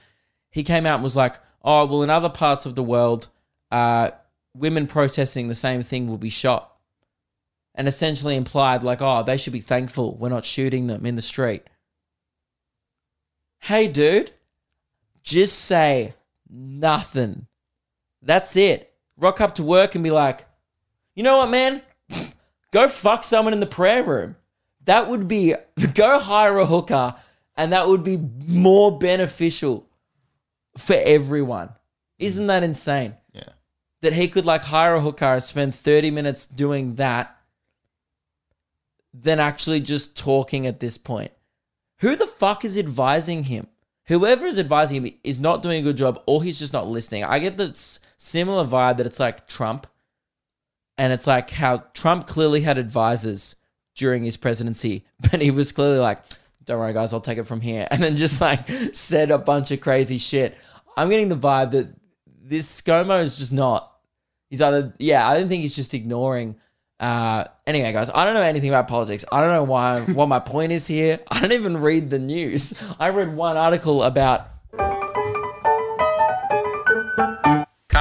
He 0.49 0.63
came 0.63 0.85
out 0.85 0.95
and 0.95 1.03
was 1.03 1.15
like, 1.15 1.35
oh 1.63 1.85
well, 1.85 2.03
in 2.03 2.09
other 2.09 2.29
parts 2.29 2.65
of 2.65 2.75
the 2.75 2.83
world, 2.83 3.27
uh, 3.71 4.11
women 4.55 4.87
protesting 4.87 5.47
the 5.47 5.55
same 5.55 5.81
thing 5.81 6.07
will 6.07 6.17
be 6.17 6.29
shot, 6.29 6.75
and 7.75 7.87
essentially 7.87 8.35
implied 8.35 8.83
like, 8.83 9.01
oh, 9.01 9.23
they 9.23 9.37
should 9.37 9.53
be 9.53 9.59
thankful 9.59 10.15
we're 10.17 10.29
not 10.29 10.45
shooting 10.45 10.87
them 10.87 11.05
in 11.05 11.15
the 11.15 11.21
street. 11.21 11.63
Hey, 13.59 13.87
dude, 13.87 14.31
just 15.23 15.59
say 15.59 16.15
nothing. 16.49 17.47
That's 18.21 18.55
it. 18.55 18.93
Rock 19.17 19.41
up 19.41 19.55
to 19.55 19.63
work 19.63 19.95
and 19.95 20.03
be 20.03 20.11
like, 20.11 20.45
you 21.15 21.23
know 21.23 21.37
what, 21.37 21.49
man? 21.49 21.81
Go 22.73 22.87
fuck 22.87 23.23
someone 23.23 23.53
in 23.53 23.59
the 23.59 23.67
prayer 23.67 24.03
room. 24.03 24.35
That 24.85 25.07
would 25.07 25.27
be, 25.27 25.53
go 25.93 26.17
hire 26.19 26.57
a 26.57 26.65
hooker 26.65 27.15
and 27.55 27.71
that 27.71 27.87
would 27.87 28.03
be 28.03 28.17
more 28.17 28.97
beneficial 28.97 29.87
for 30.77 30.95
everyone. 31.05 31.69
Isn't 32.17 32.47
that 32.47 32.63
insane? 32.63 33.13
Yeah. 33.31 33.49
That 34.01 34.13
he 34.13 34.27
could 34.27 34.45
like 34.45 34.63
hire 34.63 34.95
a 34.95 35.01
hooker 35.01 35.25
and 35.25 35.43
spend 35.43 35.75
30 35.75 36.09
minutes 36.09 36.47
doing 36.47 36.95
that 36.95 37.37
than 39.13 39.39
actually 39.39 39.79
just 39.79 40.17
talking 40.17 40.65
at 40.65 40.79
this 40.79 40.97
point. 40.97 41.31
Who 41.99 42.15
the 42.15 42.25
fuck 42.25 42.65
is 42.65 42.75
advising 42.75 43.43
him? 43.43 43.67
Whoever 44.07 44.47
is 44.47 44.57
advising 44.57 45.05
him 45.05 45.13
is 45.23 45.39
not 45.39 45.61
doing 45.61 45.79
a 45.79 45.83
good 45.83 45.97
job 45.97 46.23
or 46.25 46.41
he's 46.41 46.57
just 46.57 46.73
not 46.73 46.87
listening. 46.87 47.23
I 47.23 47.37
get 47.37 47.55
the 47.55 47.71
similar 48.17 48.65
vibe 48.65 48.97
that 48.97 49.05
it's 49.05 49.19
like 49.19 49.47
Trump 49.47 49.85
and 50.97 51.11
it's 51.13 51.27
like 51.27 51.49
how 51.49 51.83
Trump 51.93 52.27
clearly 52.27 52.61
had 52.61 52.77
advisors 52.77 53.55
during 53.95 54.23
his 54.23 54.37
presidency, 54.37 55.05
but 55.31 55.41
he 55.41 55.51
was 55.51 55.71
clearly 55.71 55.99
like, 55.99 56.19
don't 56.65 56.79
worry, 56.79 56.93
guys, 56.93 57.13
I'll 57.13 57.21
take 57.21 57.37
it 57.37 57.43
from 57.43 57.61
here. 57.61 57.87
And 57.91 58.01
then 58.01 58.15
just 58.15 58.39
like 58.41 58.69
said 58.93 59.31
a 59.31 59.37
bunch 59.37 59.71
of 59.71 59.81
crazy 59.81 60.17
shit. 60.17 60.57
I'm 60.95 61.09
getting 61.09 61.29
the 61.29 61.35
vibe 61.35 61.71
that 61.71 61.93
this 62.41 62.81
ScoMo 62.81 63.23
is 63.23 63.37
just 63.37 63.53
not. 63.53 63.89
He's 64.49 64.61
either, 64.61 64.93
yeah, 64.99 65.27
I 65.27 65.39
don't 65.39 65.49
think 65.49 65.63
he's 65.63 65.75
just 65.75 65.93
ignoring. 65.93 66.55
Uh, 66.99 67.45
anyway, 67.65 67.91
guys, 67.91 68.09
I 68.13 68.23
don't 68.23 68.35
know 68.35 68.41
anything 68.41 68.69
about 68.69 68.87
politics. 68.87 69.25
I 69.31 69.41
don't 69.41 69.49
know 69.49 69.63
why, 69.63 69.99
what 70.13 70.29
my 70.29 70.39
point 70.39 70.71
is 70.71 70.85
here. 70.85 71.19
I 71.27 71.41
don't 71.41 71.51
even 71.51 71.77
read 71.77 72.09
the 72.09 72.19
news. 72.19 72.73
I 72.99 73.09
read 73.09 73.35
one 73.35 73.57
article 73.57 74.03
about 74.03 74.47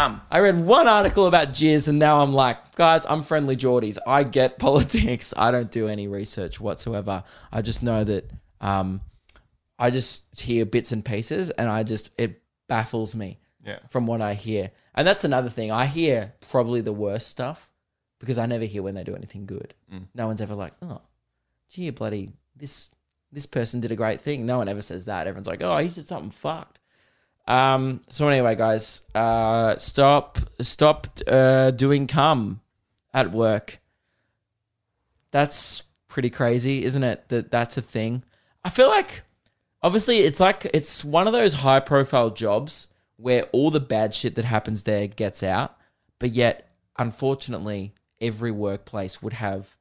come. 0.03 0.21
I 0.31 0.39
read 0.41 0.59
one 0.59 0.89
article 0.89 1.27
about 1.27 1.49
jizz 1.49 1.89
and 1.89 1.99
now 1.99 2.21
I'm 2.21 2.33
like, 2.33 2.75
guys, 2.75 3.07
I'm 3.07 3.21
Friendlyjordies. 3.21 3.99
I 4.07 4.25
get 4.25 4.59
politics. 4.69 5.33
I 5.37 5.51
don't 5.51 5.71
do 5.71 5.89
any 5.89 6.09
research 6.09 6.61
whatsoever. 6.61 7.25
I 7.51 7.63
just 7.63 7.83
know 7.83 8.05
that 8.05 8.31
um, 8.61 9.01
I 9.79 9.91
just 9.91 10.41
hear 10.41 10.65
bits 10.67 10.93
and 10.93 11.05
pieces 11.05 11.51
and 11.51 11.69
I 11.69 11.83
just, 11.83 12.11
it 12.19 12.43
baffles 12.69 13.15
me 13.15 13.39
Yeah. 13.65 13.79
from 13.89 14.07
what 14.07 14.21
I 14.21 14.35
hear. 14.35 14.71
And 14.95 15.07
that's 15.07 15.25
another 15.25 15.49
thing. 15.49 15.71
I 15.71 15.87
hear 15.87 16.35
probably 16.51 16.81
the 16.81 16.93
worst 16.93 17.29
stuff 17.29 17.71
because 18.19 18.39
I 18.39 18.47
never 18.47 18.65
hear 18.65 18.83
when 18.83 18.95
they 18.95 19.05
do 19.05 19.15
anything 19.17 19.47
good. 19.47 19.75
No 20.15 20.27
one's 20.27 20.41
ever 20.41 20.55
like, 20.55 20.73
oh, 20.83 21.01
gee, 21.69 21.91
bloody, 21.91 22.31
this 22.57 22.89
this 23.35 23.47
person 23.47 23.81
did 23.81 23.91
a 23.93 23.97
great 23.97 24.21
thing. 24.21 24.45
No 24.45 24.59
one 24.59 24.69
ever 24.69 24.83
says 24.83 25.07
that. 25.07 25.27
Everyone's 25.27 25.47
like, 25.47 25.63
oh, 25.63 25.79
he 25.79 25.89
did 25.89 26.07
something 26.07 26.31
fucked. 26.31 26.81
Um. 27.47 28.03
So 28.09 28.29
anyway, 28.29 28.55
guys, 28.55 29.03
uh, 29.15 29.77
stop, 29.77 30.39
stop 30.61 31.07
uh, 31.27 31.73
doing 31.73 32.07
cum 32.07 32.61
at 33.13 33.33
work. 33.33 33.81
That's 35.33 35.85
pretty 36.09 36.31
crazy, 36.31 36.85
isn't 36.85 37.03
it? 37.03 37.29
That 37.29 37.51
that's 37.51 37.77
a 37.77 37.83
thing. 37.83 38.23
I 38.65 38.71
feel 38.71 38.89
like, 38.89 39.23
obviously, 39.83 40.19
it's 40.19 40.41
like 40.41 40.71
it's 40.73 41.05
one 41.05 41.27
of 41.27 41.33
those 41.33 41.55
high 41.55 41.81
profile 41.81 42.31
jobs 42.31 42.89
where 43.17 43.45
all 43.53 43.71
the 43.71 43.81
bad 43.81 44.15
shit 44.15 44.35
that 44.37 44.45
happens 44.45 44.85
there 44.85 45.07
gets 45.07 45.43
out, 45.43 45.77
but 46.19 46.31
yet, 46.31 46.69
unfortunately, 46.99 47.95
every 48.21 48.51
workplace 48.51 49.21
would 49.23 49.33
have 49.33 49.79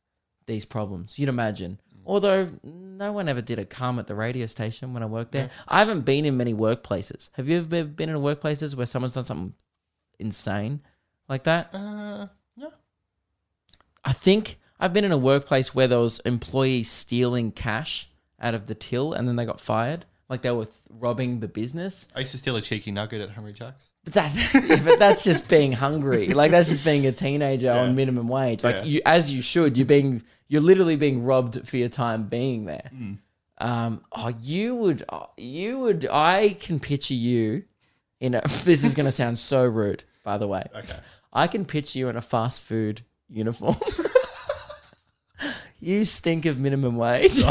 these 0.48 0.66
problems. 0.66 1.20
You'd 1.20 1.30
imagine. 1.30 1.80
Although 2.06 2.50
no 3.02 3.12
one 3.12 3.28
ever 3.28 3.42
did 3.42 3.58
a 3.58 3.66
cum 3.66 3.98
at 3.98 4.06
the 4.06 4.14
radio 4.14 4.46
station 4.46 4.94
when 4.94 5.02
I 5.02 5.08
worked 5.08 5.32
there. 5.32 5.50
I 5.68 5.80
haven't 5.80 6.02
been 6.02 6.24
in 6.24 6.38
many 6.38 6.54
workplaces. 6.54 7.32
Have 7.34 7.50
you 7.50 7.58
ever 7.58 7.84
been 7.84 8.10
in 8.10 8.16
workplaces 8.18 8.76
where 8.76 8.86
someone's 8.86 9.16
done 9.16 9.26
something 9.26 9.56
insane 10.20 10.82
like 11.28 11.44
that? 11.46 11.74
Uh, 11.74 12.28
no. 12.56 12.72
I 14.06 14.14
think 14.14 14.60
I've 14.80 14.94
been 14.94 15.04
in 15.04 15.12
a 15.12 15.18
workplace 15.18 15.74
where 15.74 15.88
there 15.88 16.00
was 16.00 16.20
employees 16.20 16.92
stealing 16.92 17.52
cash 17.52 18.08
out 18.40 18.54
of 18.54 18.68
the 18.68 18.76
till 18.76 19.14
and 19.14 19.28
then 19.28 19.36
they 19.36 19.46
got 19.46 19.60
fired. 19.60 20.06
Like 20.32 20.44
they 20.44 20.52
were 20.52 20.64
th- 20.64 20.76
robbing 20.90 21.42
the 21.42 21.50
business. 21.50 22.08
I 22.16 22.20
used 22.20 22.32
to 22.32 22.38
steal 22.38 22.56
a 22.56 22.62
cheeky 22.62 22.90
nugget 22.92 23.20
at 23.20 23.32
Hungry 23.32 23.52
Jack's. 23.52 23.92
But 24.06 24.14
that, 24.14 24.34
yeah, 24.66 24.82
but 24.84 24.98
that's 24.98 25.26
just 25.26 25.50
being 25.50 25.74
hungry. 25.74 26.30
Like 26.30 26.52
that's 26.52 26.70
just 26.70 26.86
being 26.86 27.06
a 27.06 27.12
teenager 27.12 27.70
on 27.70 27.96
minimum 27.96 28.30
wage. 28.30 28.64
Like 28.64 28.78
Yeah. 28.78 28.84
you, 28.84 29.02
as 29.06 29.30
you 29.30 29.42
should. 29.42 29.76
You're 29.78 29.86
being, 29.86 30.24
you're 30.48 30.62
literally 30.62 30.96
being 30.96 31.26
robbed 31.26 31.68
for 31.68 31.76
your 31.76 31.90
time 31.90 32.28
being 32.28 32.64
there. 32.64 32.90
Hmm. 32.96 33.14
Um, 33.58 34.06
oh, 34.14 34.32
you 34.42 34.74
would, 34.76 35.04
oh, 35.10 35.30
you 35.36 35.80
would. 35.80 36.08
I 36.10 36.56
can 36.60 36.80
picture 36.80 37.14
you 37.14 37.66
in 38.22 38.34
a. 38.34 38.42
This 38.64 38.86
is 38.86 38.96
gonna 38.96 39.12
sound 39.12 39.38
so 39.38 39.66
rude, 39.66 40.06
by 40.24 40.38
the 40.38 40.48
way. 40.48 40.64
Okay. 40.74 40.96
I 41.34 41.48
can 41.48 41.66
picture 41.66 42.00
you 42.00 42.08
in 42.08 42.16
a 42.16 42.22
fast 42.22 42.62
food 42.62 43.02
uniform. 43.28 43.76
You 45.84 46.06
stink 46.06 46.46
of 46.46 46.60
minimum 46.60 46.96
wage. 46.96 47.42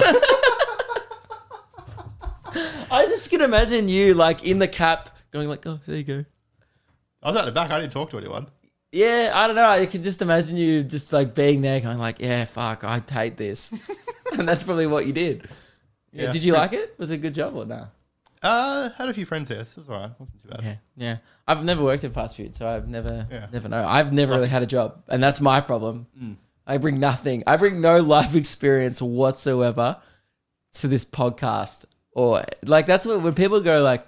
Just 3.20 3.28
can 3.30 3.42
imagine 3.42 3.86
you 3.90 4.14
like 4.14 4.46
in 4.46 4.58
the 4.58 4.66
cap 4.66 5.14
going 5.30 5.46
like, 5.46 5.66
oh, 5.66 5.78
there 5.86 5.96
you 5.98 6.04
go. 6.04 6.24
I 7.22 7.30
was 7.30 7.36
at 7.36 7.44
the 7.44 7.52
back. 7.52 7.70
I 7.70 7.78
didn't 7.78 7.92
talk 7.92 8.08
to 8.10 8.16
anyone. 8.18 8.46
Yeah, 8.92 9.32
I 9.34 9.46
don't 9.46 9.56
know. 9.56 9.68
I 9.68 9.84
can 9.84 10.02
just 10.02 10.22
imagine 10.22 10.56
you 10.56 10.82
just 10.82 11.12
like 11.12 11.34
being 11.34 11.60
there 11.60 11.80
going 11.80 11.98
like, 11.98 12.18
yeah, 12.18 12.46
fuck, 12.46 12.82
I 12.82 13.02
hate 13.12 13.36
this. 13.36 13.70
and 14.38 14.48
that's 14.48 14.62
probably 14.62 14.86
what 14.86 15.06
you 15.06 15.12
did. 15.12 15.42
Yeah. 16.12 16.22
Yeah. 16.24 16.30
Did 16.30 16.44
you 16.44 16.54
like 16.54 16.72
it? 16.72 16.94
Was 16.96 17.10
it 17.10 17.16
a 17.16 17.18
good 17.18 17.34
job 17.34 17.54
or 17.56 17.66
no? 17.66 17.88
Uh, 18.42 18.88
had 18.96 19.10
a 19.10 19.12
few 19.12 19.26
friends 19.26 19.50
there. 19.50 19.66
So 19.66 19.80
it 19.82 19.86
was 19.86 19.90
alright. 19.90 20.18
wasn't 20.18 20.42
too 20.42 20.48
bad. 20.48 20.62
Yeah, 20.62 20.74
yeah. 20.96 21.16
I've 21.46 21.62
never 21.62 21.84
worked 21.84 22.04
in 22.04 22.12
fast 22.12 22.38
food, 22.38 22.56
so 22.56 22.66
I've 22.66 22.88
never, 22.88 23.26
Yeah. 23.30 23.48
never 23.52 23.68
know. 23.68 23.84
I've 23.86 24.14
never 24.14 24.32
really 24.32 24.48
had 24.48 24.62
a 24.62 24.66
job, 24.66 25.02
and 25.08 25.22
that's 25.22 25.42
my 25.42 25.60
problem. 25.60 26.06
I 26.66 26.78
bring 26.78 26.98
nothing. 26.98 27.42
I 27.46 27.58
bring 27.58 27.82
no 27.82 27.98
life 28.00 28.34
experience 28.42 29.02
whatsoever 29.02 29.98
to 30.72 30.88
this 30.88 31.04
podcast, 31.04 31.84
or 32.12 32.42
like 32.64 32.86
that's 32.86 33.06
what 33.06 33.22
when 33.22 33.34
people 33.34 33.60
go 33.60 33.82
like, 33.82 34.06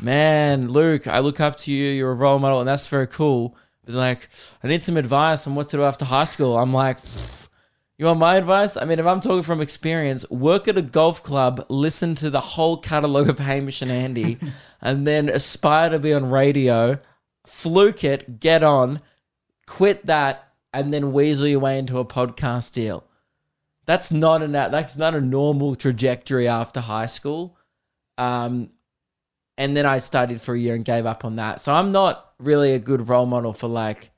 "Man, 0.00 0.68
Luke, 0.68 1.06
I 1.06 1.20
look 1.20 1.40
up 1.40 1.56
to 1.56 1.72
you. 1.72 1.92
You're 1.92 2.12
a 2.12 2.14
role 2.14 2.38
model, 2.38 2.60
and 2.60 2.68
that's 2.68 2.86
very 2.86 3.06
cool." 3.06 3.56
But 3.84 3.94
like, 3.94 4.28
I 4.62 4.68
need 4.68 4.82
some 4.82 4.96
advice 4.96 5.46
on 5.46 5.54
what 5.54 5.68
to 5.70 5.78
do 5.78 5.84
after 5.84 6.04
high 6.04 6.24
school. 6.24 6.58
I'm 6.58 6.72
like. 6.72 6.98
You 7.98 8.06
want 8.06 8.18
my 8.18 8.36
advice? 8.36 8.78
I 8.78 8.86
mean, 8.86 8.98
if 8.98 9.04
I'm 9.04 9.20
talking 9.20 9.42
from 9.42 9.60
experience, 9.60 10.24
work 10.30 10.68
at 10.68 10.78
a 10.78 10.80
golf 10.80 11.22
club, 11.22 11.66
listen 11.68 12.14
to 12.14 12.30
the 12.30 12.40
whole 12.40 12.78
catalog 12.78 13.28
of 13.28 13.38
Hamish 13.38 13.82
and 13.82 13.90
Andy, 13.90 14.38
and 14.80 15.06
then 15.06 15.28
aspire 15.28 15.90
to 15.90 15.98
be 15.98 16.14
on 16.14 16.30
radio, 16.30 16.98
fluke 17.46 18.02
it, 18.02 18.40
get 18.40 18.62
on, 18.62 19.00
quit 19.66 20.06
that, 20.06 20.50
and 20.72 20.94
then 20.94 21.12
weasel 21.12 21.46
your 21.46 21.60
way 21.60 21.78
into 21.78 21.98
a 21.98 22.04
podcast 22.06 22.72
deal. 22.72 23.04
That's 23.86 24.12
not 24.12 24.42
an 24.42 24.52
that's 24.52 24.96
not 24.96 25.14
a 25.14 25.20
normal 25.20 25.74
trajectory 25.74 26.46
after 26.48 26.80
high 26.80 27.06
school. 27.06 27.56
Um, 28.18 28.70
and 29.58 29.76
then 29.76 29.86
I 29.86 29.98
studied 29.98 30.40
for 30.40 30.54
a 30.54 30.58
year 30.58 30.74
and 30.74 30.84
gave 30.84 31.06
up 31.06 31.24
on 31.24 31.36
that. 31.36 31.60
So 31.60 31.74
I'm 31.74 31.92
not 31.92 32.32
really 32.38 32.72
a 32.74 32.78
good 32.78 33.08
role 33.08 33.26
model 33.26 33.52
for 33.52 33.68
like 33.68 34.10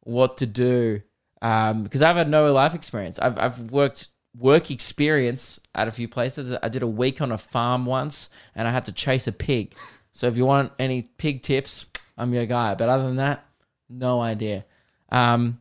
what 0.00 0.38
to 0.38 0.46
do 0.46 1.02
um, 1.40 1.82
because 1.84 2.02
I've 2.02 2.16
had 2.16 2.28
no 2.28 2.52
life 2.52 2.74
experience. 2.74 3.18
I've 3.18 3.38
I've 3.38 3.60
worked 3.70 4.08
work 4.38 4.70
experience 4.70 5.60
at 5.74 5.88
a 5.88 5.92
few 5.92 6.08
places. 6.08 6.56
I 6.62 6.68
did 6.68 6.82
a 6.82 6.86
week 6.86 7.20
on 7.20 7.32
a 7.32 7.38
farm 7.38 7.84
once, 7.84 8.30
and 8.54 8.66
I 8.66 8.70
had 8.70 8.86
to 8.86 8.92
chase 8.92 9.26
a 9.26 9.32
pig. 9.32 9.74
So 10.12 10.26
if 10.26 10.36
you 10.36 10.46
want 10.46 10.72
any 10.78 11.02
pig 11.02 11.42
tips, 11.42 11.86
I'm 12.16 12.32
your 12.32 12.46
guy. 12.46 12.74
But 12.74 12.88
other 12.88 13.04
than 13.04 13.16
that, 13.16 13.44
no 13.88 14.20
idea. 14.20 14.64
Um, 15.10 15.60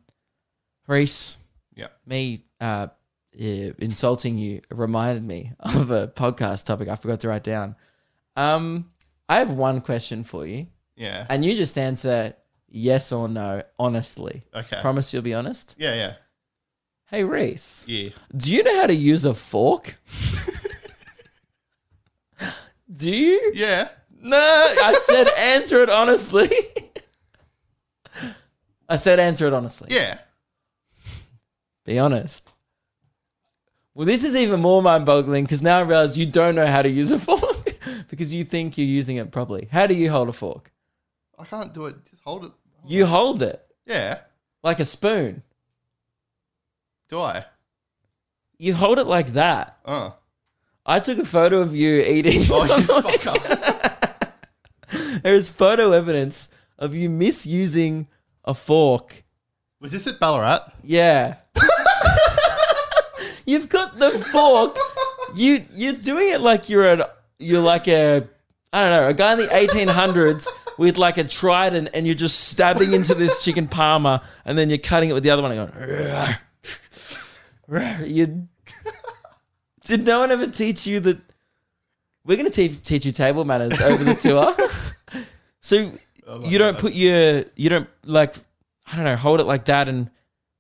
Rhys, 0.88 1.36
Yeah. 1.76 1.88
me 2.06 2.46
uh, 2.60 2.88
yeah, 3.34 3.72
insulting 3.80 4.38
you 4.38 4.62
reminded 4.72 5.24
me 5.24 5.52
of 5.60 5.92
a 5.92 6.08
podcast 6.08 6.66
topic 6.66 6.90
I 6.90 6.96
forgot 6.96 7.20
to 7.22 7.28
write 7.30 7.44
down. 7.44 7.76
Um, 8.36 8.92
I 9.30 9.38
have 9.38 9.52
one 9.52 9.82
question 9.82 10.24
for 10.24 10.46
you, 10.46 10.68
Yeah. 10.96 11.26
and 11.30 11.44
you 11.46 11.56
just 11.56 11.78
answer 11.78 12.34
yes 12.68 13.12
or 13.12 13.28
no 13.28 13.64
honestly. 13.80 14.44
Okay. 14.54 14.80
Promise 14.82 15.14
you'll 15.14 15.22
be 15.24 15.34
honest. 15.34 15.76
yeah. 15.78 15.94
Yeah. 15.96 16.14
Hey 17.08 17.24
Rhys, 17.26 17.84
Yeah. 17.88 18.10
do 18.36 18.54
you 18.54 18.64
know 18.64 18.80
how 18.80 18.88
to 18.88 18.94
use 18.96 19.26
a 19.26 19.34
fork? 19.34 19.96
do 22.94 23.12
you? 23.12 23.52
Yeah. 23.54 23.90
No, 24.24 24.38
I 24.38 24.94
said 24.94 25.28
answer 25.38 25.84
it 25.84 25.90
honestly. 25.90 26.50
I 28.90 28.96
said 28.98 29.20
answer 29.20 29.48
it 29.48 29.54
honestly. 29.54 29.90
Yeah. 29.92 30.20
Be 31.86 31.98
honest. 32.00 32.48
Well, 33.94 34.06
this 34.06 34.24
is 34.24 34.36
even 34.36 34.62
more 34.62 34.82
mind 34.82 35.06
boggling 35.06 35.44
because 35.44 35.62
now 35.62 35.80
I 35.80 35.82
realize 35.82 36.18
you 36.18 36.26
don't 36.26 36.56
know 36.56 36.66
how 36.68 36.82
to 36.82 36.90
use 36.90 37.12
a 37.12 37.20
fork 37.28 37.78
because 38.10 38.34
you 38.34 38.44
think 38.44 38.78
you're 38.78 38.88
using 38.88 39.18
it 39.18 39.32
properly. 39.32 39.68
How 39.72 39.86
do 39.88 39.94
you 39.96 40.10
hold 40.10 40.30
a 40.30 40.34
fork? 40.34 40.72
I 41.38 41.44
can't 41.46 41.74
do 41.74 41.86
it. 41.88 41.96
Just 42.10 42.24
hold 42.24 42.46
it. 42.46 42.52
You 42.88 43.06
hold 43.06 43.44
it 43.44 43.62
Yeah. 43.86 44.20
like 44.64 44.80
a 44.80 44.86
spoon. 44.86 45.44
Do 47.10 47.20
I? 47.20 47.46
You 48.58 48.74
hold 48.76 48.98
it 49.00 49.08
like 49.08 49.34
that. 49.34 49.78
Oh. 49.86 50.16
I 50.86 51.00
took 51.00 51.18
a 51.20 51.26
photo 51.26 51.60
of 51.60 51.76
you 51.76 52.00
eating. 52.02 52.44
Oh, 52.50 52.64
you 52.64 52.84
fuck. 53.20 54.32
There's 55.24 55.50
photo 55.50 55.92
evidence 55.92 56.50
of 56.80 56.96
you 56.96 57.10
misusing 57.10 58.08
a 58.46 58.54
fork. 58.54 59.24
Was 59.80 59.92
this 59.92 60.08
at 60.08 60.20
Ballarat? 60.20 60.72
Yeah. 60.84 61.38
You've 63.52 63.68
got 63.68 63.98
the 63.98 64.12
fork. 64.12 64.78
You 65.36 65.66
you're 65.72 65.92
doing 65.92 66.30
it 66.30 66.40
like 66.40 66.70
you're 66.70 66.94
a 66.94 67.10
you're 67.38 67.62
like 67.62 67.86
a 67.90 68.26
I 68.72 68.82
don't 68.82 68.92
know, 68.92 69.08
a 69.10 69.14
guy 69.14 69.34
in 69.34 69.40
the 69.40 69.48
1800s 69.48 70.48
with 70.78 70.98
like 70.98 71.18
a 71.18 71.26
trident 71.26 71.90
and 71.94 72.06
you're 72.06 72.16
just 72.16 72.48
stabbing 72.48 72.94
into 72.94 73.14
this 73.14 73.44
chicken 73.44 73.68
parma 73.68 74.22
and 74.46 74.58
then 74.58 74.70
you're 74.70 74.78
cutting 74.78 75.10
it 75.10 75.14
with 75.14 75.24
the 75.24 75.32
other 75.32 75.42
one 75.42 75.52
and 75.52 75.70
going 75.70 76.38
you 78.08 78.48
Did 79.84 80.06
no 80.06 80.22
one 80.22 80.32
ever 80.32 80.48
teach 80.48 80.88
you 80.88 81.02
that 81.02 81.20
we're 82.24 82.38
going 82.38 82.50
to 82.50 82.56
teach 82.56 82.82
teach 82.84 83.06
you 83.06 83.12
table 83.12 83.44
manners 83.44 83.82
over 83.82 84.02
the 84.02 84.16
tour? 84.16 84.56
so 85.62 85.92
oh 86.26 86.46
you 86.46 86.58
don't 86.58 86.78
put 86.78 86.94
your 86.94 87.44
you 87.58 87.68
don't 87.68 87.90
like 88.06 88.34
I 88.90 88.96
don't 88.96 89.04
know, 89.04 89.18
hold 89.18 89.42
it 89.42 89.46
like 89.46 89.66
that 89.66 89.90
and 89.90 90.10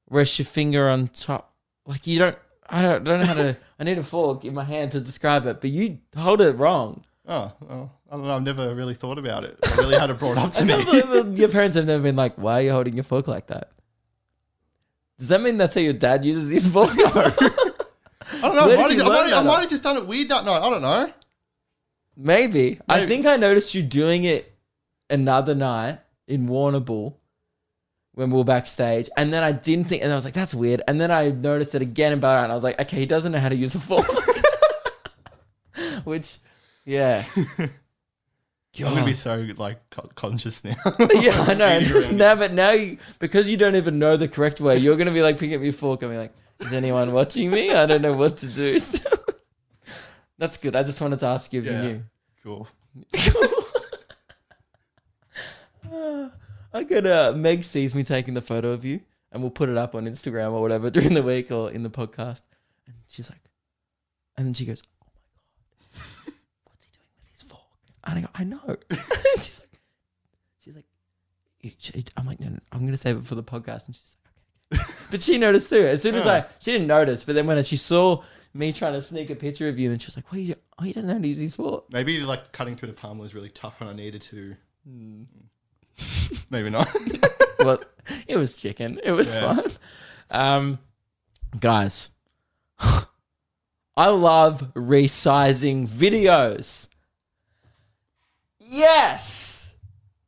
rest 0.09 0.39
your 0.39 0.45
finger 0.45 0.89
on 0.89 1.07
top. 1.07 1.53
Like 1.85 2.05
you 2.05 2.19
don't 2.19 2.37
I 2.71 2.81
don't, 2.81 3.03
don't 3.03 3.19
know 3.19 3.25
how 3.25 3.33
to 3.33 3.57
I 3.79 3.83
need 3.83 3.97
a 3.97 4.03
fork 4.03 4.45
in 4.45 4.53
my 4.53 4.63
hand 4.63 4.91
to 4.93 5.01
describe 5.01 5.45
it, 5.45 5.61
but 5.61 5.69
you 5.69 5.99
hold 6.15 6.41
it 6.41 6.55
wrong. 6.57 7.03
Oh, 7.27 7.51
well, 7.61 7.91
I 8.09 8.15
don't 8.15 8.25
know. 8.25 8.35
I've 8.35 8.43
never 8.43 8.73
really 8.73 8.93
thought 8.95 9.17
about 9.17 9.43
it. 9.43 9.59
I 9.63 9.75
really 9.77 9.95
had 9.97 10.09
it 10.09 10.17
brought 10.19 10.37
up 10.37 10.51
to 10.53 10.61
I 10.61 10.65
me. 10.65 10.83
can't 10.83 11.07
believe 11.07 11.39
your 11.39 11.49
parents 11.49 11.75
have 11.75 11.85
never 11.85 12.01
been 12.03 12.15
like, 12.15 12.35
"Why 12.35 12.53
are 12.59 12.61
you 12.61 12.71
holding 12.71 12.95
your 12.95 13.03
fork 13.03 13.27
like 13.27 13.47
that?" 13.47 13.71
Does 15.19 15.29
that 15.29 15.41
mean 15.41 15.57
that's 15.57 15.75
how 15.75 15.81
your 15.81 15.93
dad 15.93 16.25
uses 16.25 16.49
his 16.49 16.67
fork? 16.67 16.89
I 16.97 18.39
don't 18.41 18.55
know. 18.55 18.67
Where 18.67 18.77
I 18.77 18.77
did 18.77 18.77
might, 18.79 18.91
you 18.91 18.97
have, 19.03 19.07
I, 19.07 19.15
learn 19.15 19.23
might, 19.25 19.25
I 19.25 19.29
that 19.29 19.45
might 19.45 19.59
have 19.61 19.69
just 19.69 19.83
done 19.83 19.97
it 19.97 20.07
weird 20.07 20.29
that 20.29 20.45
night. 20.45 20.61
I 20.61 20.69
don't 20.69 20.81
know. 20.81 21.13
Maybe. 22.17 22.79
I 22.87 22.97
Maybe. 22.99 23.09
think 23.09 23.25
I 23.25 23.37
noticed 23.37 23.75
you 23.75 23.83
doing 23.83 24.23
it 24.23 24.53
another 25.09 25.53
night 25.55 25.99
in 26.27 26.47
Warrnambool 26.47 27.15
when 28.13 28.29
we 28.29 28.37
were 28.37 28.43
backstage, 28.43 29.09
and 29.17 29.31
then 29.33 29.43
I 29.43 29.51
didn't 29.53 29.85
think, 29.85 30.03
and 30.03 30.11
I 30.11 30.15
was 30.15 30.25
like, 30.25 30.33
"That's 30.33 30.53
weird." 30.53 30.81
And 30.87 30.99
then 30.99 31.11
I 31.11 31.29
noticed 31.29 31.75
it 31.75 31.81
again 31.81 32.11
in 32.11 32.19
Ballarat, 32.19 32.43
and 32.43 32.51
I 32.51 32.55
was 32.55 32.63
like, 32.63 32.79
"Okay, 32.81 32.97
he 32.97 33.05
doesn't 33.05 33.31
know 33.31 33.39
how 33.39 33.49
to 33.49 33.55
use 33.55 33.73
a 33.75 33.79
fork." 33.79 34.05
Which, 36.03 36.37
yeah. 36.85 37.23
I'm 38.77 38.93
gonna 38.95 39.05
be 39.05 39.13
so 39.13 39.47
like 39.57 39.89
co- 39.89 40.09
conscious 40.15 40.63
now. 40.63 40.75
yeah, 41.13 41.35
I 41.47 41.53
know. 41.53 41.79
Now, 42.11 42.35
but 42.35 42.53
now 42.53 42.71
you, 42.71 42.97
because 43.19 43.49
you 43.49 43.57
don't 43.57 43.75
even 43.75 43.99
know 43.99 44.15
the 44.17 44.27
correct 44.29 44.61
way, 44.61 44.77
you're 44.77 44.95
gonna 44.97 45.11
be 45.11 45.21
like 45.21 45.37
picking 45.37 45.55
up 45.55 45.61
your 45.61 45.73
fork 45.73 46.01
and 46.03 46.11
be 46.11 46.17
like, 46.17 46.33
"Is 46.59 46.71
anyone 46.73 47.11
watching 47.13 47.51
me? 47.51 47.71
I 47.71 47.85
don't 47.85 48.01
know 48.01 48.13
what 48.13 48.37
to 48.37 48.47
do." 48.47 48.79
That's 50.37 50.57
good. 50.57 50.75
I 50.75 50.83
just 50.83 50.99
wanted 51.01 51.19
to 51.19 51.27
ask 51.27 51.51
you 51.53 51.59
if 51.61 51.65
Yeah. 51.67 51.81
you 51.83 51.89
knew. 51.89 52.03
cool. 52.43 52.67
I 56.73 56.83
could. 56.83 57.05
Uh, 57.05 57.33
Meg 57.35 57.63
sees 57.63 57.95
me 57.95 58.03
taking 58.03 58.33
the 58.33 58.41
photo 58.41 58.71
of 58.71 58.85
you, 58.85 59.01
and 59.31 59.41
we'll 59.41 59.51
put 59.51 59.69
it 59.69 59.77
up 59.77 59.95
on 59.95 60.05
Instagram 60.05 60.53
or 60.53 60.61
whatever 60.61 60.89
during 60.91 61.13
the 61.13 61.23
week 61.23 61.51
or 61.51 61.71
in 61.71 61.83
the 61.83 61.89
podcast. 61.89 62.43
And 62.85 62.95
she's 63.07 63.29
like, 63.29 63.41
and 64.37 64.45
then 64.45 64.53
she 64.53 64.65
goes, 64.65 64.81
"Oh 65.03 65.07
my 65.95 65.95
god, 65.95 66.33
what's 66.65 66.85
he 66.85 66.91
doing 66.91 67.07
with 67.17 67.27
his 67.31 67.41
fork?" 67.41 67.61
And 68.05 68.19
I 68.19 68.21
go, 68.21 68.27
"I 68.33 68.43
know." 68.43 68.77
she's 69.35 69.59
like, 69.59 69.79
she's 70.63 70.75
like, 70.75 70.85
I'm 72.17 72.25
like, 72.25 72.39
no, 72.39 72.49
no, 72.49 72.59
I'm 72.71 72.85
gonna 72.85 72.97
save 72.97 73.17
it 73.17 73.23
for 73.23 73.35
the 73.35 73.43
podcast. 73.43 73.87
And 73.87 73.95
she's 73.95 74.15
like, 74.71 74.81
okay. 74.81 74.93
but 75.11 75.21
she 75.21 75.37
noticed 75.37 75.69
too. 75.69 75.85
As 75.85 76.01
soon 76.01 76.15
as 76.15 76.25
I, 76.25 76.45
she 76.59 76.71
didn't 76.71 76.87
notice, 76.87 77.23
but 77.23 77.35
then 77.35 77.47
when 77.47 77.61
she 77.63 77.77
saw 77.77 78.23
me 78.53 78.73
trying 78.73 78.93
to 78.93 79.01
sneak 79.01 79.29
a 79.29 79.35
picture 79.35 79.67
of 79.67 79.79
you, 79.79 79.91
and 79.91 80.01
she 80.01 80.07
was 80.07 80.15
like, 80.15 80.31
"What? 80.31 80.37
Are 80.37 80.41
you, 80.41 80.55
oh, 80.79 80.83
he 80.83 80.93
doesn't 80.93 81.07
know 81.07 81.15
how 81.15 81.21
to 81.21 81.27
use 81.27 81.39
his 81.39 81.55
fork." 81.55 81.85
Maybe 81.91 82.19
like 82.21 82.51
cutting 82.51 82.75
through 82.75 82.87
the 82.87 82.93
palm 82.93 83.17
was 83.17 83.35
really 83.35 83.49
tough, 83.49 83.81
and 83.81 83.89
I 83.89 83.93
needed 83.93 84.21
to. 84.21 84.55
Hmm. 84.87 85.23
Maybe 86.49 86.69
not. 86.69 86.87
well, 87.59 87.79
it 88.27 88.37
was 88.37 88.55
chicken. 88.55 88.99
It 89.03 89.11
was 89.11 89.33
Yeah. 89.33 89.53
fun. 89.55 89.71
Um, 90.29 90.79
guys, 91.59 92.09
I 92.79 94.07
love 94.07 94.73
resizing 94.73 95.87
videos. 95.87 96.87
Yes, 98.59 99.75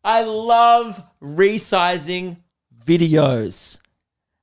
I 0.04 0.24
love 0.24 1.02
resizing 1.22 2.38
videos. 2.86 3.78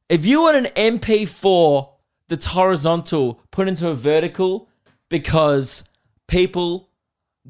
If 0.09 0.25
you 0.25 0.43
want 0.43 0.57
an 0.57 0.65
MP4 0.93 1.89
that's 2.29 2.47
horizontal 2.47 3.41
put 3.51 3.69
into 3.69 3.89
a 3.89 3.95
vertical 3.95 4.69
because 5.09 5.85
people 6.27 6.89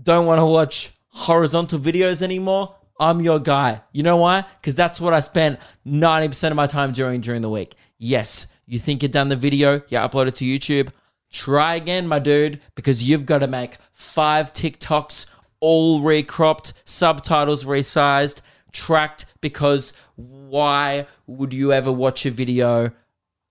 don't 0.00 0.26
want 0.26 0.40
to 0.40 0.46
watch 0.46 0.90
horizontal 1.08 1.78
videos 1.78 2.22
anymore, 2.22 2.74
I'm 3.00 3.22
your 3.22 3.40
guy. 3.40 3.80
You 3.92 4.02
know 4.02 4.18
why? 4.18 4.44
Because 4.60 4.76
that's 4.76 5.00
what 5.00 5.14
I 5.14 5.20
spent 5.20 5.58
90% 5.86 6.50
of 6.50 6.56
my 6.56 6.66
time 6.66 6.92
doing 6.92 7.22
during 7.22 7.40
the 7.40 7.48
week. 7.48 7.74
Yes, 7.98 8.46
You 8.66 8.78
think 8.78 9.02
you've 9.02 9.10
done 9.10 9.28
the 9.30 9.34
video, 9.34 9.82
you 9.88 9.98
upload 9.98 10.28
it 10.28 10.36
to 10.36 10.44
YouTube. 10.44 10.90
Try 11.32 11.74
again, 11.74 12.06
my 12.06 12.20
dude, 12.20 12.60
because 12.76 13.02
you've 13.02 13.26
got 13.26 13.38
to 13.38 13.48
make 13.48 13.78
five 13.90 14.52
TikToks, 14.52 15.26
all 15.58 16.02
recropped, 16.02 16.72
subtitles 16.84 17.64
resized, 17.64 18.42
tracked. 18.72 19.24
Because 19.40 19.92
why 20.14 21.08
would 21.26 21.52
you 21.52 21.72
ever 21.72 21.90
watch 21.90 22.24
a 22.26 22.30
video 22.30 22.92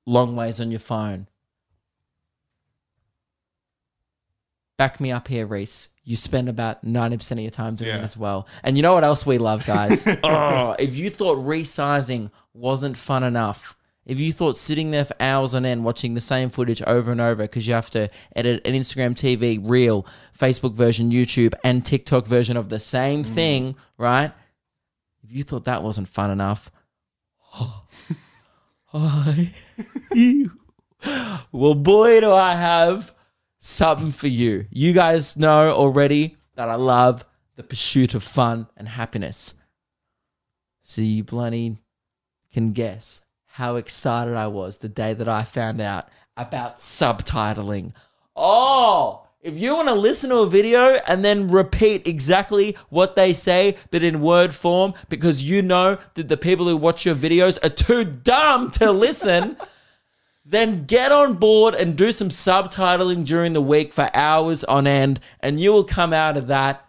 long 0.06 0.38
ways 0.38 0.62
on 0.62 0.72
your 0.72 0.80
phone? 0.80 1.28
Back 4.78 5.02
me 5.02 5.12
up 5.12 5.28
here, 5.28 5.46
Rhys. 5.46 5.90
You 6.10 6.16
spend 6.16 6.50
about 6.50 6.84
90% 6.84 7.34
of 7.34 7.40
your 7.42 7.52
time 7.52 7.76
doing 7.76 7.92
Yeah. 7.92 8.00
it 8.00 8.04
as 8.04 8.18
well. 8.18 8.48
And 8.64 8.76
you 8.76 8.82
know 8.82 8.96
what 8.96 9.04
else 9.04 9.28
we 9.28 9.38
love, 9.38 9.64
guys? 9.68 10.08
oh, 10.24 10.76
if 10.80 10.96
you 10.96 11.08
thought 11.12 11.38
resizing 11.38 12.32
wasn't 12.52 12.98
fun 12.98 13.22
enough, 13.22 13.78
if 14.08 14.20
you 14.20 14.32
thought 14.32 14.58
sitting 14.58 14.90
there 14.90 15.06
for 15.06 15.16
hours 15.20 15.54
on 15.54 15.66
end 15.66 15.84
watching 15.84 16.16
the 16.16 16.20
same 16.22 16.50
footage 16.50 16.82
over 16.82 17.12
and 17.12 17.22
over 17.22 17.44
because 17.44 17.68
you 17.68 17.76
have 17.76 17.92
to 17.92 18.10
edit 18.36 18.66
an 18.66 18.74
Instagram 18.74 19.14
TV 19.14 19.60
reel, 19.62 20.04
Facebook 20.36 20.74
version, 20.74 21.12
YouTube, 21.12 21.54
and 21.64 21.86
TikTok 21.86 22.26
version 22.26 22.58
of 22.58 22.70
the 22.70 22.80
same 22.80 23.24
mm. 23.24 23.28
thing, 23.28 23.76
right? 24.00 24.32
If 25.24 25.32
you 25.32 25.44
thought 25.44 25.66
that 25.66 25.84
wasn't 25.84 26.08
fun 26.08 26.32
enough, 26.32 26.72
oh, 27.54 27.84
I, 28.96 29.54
well, 31.52 31.76
boy, 31.76 32.20
do 32.20 32.34
I 32.34 32.56
have 32.56 33.14
something 33.60 34.12
for 34.12 34.28
you. 34.28 34.66
You 34.72 34.94
guys 34.94 35.38
know 35.38 35.72
already 35.72 36.38
that 36.56 36.70
I 36.70 36.76
love 36.76 37.24
the 37.56 37.64
pursuit 37.64 38.14
of 38.16 38.24
fun 38.24 38.68
and 38.76 38.88
happiness. 38.88 39.54
So 40.82 41.02
you 41.02 41.24
bloody 41.24 41.78
can 42.52 42.72
guess 42.72 43.24
how 43.46 43.76
excited 43.76 44.36
I 44.36 44.48
was 44.48 44.78
the 44.78 44.90
day 44.90 45.14
that 45.14 45.28
I 45.28 45.44
found 45.44 45.82
out 45.82 46.10
about 46.36 46.78
subtitling. 46.78 47.94
Oh, 48.36 49.28
if 49.42 49.58
you 49.60 49.76
want 49.76 49.88
to 49.88 49.94
listen 49.94 50.30
to 50.32 50.40
a 50.40 50.48
video 50.48 51.00
and 51.08 51.24
then 51.24 51.48
repeat 51.48 52.08
exactly 52.08 52.76
what 52.90 53.16
they 53.16 53.34
say, 53.34 53.78
but 53.92 54.04
in 54.04 54.22
word 54.22 54.54
form, 54.54 54.94
because 55.10 55.44
you 55.44 55.62
know 55.62 55.98
that 56.16 56.28
the 56.28 56.38
people 56.38 56.68
who 56.68 56.76
watch 56.76 57.06
your 57.06 57.16
videos 57.16 57.64
are 57.64 57.70
too 57.70 58.04
dumb 58.04 58.72
to 58.72 58.92
listen, 58.92 59.58
then 60.50 60.86
get 60.86 61.12
on 61.12 61.36
board 61.36 61.76
and 61.76 61.96
do 61.96 62.12
some 62.12 62.30
subtitling 62.30 63.24
during 63.24 63.54
the 63.54 63.62
week 63.62 63.94
for 63.94 64.10
hours 64.16 64.64
on 64.64 64.88
end, 64.88 65.20
and 65.42 65.60
you 65.60 65.72
will 65.72 65.84
come 65.84 66.12
out 66.12 66.38
of 66.38 66.48
that 66.48 66.84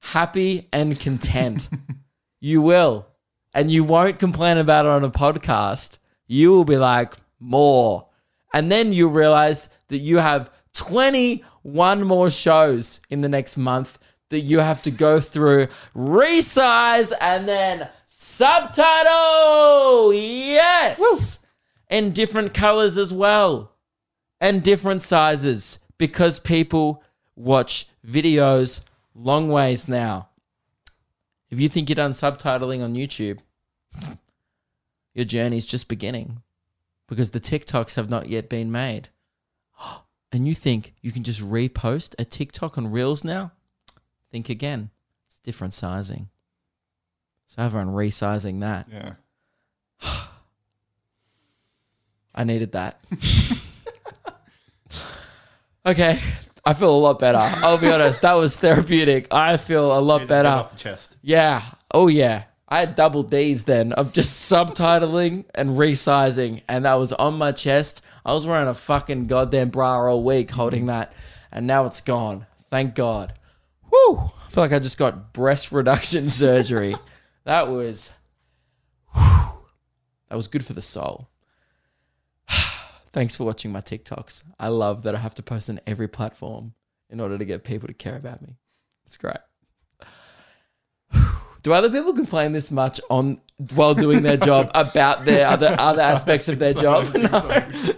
happy 0.00 0.68
and 0.70 1.00
content. 1.00 1.70
you 2.40 2.60
will. 2.60 3.06
And 3.54 3.70
you 3.70 3.84
won't 3.84 4.18
complain 4.18 4.58
about 4.58 4.84
it 4.84 4.90
on 4.90 5.02
a 5.02 5.10
podcast. 5.10 5.98
You 6.26 6.50
will 6.50 6.66
be 6.66 6.76
like, 6.76 7.14
more. 7.40 8.06
And 8.52 8.70
then 8.70 8.92
you 8.92 9.08
realize 9.08 9.70
that 9.88 9.98
you 9.98 10.18
have 10.18 10.50
21 10.74 12.02
more 12.02 12.30
shows 12.30 13.00
in 13.08 13.22
the 13.22 13.30
next 13.30 13.56
month 13.56 13.98
that 14.28 14.40
you 14.40 14.58
have 14.58 14.82
to 14.82 14.90
go 14.90 15.20
through, 15.20 15.68
resize, 15.94 17.12
and 17.20 17.48
then 17.48 17.88
subtitle. 18.04 20.12
Yes. 20.12 21.45
And 21.88 22.14
different 22.14 22.52
colors 22.52 22.98
as 22.98 23.12
well. 23.12 23.72
And 24.40 24.62
different 24.62 25.02
sizes 25.02 25.78
because 25.98 26.38
people 26.38 27.02
watch 27.34 27.88
videos 28.06 28.80
long 29.14 29.48
ways 29.48 29.88
now. 29.88 30.28
If 31.48 31.60
you 31.60 31.68
think 31.68 31.88
you're 31.88 31.94
done 31.94 32.10
subtitling 32.10 32.82
on 32.82 32.94
YouTube, 32.94 33.40
your 35.14 35.24
journey's 35.24 35.66
just 35.66 35.88
beginning 35.88 36.42
because 37.06 37.30
the 37.30 37.40
TikToks 37.40 37.94
have 37.94 38.10
not 38.10 38.28
yet 38.28 38.48
been 38.48 38.70
made. 38.70 39.08
And 40.32 40.46
you 40.46 40.54
think 40.54 40.92
you 41.00 41.12
can 41.12 41.22
just 41.22 41.40
repost 41.40 42.16
a 42.18 42.24
TikTok 42.24 42.76
on 42.76 42.90
Reels 42.90 43.22
now? 43.22 43.52
Think 44.32 44.50
again. 44.50 44.90
It's 45.28 45.38
different 45.38 45.72
sizing. 45.72 46.28
So 47.46 47.62
everyone 47.62 47.94
resizing 47.94 48.60
that. 48.60 48.88
Yeah. 48.92 49.12
I 52.36 52.44
needed 52.44 52.72
that. 52.72 53.00
okay. 55.86 56.20
I 56.64 56.74
feel 56.74 56.94
a 56.94 56.98
lot 56.98 57.18
better. 57.20 57.38
I'll 57.38 57.78
be 57.78 57.90
honest. 57.90 58.22
That 58.22 58.34
was 58.34 58.56
therapeutic. 58.56 59.32
I 59.32 59.56
feel 59.56 59.96
a 59.96 60.00
lot 60.00 60.18
Get 60.20 60.28
better. 60.28 60.48
off 60.48 60.72
the 60.72 60.78
chest. 60.78 61.16
Yeah. 61.22 61.62
Oh 61.92 62.08
yeah. 62.08 62.44
I 62.68 62.80
had 62.80 62.96
double 62.96 63.22
D's 63.22 63.64
then 63.64 63.92
of 63.92 64.12
just 64.12 64.50
subtitling 64.52 65.44
and 65.54 65.70
resizing, 65.70 66.62
and 66.68 66.84
that 66.84 66.94
was 66.94 67.12
on 67.12 67.38
my 67.38 67.52
chest. 67.52 68.02
I 68.24 68.34
was 68.34 68.46
wearing 68.46 68.66
a 68.66 68.74
fucking 68.74 69.26
goddamn 69.26 69.68
bra 69.70 70.00
all 70.08 70.24
week 70.24 70.50
holding 70.50 70.80
mm-hmm. 70.80 70.88
that, 70.88 71.12
and 71.52 71.66
now 71.66 71.84
it's 71.84 72.00
gone. 72.00 72.46
Thank 72.68 72.96
God. 72.96 73.34
Whew. 73.88 74.18
I 74.18 74.50
feel 74.50 74.64
like 74.64 74.72
I 74.72 74.80
just 74.80 74.98
got 74.98 75.32
breast 75.32 75.70
reduction 75.72 76.28
surgery. 76.28 76.96
that 77.44 77.68
was 77.68 78.12
whew. 79.14 79.62
that 80.28 80.36
was 80.36 80.48
good 80.48 80.64
for 80.64 80.72
the 80.72 80.82
soul. 80.82 81.28
Thanks 83.16 83.34
for 83.34 83.44
watching 83.44 83.72
my 83.72 83.80
TikToks. 83.80 84.42
I 84.60 84.68
love 84.68 85.04
that 85.04 85.14
I 85.14 85.18
have 85.18 85.34
to 85.36 85.42
post 85.42 85.70
on 85.70 85.80
every 85.86 86.06
platform 86.06 86.74
in 87.08 87.18
order 87.18 87.38
to 87.38 87.46
get 87.46 87.64
people 87.64 87.88
to 87.88 87.94
care 87.94 88.14
about 88.14 88.42
me. 88.42 88.58
It's 89.06 89.16
great. 89.16 89.38
Do 91.62 91.72
other 91.72 91.88
people 91.88 92.12
complain 92.12 92.52
this 92.52 92.70
much 92.70 93.00
on 93.08 93.40
while 93.74 93.94
doing 93.94 94.22
their 94.22 94.36
job 94.50 94.70
about 94.74 95.24
their 95.24 95.46
other 95.54 95.74
other 95.78 96.02
aspects 96.02 96.46
of 96.48 96.58
their 96.58 96.74
job? 96.74 97.06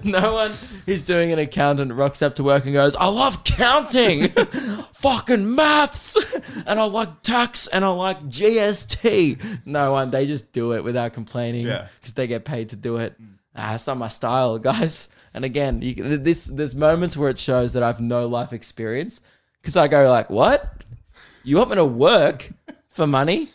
No, 0.04 0.20
no 0.20 0.32
one 0.34 0.52
who's 0.86 1.04
doing 1.04 1.32
an 1.32 1.40
accountant 1.40 1.92
rocks 1.94 2.22
up 2.22 2.36
to 2.36 2.44
work 2.44 2.64
and 2.64 2.72
goes, 2.72 2.94
"I 2.94 3.08
love 3.08 3.42
counting, 3.42 4.28
fucking 4.28 5.52
maths, 5.52 6.16
and 6.64 6.78
I 6.78 6.84
like 6.84 7.22
tax, 7.22 7.66
and 7.66 7.84
I 7.84 7.88
like 7.88 8.20
GST." 8.28 9.66
No 9.66 9.90
one. 9.90 10.12
They 10.12 10.26
just 10.26 10.52
do 10.52 10.74
it 10.74 10.84
without 10.84 11.12
complaining 11.12 11.66
Yeah. 11.66 11.88
because 11.96 12.12
they 12.12 12.28
get 12.28 12.44
paid 12.44 12.68
to 12.68 12.76
do 12.76 12.98
it. 12.98 13.16
Ah, 13.58 13.72
that's 13.72 13.86
not 13.86 13.96
my 13.98 14.08
style, 14.08 14.58
guys. 14.70 15.08
And 15.34 15.44
again, 15.44 15.82
you, 15.82 16.16
this 16.18 16.46
there's 16.46 16.74
moments 16.74 17.16
where 17.16 17.28
it 17.28 17.38
shows 17.38 17.72
that 17.72 17.82
I've 17.82 18.00
no 18.00 18.26
life 18.26 18.52
experience 18.52 19.20
because 19.60 19.76
I 19.76 19.88
go 19.88 20.08
like, 20.10 20.30
"What? 20.30 20.84
You 21.44 21.56
want 21.58 21.70
me 21.70 21.76
to 21.76 21.84
work 21.84 22.48
for 22.88 23.06
money?" 23.06 23.50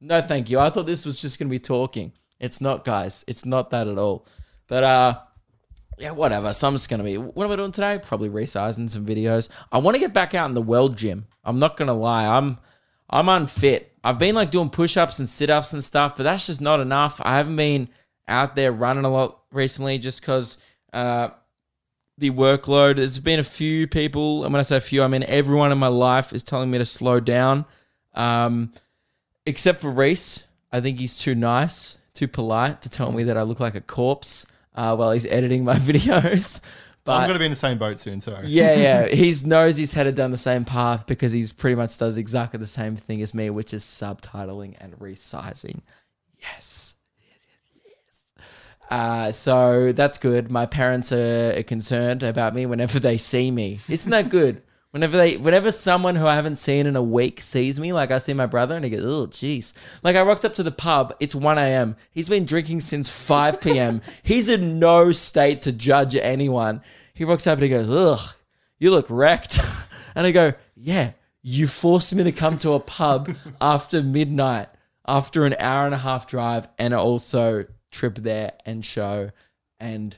No, 0.00 0.20
thank 0.20 0.50
you. 0.50 0.58
I 0.58 0.70
thought 0.70 0.86
this 0.86 1.04
was 1.06 1.20
just 1.20 1.38
to 1.38 1.44
be 1.44 1.58
talking. 1.60 2.12
It's 2.40 2.60
not, 2.60 2.84
guys. 2.84 3.24
It's 3.28 3.44
not 3.44 3.70
that 3.70 3.86
at 3.86 3.98
all. 3.98 4.26
But 4.66 4.82
uh 4.84 5.18
yeah, 5.98 6.10
whatever. 6.10 6.52
So 6.52 6.66
I'm 6.68 6.74
just 6.74 6.88
gonna 6.88 7.04
be. 7.04 7.18
What 7.18 7.44
am 7.44 7.52
I 7.52 7.56
doing 7.56 7.70
today? 7.70 8.00
Probably 8.02 8.28
resizing 8.28 8.90
some 8.90 9.06
videos. 9.06 9.48
I 9.70 9.78
want 9.78 9.94
to 9.94 10.00
get 10.00 10.12
back 10.12 10.34
out 10.34 10.48
in 10.48 10.54
the 10.54 10.62
world 10.62 10.96
gym. 10.96 11.26
I'm 11.44 11.58
not 11.58 11.76
gonna 11.76 11.94
lie. 11.94 12.26
I'm 12.26 12.58
I'm 13.08 13.28
unfit. 13.28 13.92
I've 14.02 14.18
been 14.18 14.34
like 14.34 14.50
doing 14.50 14.70
push-ups 14.70 15.20
and 15.20 15.28
sit-ups 15.28 15.72
and 15.74 15.84
stuff, 15.84 16.16
but 16.16 16.24
that's 16.24 16.46
just 16.46 16.60
not 16.60 16.80
enough. 16.80 17.20
I 17.22 17.36
haven't 17.36 17.54
been 17.54 17.88
out 18.28 18.56
there 18.56 18.72
running 18.72 19.04
a 19.04 19.10
lot 19.10 19.40
recently, 19.52 19.98
just 19.98 20.20
because 20.20 20.58
uh, 20.92 21.30
the 22.18 22.30
workload. 22.30 22.96
There's 22.96 23.18
been 23.18 23.40
a 23.40 23.44
few 23.44 23.86
people, 23.86 24.44
and 24.44 24.52
when 24.52 24.60
I 24.60 24.62
say 24.62 24.76
a 24.76 24.80
few, 24.80 25.02
I 25.02 25.08
mean 25.08 25.24
everyone 25.24 25.72
in 25.72 25.78
my 25.78 25.88
life 25.88 26.32
is 26.32 26.42
telling 26.42 26.70
me 26.70 26.78
to 26.78 26.86
slow 26.86 27.20
down. 27.20 27.64
Um, 28.14 28.72
except 29.46 29.80
for 29.80 29.90
Rhys. 29.90 30.44
I 30.72 30.80
think 30.80 30.98
he's 30.98 31.18
too 31.18 31.34
nice, 31.34 31.98
too 32.14 32.28
polite 32.28 32.80
to 32.82 32.88
tell 32.88 33.12
me 33.12 33.24
that 33.24 33.36
I 33.36 33.42
look 33.42 33.60
like 33.60 33.74
a 33.74 33.80
corpse 33.80 34.46
uh, 34.74 34.96
while 34.96 35.12
he's 35.12 35.26
editing 35.26 35.64
my 35.64 35.74
videos. 35.76 36.60
But 37.04 37.16
I'm 37.16 37.26
going 37.26 37.34
to 37.34 37.38
be 37.40 37.46
in 37.46 37.50
the 37.50 37.56
same 37.56 37.78
boat 37.78 37.98
soon, 37.98 38.20
so. 38.20 38.38
yeah, 38.44 38.74
yeah, 38.74 39.08
he 39.08 39.34
knows 39.44 39.76
he's 39.76 39.92
headed 39.92 40.14
down 40.14 40.30
the 40.30 40.36
same 40.36 40.64
path 40.64 41.06
because 41.06 41.32
he's 41.32 41.52
pretty 41.52 41.74
much 41.74 41.98
does 41.98 42.16
exactly 42.16 42.58
the 42.58 42.66
same 42.66 42.94
thing 42.96 43.20
as 43.22 43.34
me, 43.34 43.50
which 43.50 43.74
is 43.74 43.82
subtitling 43.82 44.76
and 44.80 44.96
resizing. 44.98 45.80
Yes. 46.38 46.94
Uh, 48.92 49.32
so 49.32 49.90
that's 49.92 50.18
good. 50.18 50.50
My 50.50 50.66
parents 50.66 51.12
are, 51.12 51.54
are 51.56 51.62
concerned 51.62 52.22
about 52.22 52.54
me 52.54 52.66
whenever 52.66 53.00
they 53.00 53.16
see 53.16 53.50
me. 53.50 53.80
Isn't 53.88 54.10
that 54.10 54.28
good? 54.28 54.60
Whenever 54.90 55.16
they, 55.16 55.38
whenever 55.38 55.72
someone 55.72 56.16
who 56.16 56.26
I 56.26 56.34
haven't 56.34 56.56
seen 56.56 56.86
in 56.86 56.96
a 56.96 57.02
week 57.02 57.40
sees 57.40 57.80
me, 57.80 57.94
like 57.94 58.10
I 58.10 58.18
see 58.18 58.34
my 58.34 58.44
brother 58.44 58.76
and 58.76 58.84
he 58.84 58.90
goes, 58.90 59.02
"Oh, 59.02 59.26
jeez." 59.26 59.72
Like 60.02 60.16
I 60.16 60.20
rocked 60.20 60.44
up 60.44 60.52
to 60.56 60.62
the 60.62 60.70
pub. 60.70 61.14
It's 61.18 61.34
one 61.34 61.56
a.m. 61.56 61.96
He's 62.10 62.28
been 62.28 62.44
drinking 62.44 62.80
since 62.80 63.08
five 63.08 63.58
p.m. 63.62 64.02
He's 64.22 64.50
in 64.50 64.78
no 64.78 65.10
state 65.10 65.62
to 65.62 65.72
judge 65.72 66.14
anyone. 66.14 66.82
He 67.14 67.24
rocks 67.24 67.46
up 67.46 67.54
and 67.54 67.62
he 67.62 67.70
goes, 67.70 67.88
"Ugh, 67.88 68.34
you 68.78 68.90
look 68.90 69.06
wrecked," 69.08 69.58
and 70.14 70.26
I 70.26 70.30
go, 70.30 70.52
"Yeah, 70.76 71.12
you 71.40 71.68
forced 71.68 72.14
me 72.14 72.24
to 72.24 72.32
come 72.32 72.58
to 72.58 72.74
a 72.74 72.80
pub 72.80 73.34
after 73.62 74.02
midnight, 74.02 74.68
after 75.08 75.46
an 75.46 75.56
hour 75.58 75.86
and 75.86 75.94
a 75.94 75.98
half 75.98 76.26
drive, 76.26 76.68
and 76.78 76.92
also 76.92 77.64
trip 77.92 78.16
there 78.16 78.52
and 78.66 78.84
show, 78.84 79.30
and 79.78 80.16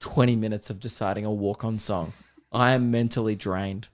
20 0.00 0.36
minutes 0.36 0.68
of 0.68 0.80
deciding 0.80 1.24
a 1.24 1.32
walk 1.32 1.64
on 1.64 1.78
song. 1.78 2.12
I 2.52 2.72
am 2.72 2.90
mentally 2.90 3.34
drained. 3.34 3.88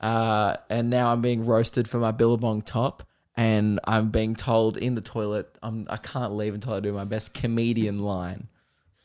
Uh, 0.00 0.56
and 0.70 0.88
now 0.88 1.12
I'm 1.12 1.20
being 1.20 1.44
roasted 1.44 1.86
for 1.86 1.98
my 1.98 2.12
Billabong 2.12 2.62
top. 2.62 3.02
And 3.36 3.80
I'm 3.84 4.10
being 4.10 4.34
told 4.34 4.76
in 4.76 4.94
the 4.94 5.00
toilet, 5.00 5.58
I'm, 5.62 5.86
I 5.88 5.96
can't 5.96 6.34
leave 6.34 6.54
until 6.54 6.74
I 6.74 6.80
do 6.80 6.92
my 6.92 7.04
best 7.04 7.34
comedian 7.34 7.98
line. 7.98 8.48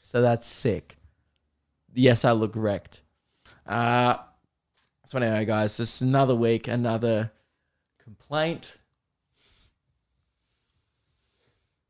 So 0.01 0.21
that's 0.21 0.47
sick. 0.47 0.97
yes, 1.93 2.25
I 2.25 2.31
look 2.31 2.53
wrecked. 2.55 3.01
Uh, 3.65 4.17
so 5.05 5.17
anyway, 5.17 5.45
guys, 5.45 5.77
this 5.77 5.95
is 5.95 6.01
another 6.01 6.35
week, 6.35 6.67
another 6.67 7.31
complaint. 8.03 8.77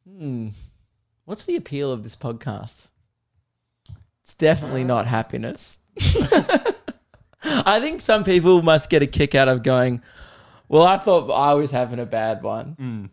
Hmm. 0.08 0.50
What's 1.26 1.46
the 1.46 1.56
appeal 1.56 1.92
of 1.92 2.04
this 2.04 2.16
podcast? 2.16 2.88
It's 4.24 4.34
definitely 4.34 4.84
not 4.84 5.08
happiness. 5.08 5.78
I 7.44 7.80
think 7.80 8.02
some 8.02 8.24
people 8.24 8.62
must 8.62 8.90
get 8.90 9.04
a 9.04 9.08
kick 9.08 9.36
out 9.36 9.48
of 9.48 9.64
going, 9.64 10.02
well, 10.68 10.84
I 10.84 10.98
thought 10.98 11.30
I 11.32 11.54
was 11.54 11.72
having 11.72 12.00
a 12.00 12.06
bad 12.06 12.42
one. 12.42 12.76
Mm. 12.80 13.10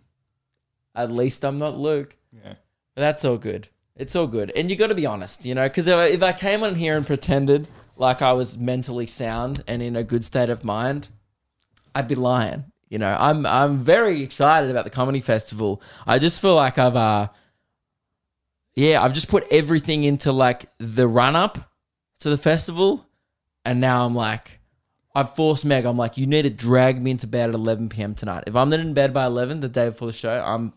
At 0.95 1.11
least 1.11 1.45
I'm 1.45 1.59
not 1.59 1.79
Luke. 1.79 2.17
Yeah. 2.33 2.55
But 2.95 3.01
that's 3.03 3.25
all 3.25 3.37
good. 3.39 3.69
It's 3.97 4.17
all 4.17 4.27
good. 4.27 4.53
And 4.57 4.71
you 4.71 4.77
got 4.77 4.87
to 4.89 4.95
be 4.95 5.05
honest, 5.07 5.45
you 5.45 5.55
know, 5.55 5.69
because 5.69 5.87
if, 5.87 5.95
I- 5.97 6.07
if 6.07 6.23
I 6.23 6.33
came 6.33 6.63
on 6.63 6.75
here 6.77 6.97
and 6.97 7.07
pretended 7.07 7.69
like 7.97 8.23
I 8.23 8.33
was 8.33 8.57
mentally 8.57 9.07
sound 9.07 9.63
and 9.67 9.83
in 9.83 9.97
a 9.97 10.03
good 10.05 10.25
state 10.25 10.49
of 10.49 10.65
mind, 10.65 11.09
I'd 11.95 12.09
be 12.09 12.15
lying. 12.15 12.65
You 12.89 12.99
know, 12.99 13.17
I'm 13.19 13.47
I'm 13.47 13.79
very 13.79 14.23
excited 14.23 14.71
about 14.71 14.85
the 14.85 14.91
comedy 14.91 15.21
festival. 15.21 15.81
I 16.07 16.19
just 16.19 16.43
feel 16.43 16.55
like 16.55 16.77
I've 16.79 16.97
uh 16.97 17.29
yeah, 18.75 19.03
I've 19.03 19.13
just 19.13 19.29
put 19.29 19.45
everything 19.51 20.05
into 20.05 20.33
like 20.33 20.65
the 20.79 21.07
run 21.07 21.37
up 21.37 21.71
to 22.21 22.31
the 22.31 22.39
festival 22.39 23.07
and 23.65 23.81
now 23.81 24.07
I'm 24.07 24.15
like 24.15 24.61
I've 25.15 25.35
forced 25.35 25.65
Meg. 25.65 25.85
I'm 25.85 25.99
like, 25.99 26.17
you 26.17 26.27
need 26.27 26.43
to 26.43 26.51
drag 26.51 27.03
me 27.03 27.11
into 27.11 27.27
bed 27.27 27.51
at 27.51 27.55
11 27.55 27.91
p.m. 27.91 28.15
tonight. 28.15 28.45
If 28.47 28.57
I'm 28.57 28.71
not 28.71 28.81
in 28.81 28.95
bed 28.95 29.13
by 29.13 29.27
11 29.27 29.61
the 29.61 29.69
day 29.69 29.91
before 29.91 30.07
the 30.07 30.13
show, 30.13 30.33
I'm 30.33 30.73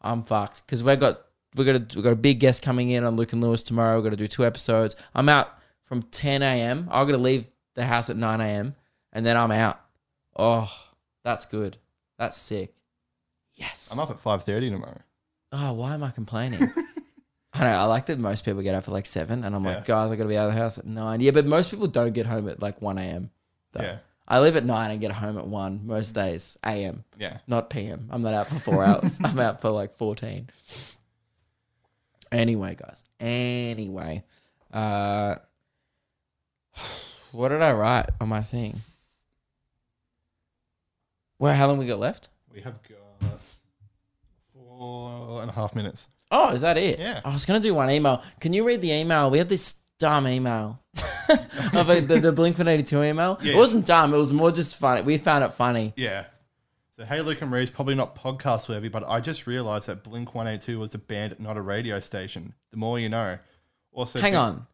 I'm 0.00 0.22
fucked 0.22 0.64
because 0.66 0.84
we've 0.84 1.00
got 1.00 1.22
we 1.56 1.64
got 1.64 1.76
a, 1.76 1.96
we 1.96 2.02
got 2.02 2.12
a 2.12 2.16
big 2.16 2.38
guest 2.38 2.62
coming 2.62 2.90
in 2.90 3.04
on 3.04 3.16
Luke 3.16 3.32
and 3.32 3.42
Lewis 3.42 3.62
tomorrow. 3.62 3.96
We've 3.96 4.04
got 4.04 4.10
to 4.10 4.16
do 4.16 4.28
two 4.28 4.44
episodes. 4.44 4.94
I'm 5.14 5.28
out 5.28 5.48
from 5.84 6.02
10 6.02 6.42
a.m. 6.42 6.88
I'm 6.90 7.06
gonna 7.06 7.18
leave 7.18 7.48
the 7.74 7.84
house 7.84 8.10
at 8.10 8.16
9 8.16 8.40
a.m. 8.40 8.74
and 9.12 9.24
then 9.24 9.36
I'm 9.36 9.50
out. 9.50 9.80
Oh, 10.36 10.70
that's 11.24 11.46
good. 11.46 11.78
That's 12.18 12.36
sick. 12.36 12.74
Yes. 13.54 13.90
I'm 13.92 13.98
up 13.98 14.10
at 14.10 14.22
5.30 14.22 14.70
tomorrow. 14.70 15.00
Oh, 15.50 15.72
why 15.72 15.94
am 15.94 16.02
I 16.02 16.10
complaining? 16.10 16.60
I 17.54 17.60
know. 17.60 17.70
I 17.70 17.84
like 17.84 18.06
that 18.06 18.18
most 18.18 18.44
people 18.44 18.62
get 18.62 18.74
up 18.74 18.84
at 18.86 18.92
like 18.92 19.06
seven, 19.06 19.42
and 19.44 19.54
I'm 19.56 19.64
Yeah. 19.64 19.76
like, 19.76 19.84
guys, 19.86 20.10
I 20.10 20.16
got 20.16 20.24
to 20.24 20.28
be 20.28 20.36
out 20.36 20.48
of 20.48 20.54
the 20.54 20.60
house 20.60 20.78
at 20.78 20.86
nine. 20.86 21.20
Yeah, 21.20 21.30
but 21.32 21.46
most 21.46 21.70
people 21.70 21.86
don't 21.86 22.12
get 22.12 22.26
home 22.26 22.48
at 22.48 22.60
like 22.60 22.80
1 22.82 22.98
a.m. 22.98 23.30
though. 23.72 23.82
Yeah. 23.82 23.98
I 24.30 24.40
leave 24.40 24.56
at 24.56 24.64
nine 24.66 24.90
and 24.90 25.00
get 25.00 25.10
home 25.10 25.38
at 25.38 25.46
one 25.46 25.86
most 25.86 26.12
days, 26.14 26.58
a.m. 26.64 27.04
Yeah. 27.18 27.38
not 27.46 27.70
p.m. 27.70 28.08
I'm 28.10 28.20
not 28.20 28.34
out 28.34 28.46
for 28.48 28.56
four 28.56 28.84
hours. 28.84 29.18
I'm 29.24 29.38
out 29.40 29.62
for 29.62 29.70
like 29.70 29.94
14. 29.94 30.50
Anyway, 32.30 32.74
guys. 32.78 33.04
Anyway, 33.18 34.22
uh, 34.70 35.36
what 37.32 37.48
did 37.48 37.62
I 37.62 37.72
write 37.72 38.10
on 38.20 38.28
my 38.28 38.42
thing? 38.42 38.82
Well, 41.38 41.54
how 41.54 41.66
long 41.68 41.78
we 41.78 41.86
got 41.86 41.98
left? 41.98 42.28
We 42.52 42.60
have 42.60 42.78
got 42.82 43.40
four 44.52 45.40
and 45.40 45.48
a 45.50 45.54
half 45.54 45.74
minutes. 45.74 46.10
Oh, 46.30 46.50
is 46.50 46.60
that 46.60 46.76
it? 46.76 46.98
Yeah. 46.98 47.20
Oh, 47.24 47.30
I 47.30 47.32
was 47.32 47.44
gonna 47.46 47.60
do 47.60 47.74
one 47.74 47.90
email. 47.90 48.22
Can 48.40 48.52
you 48.52 48.66
read 48.66 48.82
the 48.82 48.92
email? 48.92 49.30
We 49.30 49.38
had 49.38 49.48
this 49.48 49.76
dumb 49.98 50.28
email 50.28 50.80
of 51.74 51.88
like, 51.88 52.06
the, 52.06 52.20
the 52.20 52.32
Blink 52.32 52.58
One 52.58 52.68
Eighty 52.68 52.82
Two 52.82 53.02
email. 53.02 53.38
Yeah. 53.42 53.54
It 53.54 53.56
wasn't 53.56 53.86
dumb. 53.86 54.12
It 54.14 54.18
was 54.18 54.32
more 54.32 54.50
just 54.52 54.76
funny. 54.76 55.02
We 55.02 55.18
found 55.18 55.44
it 55.44 55.52
funny. 55.52 55.92
Yeah. 55.96 56.24
So, 56.96 57.04
hey, 57.04 57.20
Luke 57.20 57.40
and 57.40 57.50
Marie, 57.50 57.66
probably 57.66 57.94
not 57.94 58.16
podcast 58.16 58.68
worthy, 58.68 58.88
but 58.88 59.06
I 59.06 59.20
just 59.20 59.46
realized 59.46 59.88
that 59.88 60.02
Blink 60.02 60.34
182 60.34 60.80
was 60.80 60.94
a 60.94 60.98
band, 60.98 61.36
not 61.38 61.56
a 61.56 61.62
radio 61.62 62.00
station. 62.00 62.54
The 62.72 62.76
more 62.76 62.98
you 62.98 63.08
know. 63.08 63.38
Also, 63.92 64.20
Hang 64.20 64.36
on, 64.36 64.66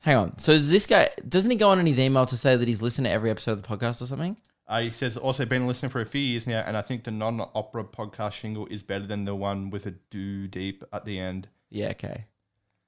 hang 0.00 0.16
on. 0.16 0.38
So 0.38 0.52
is 0.52 0.70
this 0.70 0.86
guy 0.86 1.08
doesn't 1.28 1.50
he 1.50 1.56
go 1.56 1.70
on 1.70 1.78
in 1.78 1.86
his 1.86 2.00
email 2.00 2.26
to 2.26 2.36
say 2.36 2.56
that 2.56 2.66
he's 2.68 2.82
listened 2.82 3.06
to 3.06 3.10
every 3.10 3.30
episode 3.30 3.52
of 3.52 3.62
the 3.62 3.68
podcast 3.68 4.02
or 4.02 4.06
something? 4.06 4.36
Uh, 4.66 4.80
he 4.80 4.90
says, 4.90 5.16
also 5.18 5.44
been 5.44 5.66
listening 5.66 5.90
for 5.90 6.00
a 6.00 6.06
few 6.06 6.20
years 6.22 6.46
now, 6.46 6.60
and 6.66 6.76
I 6.76 6.80
think 6.82 7.04
the 7.04 7.10
non 7.10 7.40
opera 7.54 7.84
podcast 7.84 8.32
shingle 8.32 8.66
is 8.68 8.82
better 8.82 9.06
than 9.06 9.24
the 9.26 9.34
one 9.34 9.68
with 9.70 9.84
a 9.86 9.90
do 10.10 10.46
deep 10.48 10.82
at 10.92 11.04
the 11.04 11.18
end. 11.18 11.48
Yeah. 11.70 11.88
Okay. 11.90 12.24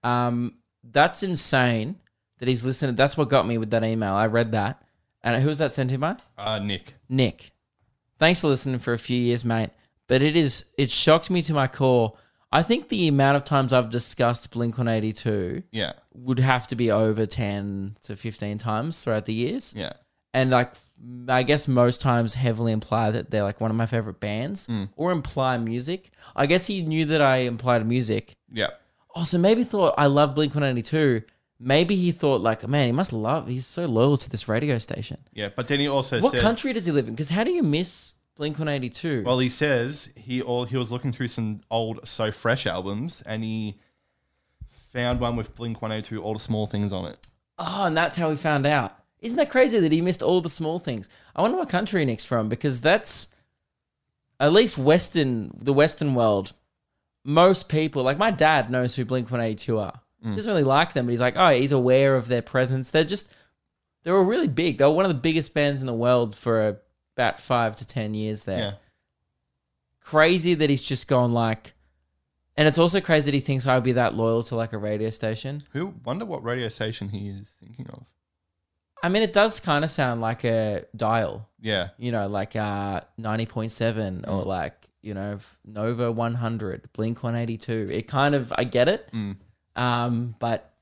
Um, 0.02 0.54
that's 0.82 1.22
insane 1.22 1.96
that 2.38 2.48
he's 2.48 2.64
listening. 2.64 2.94
That's 2.96 3.16
what 3.16 3.28
got 3.28 3.46
me 3.46 3.58
with 3.58 3.70
that 3.70 3.84
email. 3.84 4.14
I 4.14 4.26
read 4.26 4.52
that, 4.52 4.82
and 5.22 5.42
who 5.42 5.48
was 5.48 5.58
that 5.58 5.72
sent 5.72 5.90
to 5.90 5.98
by? 5.98 6.16
Uh, 6.38 6.60
Nick. 6.60 6.94
Nick, 7.08 7.50
thanks 8.18 8.40
for 8.40 8.48
listening 8.48 8.78
for 8.78 8.92
a 8.92 8.98
few 8.98 9.18
years, 9.20 9.44
mate. 9.44 9.70
But 10.06 10.22
it 10.22 10.36
is 10.36 10.64
it 10.78 10.90
shocked 10.90 11.28
me 11.30 11.42
to 11.42 11.52
my 11.52 11.66
core. 11.66 12.14
I 12.52 12.62
think 12.62 12.88
the 12.88 13.08
amount 13.08 13.36
of 13.36 13.44
times 13.44 13.72
I've 13.72 13.90
discussed 13.90 14.50
Blink 14.52 14.78
One 14.78 14.88
Eighty 14.88 15.12
Two 15.12 15.62
Yeah. 15.72 15.92
would 16.14 16.38
have 16.38 16.68
to 16.68 16.76
be 16.76 16.90
over 16.90 17.26
ten 17.26 17.96
to 18.04 18.16
fifteen 18.16 18.56
times 18.56 19.02
throughout 19.02 19.26
the 19.26 19.34
years, 19.34 19.74
Yeah. 19.76 19.92
and 20.32 20.50
like 20.50 20.72
I 21.28 21.42
guess 21.42 21.68
most 21.68 22.00
times 22.00 22.34
heavily 22.34 22.72
imply 22.72 23.10
that 23.10 23.30
they're 23.30 23.42
like 23.42 23.60
one 23.60 23.70
of 23.70 23.76
my 23.76 23.86
favorite 23.86 24.20
bands 24.20 24.66
hmm. 24.66 24.84
or 24.96 25.12
imply 25.12 25.58
music. 25.58 26.10
I 26.34 26.46
guess 26.46 26.66
he 26.66 26.82
knew 26.82 27.04
that 27.06 27.20
I 27.20 27.38
implied 27.38 27.86
music. 27.86 28.34
Yeah. 28.50 28.70
Oh, 29.14 29.24
so 29.24 29.38
maybe 29.38 29.64
thought 29.64 29.94
I 29.98 30.06
love 30.06 30.34
Blink 30.34 30.54
One 30.54 30.64
Eighty 30.64 30.82
Two. 30.82 31.22
Maybe 31.58 31.96
he 31.96 32.12
thought 32.12 32.40
like, 32.40 32.66
man, 32.68 32.86
he 32.86 32.92
must 32.92 33.12
love. 33.12 33.48
He's 33.48 33.66
so 33.66 33.86
loyal 33.86 34.16
to 34.18 34.30
this 34.30 34.48
radio 34.48 34.78
station. 34.78 35.18
Yeah. 35.32 35.48
But 35.54 35.68
then 35.68 35.80
he 35.80 35.88
also 35.88 36.16
said. 36.16 36.22
What 36.22 36.32
said, 36.32 36.42
country 36.42 36.72
does 36.72 36.86
he 36.86 36.92
live 36.92 37.08
in? 37.08 37.14
Because 37.14 37.30
how 37.30 37.44
do 37.44 37.50
you 37.50 37.62
miss 37.62 38.12
Blink 38.36 38.58
One 38.58 38.68
Eighty 38.68 38.90
Two? 38.90 39.22
well, 39.24 39.38
he 39.38 39.48
says 39.48 40.12
he 40.16 40.42
all 40.42 40.64
he 40.64 40.76
was 40.76 40.90
looking 40.90 41.12
through 41.12 41.28
some 41.28 41.60
old 41.70 42.06
So 42.08 42.30
Fresh 42.30 42.66
albums, 42.66 43.22
and 43.22 43.42
he 43.42 43.78
found 44.96 45.20
one 45.20 45.36
with 45.36 45.54
Blink 45.54 45.82
182, 45.82 46.22
all 46.22 46.32
the 46.32 46.40
small 46.40 46.66
things 46.66 46.92
on 46.92 47.04
it. 47.04 47.18
Oh, 47.58 47.84
and 47.86 47.96
that's 47.96 48.16
how 48.16 48.30
we 48.30 48.36
found 48.36 48.66
out. 48.66 48.96
Isn't 49.26 49.38
that 49.38 49.50
crazy 49.50 49.80
that 49.80 49.90
he 49.90 50.00
missed 50.00 50.22
all 50.22 50.40
the 50.40 50.48
small 50.48 50.78
things? 50.78 51.08
I 51.34 51.42
wonder 51.42 51.56
what 51.56 51.68
country 51.68 52.04
Nick's 52.04 52.24
from 52.24 52.48
because 52.48 52.80
that's 52.80 53.28
at 54.38 54.52
least 54.52 54.78
Western, 54.78 55.50
the 55.58 55.72
Western 55.72 56.14
world. 56.14 56.52
Most 57.24 57.68
people, 57.68 58.04
like 58.04 58.18
my 58.18 58.30
dad, 58.30 58.70
knows 58.70 58.94
who 58.94 59.04
Blink 59.04 59.28
One 59.30 59.40
Eighty 59.40 59.56
Two 59.56 59.78
are. 59.78 60.00
Mm. 60.24 60.30
He 60.30 60.36
doesn't 60.36 60.52
really 60.52 60.62
like 60.62 60.92
them, 60.92 61.06
but 61.06 61.10
he's 61.10 61.20
like, 61.20 61.34
oh, 61.36 61.50
he's 61.50 61.72
aware 61.72 62.14
of 62.14 62.28
their 62.28 62.40
presence. 62.40 62.90
They're 62.90 63.02
just, 63.02 63.34
they 64.04 64.12
were 64.12 64.22
really 64.22 64.46
big. 64.46 64.78
They 64.78 64.84
were 64.84 64.92
one 64.92 65.04
of 65.04 65.10
the 65.10 65.14
biggest 65.14 65.52
bands 65.52 65.80
in 65.80 65.86
the 65.86 65.92
world 65.92 66.36
for 66.36 66.78
about 67.16 67.40
five 67.40 67.74
to 67.76 67.86
ten 67.86 68.14
years 68.14 68.44
there. 68.44 68.58
Yeah. 68.58 68.72
Crazy 70.00 70.54
that 70.54 70.70
he's 70.70 70.84
just 70.84 71.08
gone 71.08 71.32
like, 71.34 71.74
and 72.56 72.68
it's 72.68 72.78
also 72.78 73.00
crazy 73.00 73.24
that 73.24 73.34
he 73.34 73.40
thinks 73.40 73.66
I 73.66 73.74
would 73.74 73.82
be 73.82 73.92
that 73.92 74.14
loyal 74.14 74.44
to 74.44 74.54
like 74.54 74.72
a 74.72 74.78
radio 74.78 75.10
station. 75.10 75.64
Who 75.72 75.94
wonder 76.04 76.24
what 76.24 76.44
radio 76.44 76.68
station 76.68 77.08
he 77.08 77.28
is 77.28 77.50
thinking 77.50 77.88
of? 77.88 78.06
I 79.02 79.08
mean, 79.08 79.22
it 79.22 79.32
does 79.32 79.60
kind 79.60 79.84
of 79.84 79.90
sound 79.90 80.20
like 80.20 80.44
a 80.44 80.84
dial, 80.96 81.48
Yeah. 81.60 81.88
you 81.98 82.12
know, 82.12 82.26
like 82.28 82.56
uh, 82.56 83.02
90.7 83.20 84.26
or 84.28 84.42
like, 84.42 84.88
you 85.02 85.14
know, 85.14 85.38
Nova 85.64 86.10
100, 86.10 86.92
Blink 86.92 87.22
182. 87.22 87.88
It 87.92 88.08
kind 88.08 88.34
of, 88.34 88.52
I 88.56 88.64
get 88.64 88.88
it. 88.88 89.08
Mm. 89.12 89.36
Um, 89.76 90.34
but 90.38 90.72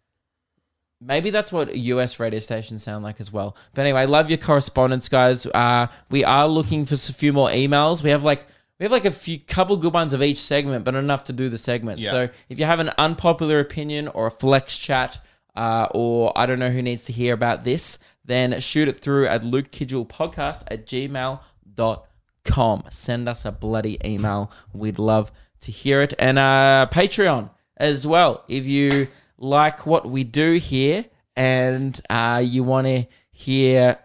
maybe 1.01 1.31
that's 1.31 1.53
what 1.53 1.75
US 1.77 2.19
radio 2.21 2.39
stations 2.39 2.83
sound 2.83 3.05
like 3.05 3.21
as 3.21 3.33
well. 3.33 3.57
But 3.75 3.83
anyway, 3.83 4.07
love 4.07 4.31
your 4.31 4.39
correspondence, 4.39 5.09
guys. 5.09 5.47
Uh, 5.47 5.89
we 6.11 6.25
are 6.25 6.47
looking 6.49 6.87
for 6.87 6.95
a 6.95 6.99
few 6.99 7.33
more 7.33 7.49
emails. 7.49 8.03
We 8.03 8.11
have 8.11 8.25
like, 8.25 8.47
we 8.79 8.85
have 8.85 8.93
like 8.93 9.05
a 9.05 9.11
few 9.11 9.39
couple 9.41 9.77
good 9.77 9.93
ones 9.93 10.12
of 10.12 10.23
each 10.23 10.39
segment, 10.39 10.85
but 10.85 10.95
enough 10.95 11.25
to 11.25 11.33
do 11.33 11.49
the 11.49 11.59
segment. 11.59 12.01
Yeah. 12.01 12.11
So 12.11 12.29
if 12.49 12.59
you 12.59 12.65
have 12.65 12.81
an 12.81 12.91
unpopular 12.97 13.61
opinion 13.61 14.09
or 14.09 14.27
a 14.27 14.31
flex 14.31 14.79
chat, 14.79 15.21
uh, 15.55 15.88
or 15.94 16.32
I 16.36 16.46
don't 16.46 16.59
know 16.59 16.70
who 16.70 16.82
needs 16.82 17.05
to 17.07 17.12
hear 17.12 17.34
about 17.34 17.64
this, 17.64 17.98
then 18.24 18.59
shoot 18.61 18.88
it 18.88 18.98
through 18.98 19.26
at 19.26 19.42
lukekidgell 19.42 20.62
at 20.68 20.86
gmail.com. 20.86 22.84
Send 22.90 23.28
us 23.28 23.44
a 23.44 23.52
bloody 23.52 23.98
email. 24.05 24.50
We'd 24.72 24.98
love 24.98 25.32
to 25.61 25.72
hear 25.72 26.02
it. 26.02 26.14
And 26.18 26.38
uh, 26.38 26.88
Patreon 26.90 27.50
as 27.76 28.07
well. 28.07 28.44
If 28.48 28.66
you 28.66 29.09
like 29.38 29.86
what 29.86 30.09
we 30.09 30.24
do 30.24 30.55
here 30.55 31.05
and 31.36 32.00
uh, 32.09 32.42
you 32.44 32.62
want 32.62 32.86
to 32.86 33.07
hear 33.30 33.98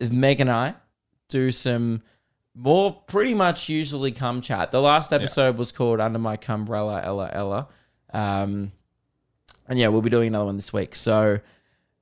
Meg 0.00 0.40
and 0.40 0.50
I 0.50 0.74
do 1.28 1.50
some 1.50 2.02
more 2.54 2.92
pretty 3.06 3.34
much 3.34 3.68
usually 3.68 4.12
cum 4.12 4.40
chat. 4.40 4.70
The 4.70 4.80
last 4.80 5.12
episode 5.12 5.56
was 5.56 5.72
called 5.72 6.00
Under 6.00 6.18
My 6.18 6.36
Cumbrella 6.36 7.04
Ella 7.04 7.30
Ella. 7.32 7.68
Um, 8.12 8.72
and 9.68 9.78
yeah, 9.78 9.88
we'll 9.88 10.02
be 10.02 10.10
doing 10.10 10.28
another 10.28 10.46
one 10.46 10.56
this 10.56 10.72
week. 10.72 10.94
So 10.94 11.40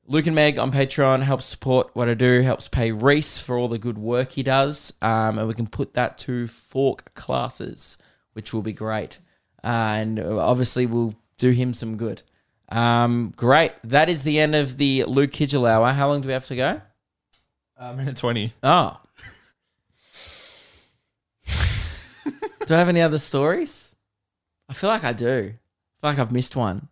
Luke 0.06 0.26
and 0.26 0.36
Meg 0.36 0.58
on 0.58 0.70
Patreon 0.70 1.22
helps 1.22 1.44
support 1.44 1.90
what 1.94 2.08
I 2.08 2.14
do, 2.14 2.42
helps 2.42 2.68
pay 2.68 2.92
Rhys 2.92 3.38
for 3.38 3.56
all 3.56 3.68
the 3.68 3.78
good 3.78 3.98
work 3.98 4.32
he 4.32 4.42
does. 4.42 4.92
Um, 5.02 5.38
and 5.38 5.48
we 5.48 5.54
can 5.54 5.66
put 5.66 5.94
that 5.94 6.16
to 6.18 6.46
fork 6.46 7.12
classes, 7.14 7.98
which 8.34 8.54
will 8.54 8.62
be 8.62 8.72
great. 8.72 9.18
Uh, 9.64 9.94
and 9.96 10.20
obviously 10.20 10.86
we'll 10.86 11.14
do 11.38 11.50
him 11.50 11.74
some 11.74 11.96
good. 11.96 12.22
Um, 12.68 13.32
great. 13.36 13.72
That 13.82 14.08
is 14.08 14.22
the 14.22 14.38
end 14.38 14.54
of 14.54 14.76
the 14.76 15.04
Luke 15.04 15.32
Kidgell 15.32 15.68
hour. 15.68 15.92
How 15.92 16.08
long 16.08 16.20
do 16.20 16.28
we 16.28 16.32
have 16.34 16.46
to 16.46 16.56
go? 16.56 16.80
Uh, 17.76 17.92
minute 17.92 18.16
20. 18.16 18.54
Oh. 18.62 19.00
do 22.66 22.74
I 22.74 22.78
have 22.78 22.88
any 22.88 23.02
other 23.02 23.18
stories? 23.18 23.94
I 24.68 24.72
feel 24.72 24.90
like 24.90 25.04
I 25.04 25.12
do. 25.12 25.52
I 25.54 26.00
feel 26.00 26.10
like 26.10 26.18
I've 26.18 26.32
missed 26.32 26.56
one. 26.56 26.88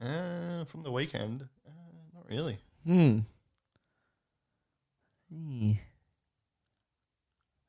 Uh, 0.00 0.64
from 0.66 0.82
the 0.84 0.90
weekend, 0.92 1.48
uh, 1.66 1.70
not 2.14 2.24
really. 2.30 2.58
Hmm. 2.84 3.18
Hmm. 5.32 5.72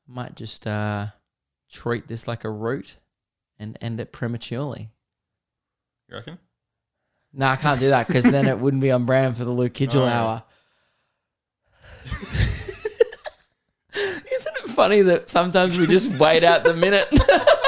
Might 0.06 0.36
just 0.36 0.66
uh, 0.66 1.06
treat 1.70 2.06
this 2.08 2.28
like 2.28 2.44
a 2.44 2.50
root 2.50 2.96
and 3.58 3.76
end 3.80 4.00
it 4.00 4.12
prematurely. 4.12 4.90
You 6.08 6.16
reckon? 6.16 6.38
No, 7.32 7.46
I 7.46 7.56
can't 7.56 7.78
do 7.80 7.90
that 7.90 8.06
because 8.08 8.24
then 8.24 8.46
it 8.48 8.58
wouldn't 8.58 8.82
be 8.82 8.90
on 8.90 9.04
brand 9.04 9.36
for 9.36 9.44
the 9.44 9.50
Luke 9.52 9.72
Kidgell 9.74 10.02
Oh. 10.02 10.06
hour. 10.06 10.42
Isn't 13.94 14.56
it 14.64 14.70
funny 14.70 15.02
that 15.02 15.28
sometimes 15.28 15.78
we 15.78 15.86
just 15.86 16.10
wait 16.18 16.42
out 16.44 16.64
the 16.64 16.74
minute? 16.74 17.06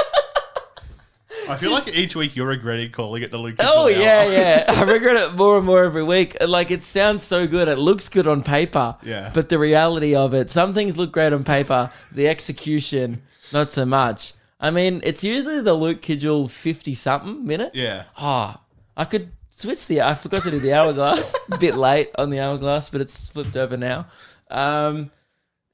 I 1.53 1.57
feel 1.57 1.73
like 1.73 1.89
each 1.95 2.17
week 2.17 2.35
you're 2.35 2.49
regretting 2.49 2.91
calling 2.91 3.23
it 3.23 3.31
the 3.31 3.39
Luke. 3.39 3.57
oh 3.61 3.87
Kidgell 3.89 4.01
yeah, 4.01 4.25
Hour. 4.25 4.33
yeah. 4.33 4.65
I 4.69 4.83
regret 4.93 5.17
it 5.17 5.35
more 5.35 5.57
and 5.59 5.67
more 5.67 5.85
every 5.85 6.03
week. 6.03 6.37
Like 6.47 6.71
it 6.71 6.83
sounds 6.83 7.23
so 7.23 7.47
good. 7.47 7.69
It 7.69 7.79
looks 7.79 8.09
good 8.09 8.27
on 8.27 8.43
paper. 8.43 8.97
Yeah. 9.03 9.31
But 9.35 9.49
the 9.49 9.59
reality 9.59 10.15
of 10.15 10.35
it, 10.35 10.51
some 10.51 10.75
things 10.75 10.97
look 10.97 11.13
great 11.13 11.33
on 11.33 11.45
paper. 11.45 11.91
The 12.13 12.29
execution, 12.29 13.23
not 13.53 13.71
so 13.71 13.85
much. 13.85 14.33
I 14.61 14.71
mean, 14.71 15.01
it's 15.05 15.25
usually 15.25 15.61
the 15.61 15.75
Luke 15.75 16.03
Kidgell 16.03 16.49
fifty 16.51 16.95
something 16.95 17.47
minute. 17.47 17.73
yeah. 17.75 18.05
Oh, 18.19 18.57
I 18.97 19.05
could 19.05 19.31
switch 19.51 19.87
the. 19.87 20.03
I 20.03 20.15
forgot 20.15 20.43
to 20.45 20.51
do 20.51 20.59
the 20.61 20.73
hourglass. 20.73 21.35
A 21.51 21.59
bit 21.67 21.75
late 21.75 22.11
on 22.17 22.31
the 22.31 22.41
hourglass, 22.41 22.89
but 22.91 23.01
it's 23.01 23.29
flipped 23.29 23.57
over 23.57 23.77
now. 23.77 24.07
Um, 24.51 25.11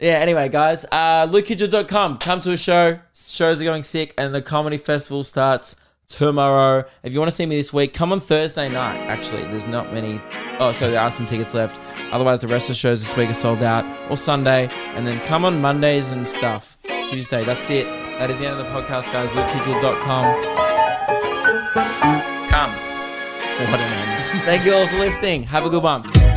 yeah. 0.01 0.15
Anyway, 0.15 0.49
guys, 0.49 0.85
uh, 0.91 1.27
LukeKidgell.com. 1.27 2.19
Come 2.19 2.41
to 2.43 2.53
a 2.53 2.57
show. 2.57 2.99
Shows 3.15 3.61
are 3.61 3.65
going 3.65 3.85
sick, 3.85 4.15
and 4.19 4.35
the 4.35 4.43
comedy 4.43 4.77
festival 4.77 5.25
starts 5.25 5.77
tomorrow. 6.09 6.85
If 7.03 7.13
you 7.13 7.19
want 7.19 7.31
to 7.31 7.37
see 7.37 7.47
me 7.47 7.57
this 7.57 7.73
week, 7.73 7.95
come 7.95 8.13
on 8.13 8.21
Thursday 8.21 8.69
night. 8.69 8.97
Actually, 9.07 9.43
there's 9.45 9.67
not 9.67 9.93
many. 9.93 10.21
Oh, 10.59 10.73
so 10.73 10.91
there 10.91 11.01
are 11.01 11.11
some 11.11 11.27
tickets 11.27 11.55
left. 11.55 11.79
Otherwise, 12.13 12.41
the 12.41 12.49
rest 12.49 12.65
of 12.65 12.75
the 12.75 12.79
shows 12.79 13.05
this 13.05 13.17
week 13.17 13.31
are 13.31 13.35
sold 13.35 13.63
out. 13.63 13.85
Or 14.11 14.17
Sunday, 14.17 14.69
and 14.95 15.07
then 15.07 15.21
come 15.27 15.45
on 15.45 15.61
Mondays 15.61 16.09
and 16.09 16.27
stuff. 16.27 16.79
Tuesday. 17.11 17.43
That's 17.45 17.71
it. 17.71 17.87
That 18.19 18.31
is 18.31 18.39
the 18.39 18.47
end 18.47 18.59
of 18.61 18.67
the 18.67 18.71
podcast, 18.73 19.11
guys. 19.13 19.29
LukeKidgell.com. 19.31 20.25
Come. 22.51 22.71
What 23.71 23.81
an 23.81 23.93
end. 23.93 24.43
Thank 24.43 24.65
you 24.65 24.75
all 24.75 24.87
for 24.87 24.99
listening. 24.99 25.45
Have 25.45 25.65
a 25.65 25.71
good 25.71 25.83
one. 25.83 26.28